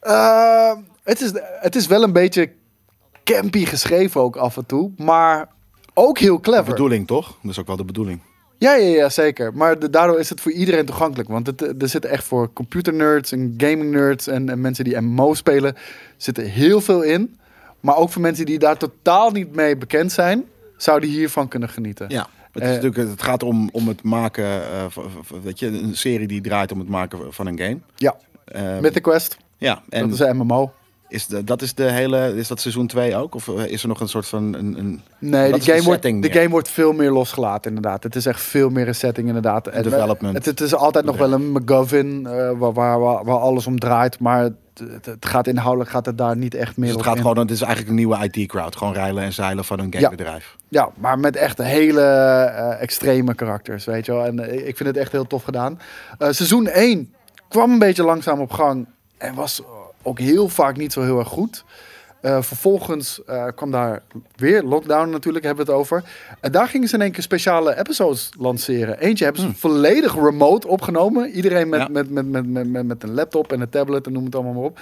[0.00, 0.72] eh,
[1.04, 2.52] het, is, het is wel een beetje
[3.24, 4.90] campy geschreven ook af en toe.
[4.96, 5.48] Maar
[5.94, 6.64] ook heel clever.
[6.64, 7.36] Bedoeling toch?
[7.42, 8.20] Dat is ook wel de bedoeling.
[8.60, 9.54] Ja, ja, ja, zeker.
[9.54, 11.28] Maar de- daardoor is het voor iedereen toegankelijk.
[11.28, 14.84] Want het, eh, er zitten echt voor computer nerds en gaming nerds en, en mensen
[14.84, 15.74] die MMO spelen,
[16.16, 17.38] zitten heel veel in.
[17.80, 20.44] Maar ook voor mensen die daar totaal niet mee bekend zijn,
[20.76, 22.06] zouden hiervan kunnen genieten.
[22.08, 22.28] Ja.
[22.52, 25.10] Het, Eh, is natuurlijk, het gaat om, om het maken, eh, van-
[25.42, 27.78] weet je, een serie die draait om het maken van een game.
[27.96, 30.72] Ja, Eh, Mythic Quest, ja, en dat is een MMO.
[31.10, 33.34] Is de, dat is de hele, is dat seizoen 2 ook?
[33.34, 36.32] Of eh, is er nog een soort van een, een Nee, de game, wordt, de
[36.32, 38.02] game wordt veel meer losgelaten inderdaad.
[38.02, 39.66] Het is echt veel meer een setting inderdaad.
[39.66, 40.34] En, development.
[40.34, 43.78] Het, het is altijd nog wel een McGuffin eh, waar, waar, waar, waar alles om
[43.78, 44.18] draait.
[44.18, 44.50] Maar
[44.88, 47.20] het, het, gaat inhoudelijk gaat het daar niet echt meer dus het gaat in.
[47.20, 48.76] gewoon, het is eigenlijk een nieuwe IT-crowd.
[48.76, 50.56] Gewoon rijlen en zeilen van een gamebedrijf.
[50.68, 54.24] Ja, maar met echt hele eh, extreme karakters, weet je wel.
[54.24, 55.80] En eh, ik vind het echt heel tof gedaan.
[56.18, 57.14] Eh, seizoen 1
[57.48, 58.86] kwam een beetje langzaam op gang.
[59.18, 59.62] En was
[60.02, 61.64] ook heel vaak niet zo heel erg goed.
[62.20, 64.02] Eh, vervolgens eh, kwam daar
[64.36, 66.04] weer lockdown natuurlijk, hebben we het over.
[66.40, 68.98] En daar gingen ze in één keer speciale episodes lanceren.
[68.98, 71.30] Eentje hebben ze volledig remote opgenomen.
[71.30, 71.88] Iedereen met, Ja.
[71.88, 74.52] met, met, met, met, met, met een laptop en een tablet en noem het allemaal
[74.52, 74.80] maar op.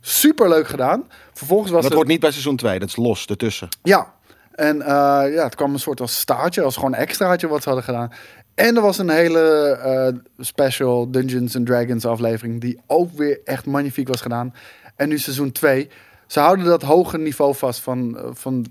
[0.00, 1.04] Super leuk gedaan.
[1.32, 3.68] Vervolgens was Dat er- hoort niet bij seizoen 2, dat is los ertussen.
[3.82, 4.12] ja,
[4.54, 4.86] en eh,
[5.34, 8.12] ja, het kwam een soort als staartje, als gewoon extraatje wat ze hadden gedaan.
[8.58, 9.40] En er was een hele
[9.82, 14.54] eh, special Dungeons and Dragons aflevering die ook weer echt magnifiek was gedaan.
[14.96, 15.88] En nu seizoen 2.
[16.26, 18.66] Ze houden dat hoge niveau vast van, eh, van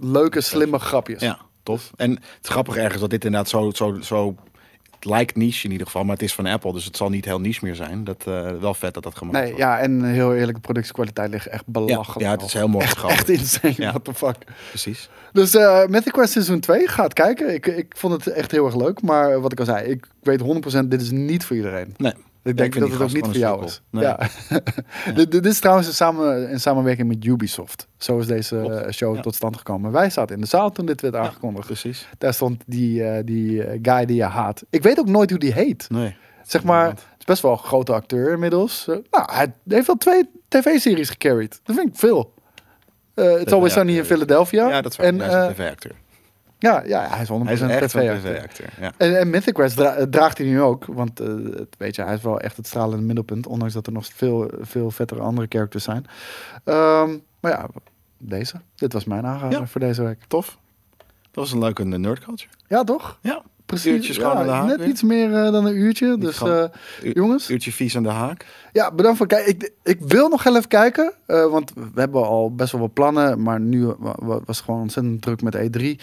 [0.00, 1.20] leuke, slimme grapjes.
[1.20, 1.90] Ja, tof.
[1.96, 4.34] En het is grappig ergens dat dit inderdaad zo, zo, zo
[5.00, 7.24] het lijkt niche in ieder geval, maar het is van Apple, dus het zal niet
[7.24, 8.04] heel niche meer zijn.
[8.04, 9.58] Dat eh, wel vet dat dat gemaakt Nee, wordt.
[9.58, 12.20] ja, en heel eerlijk, de productiekwaliteit ligt echt ja, belachelijk.
[12.20, 13.88] ja, het is heel mooi echt, echt insane, Ja.
[13.90, 14.36] what the fuck.
[14.68, 15.08] Precies.
[15.32, 17.54] Dus eh Mythic Quest seizoen 2, ga het kijken.
[17.54, 19.02] Ik, ik vond het echt heel erg leuk.
[19.02, 20.40] Maar wat ik al zei, ik weet
[20.84, 21.94] 100% dit is niet voor iedereen.
[21.96, 22.12] Nee.
[22.42, 23.82] Ik denk dat het ook niet voor jou is.
[23.90, 24.18] Ja.
[25.14, 27.86] dit, dit is trouwens in, samen, in samenwerking met Ubisoft.
[27.96, 28.74] Zo is deze Klopt.
[28.84, 29.20] eh, show Ja.
[29.20, 29.92] tot stand gekomen.
[29.92, 31.66] Wij zaten in de zaal toen dit werd aangekondigd.
[31.66, 32.08] Precies.
[32.18, 34.62] Daar stond die, eh, die eh, guy die je haat.
[34.70, 35.86] Ik weet ook nooit hoe die heet.
[35.90, 36.16] Nee.
[36.46, 38.84] Zeg maar, het is best wel een grote acteur inmiddels.
[38.86, 41.60] Nou, hij heeft wel twee tv-series gecarried.
[41.64, 42.34] Dat vind ik veel.
[43.14, 44.04] Eh It's Always Sunny in.
[44.04, 44.68] Philadelphia.
[44.68, 45.06] Ja, dat is waar.
[45.06, 45.18] En,
[45.54, 45.92] tv-acteur.
[46.60, 48.72] Ja, ja, hij is 100% Hij is een tv-acteur.
[48.80, 48.92] Ja.
[48.96, 50.84] En, en Mythic Quest dra- draagt hij nu ook.
[50.84, 51.28] Want eh,
[51.78, 53.46] weet je, hij is wel echt het stralende middelpunt.
[53.46, 56.04] Ondanks dat er nog veel, veel vettere andere characters zijn.
[56.64, 57.66] Ehm, maar ja,
[58.18, 58.54] deze.
[58.74, 59.66] Dit was mijn aanrader Ja.
[59.66, 60.18] voor deze week.
[60.28, 60.58] Tof.
[60.96, 62.50] Dat was een leuke nerd culture.
[62.68, 63.18] Ja, toch?
[63.22, 63.42] Ja.
[63.66, 64.06] Precies.
[64.16, 64.86] Ja, de haak net weer.
[64.88, 66.18] iets meer eh, dan een uurtje.
[66.18, 66.64] Dus eh,
[67.14, 67.50] jongens.
[67.50, 68.46] Uurtje vies aan de haak.
[68.72, 69.48] Ja, bedankt voor kijken.
[69.54, 71.12] Ik, ik wil nog heel even kijken.
[71.26, 73.42] eh, want we hebben al best wel wat plannen.
[73.42, 76.00] Maar nu wa- wa- was het gewoon ontzettend druk met E3.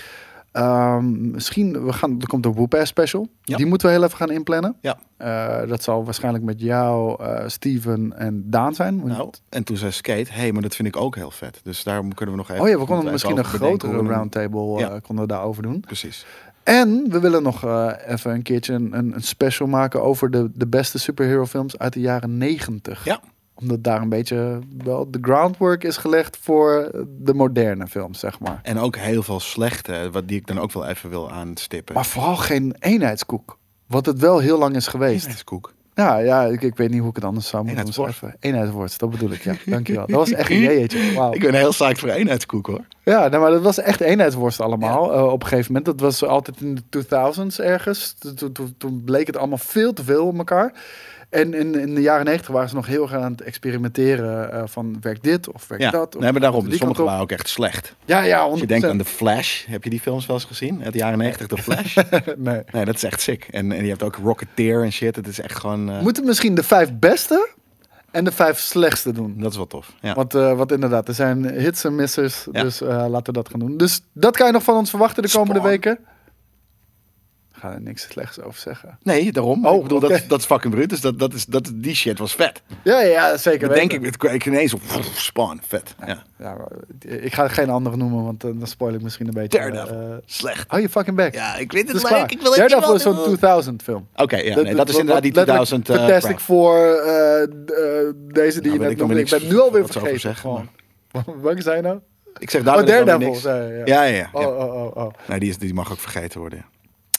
[0.57, 3.27] Ehm, misschien, we gaan, er komt een Whoop special.
[3.41, 3.57] Ja.
[3.57, 4.75] Die moeten we heel even gaan inplannen.
[4.81, 4.97] Ja.
[5.17, 9.07] Eh, dat zal waarschijnlijk met jou, eh, Steven en Daan zijn.
[9.07, 11.59] Nou, en toen zei Skate, hé, hey, maar dat vind ik ook heel vet.
[11.63, 12.63] Dus daarom kunnen we nog even...
[12.63, 14.89] oh ja, we konden misschien een grotere roundtable Ja.
[14.89, 15.79] eh, konden we daarover doen.
[15.79, 16.25] Precies.
[16.63, 20.49] En we willen nog eh, even een keertje een, een, een special maken over de,
[20.53, 23.05] de beste superhero films uit de jaren 90.
[23.05, 23.19] Ja.
[23.59, 28.59] Omdat daar een beetje wel de groundwork is gelegd voor de moderne films, zeg maar.
[28.63, 31.95] En ook heel veel slechte, wat die ik dan ook wel even wil aanstippen.
[31.95, 33.57] Maar vooral geen eenheidskoek.
[33.87, 35.21] Wat het wel heel lang is geweest.
[35.23, 35.73] Eenheidskoek.
[35.93, 38.21] Ja, ja ik, ik weet niet hoe ik het anders zou moeten Eenheidsworst.
[38.21, 38.49] omschrijven.
[38.49, 39.53] Eenheidsworst, dat bedoel ik, ja.
[39.65, 40.07] Dankjewel.
[40.07, 41.13] Dat was echt een jeetje.
[41.15, 41.33] Wauw.
[41.33, 42.81] Ik ben heel psyched voor eenheidskoek hoor.
[43.03, 45.85] Ja, nou, maar dat was echt eenheidsworst allemaal eh, op een gegeven moment.
[45.85, 48.13] Dat was altijd in de 2000s ergens.
[48.19, 50.73] Toen- Toen, toen, toen bleek het allemaal veel te veel op elkaar.
[51.29, 54.63] En in, in de jaren 90 waren ze nog heel erg aan het experimenteren eh,
[54.65, 56.15] van werkt dit of werkt Ja, dat.
[56.15, 56.71] Of nee, maar daarom.
[56.71, 57.95] Sommige waren ook echt slecht.
[58.05, 58.51] Ja, ja, 100%.
[58.51, 60.83] Als je denkt aan The Flash, heb je die films wel eens gezien?
[60.83, 61.95] Uit de jaren 90, The Flash?
[62.37, 62.61] nee.
[62.71, 63.47] nee, dat is echt sick.
[63.51, 65.15] En, en je hebt ook Rocketeer en shit.
[65.15, 65.85] Het is echt gewoon...
[65.85, 67.49] We moeten misschien de vijf beste
[68.11, 69.35] en de vijf slechtste doen.
[69.37, 69.93] Dat is wel tof.
[70.01, 70.13] Ja.
[70.13, 72.47] Want, eh, wat inderdaad, er zijn hits en missers.
[72.51, 72.63] Ja.
[72.63, 73.77] Dus laten we dat gaan doen.
[73.77, 75.69] Dus dat kan je nog van ons verwachten de komende Spawn.
[75.69, 75.99] weken.
[77.57, 78.97] Ik ga er niks slechts over zeggen.
[79.03, 79.65] Nee, daarom.
[79.65, 80.89] Oh, ik bedoel, dat, dat is fucking bruut.
[80.89, 82.61] Dus dat, dat is, dat, die shit was vet.
[82.83, 83.67] Ja, ja, zeker.
[83.67, 84.81] Dat denk ik, het ik ineens op
[85.13, 85.95] Spawn, vet.
[86.05, 86.23] Ja.
[86.39, 86.67] Ja, maar
[87.21, 89.57] ik ga geen andere noemen, want eh, dan spoil ik misschien een beetje.
[89.59, 90.01] Daredevil.
[90.01, 90.63] eh, Slecht.
[90.67, 91.33] hou je fucking back.
[91.33, 92.05] Ja, ik vind Het leuk.
[92.05, 92.31] klaar.
[92.31, 93.23] Ik wil het Daredevil is zo'n doen.
[93.25, 94.07] 2000 film.
[94.15, 95.89] Oké, ja, nee, dat is inderdaad die wat letterlijk 2000...
[95.89, 96.75] eh, Fantastic voor
[98.33, 99.21] deze die Nou, je weet net ik nog noemde.
[99.23, 100.19] Ik ben nu alweer vergeten.
[100.19, 100.69] zeggen.
[101.41, 101.99] Welke zei je nou?
[102.39, 103.51] Ik zeg daar Oh, weet ik Daredevil.
[103.85, 104.03] ja, ja.
[104.03, 104.29] ja.
[104.31, 105.13] Oh, oh, oh, oh.
[105.27, 106.65] Nee, die, is, die mag ook vergeten worden.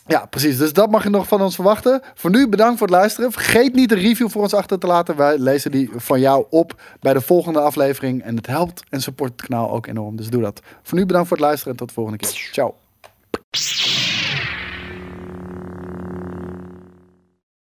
[0.08, 0.58] Ja, precies.
[0.58, 2.02] Dus dat mag je nog van ons verwachten.
[2.14, 3.32] Voor nu bedankt voor het luisteren.
[3.32, 5.16] Vergeet niet een review voor ons achter te laten.
[5.16, 8.22] Wij lezen die van jou op bij de volgende aflevering.
[8.22, 10.16] En het helpt en support het kanaal ook enorm.
[10.16, 10.60] Dus doe dat.
[10.82, 12.48] Voor nu bedankt voor het luisteren en tot de volgende keer.
[12.52, 12.74] Ciao.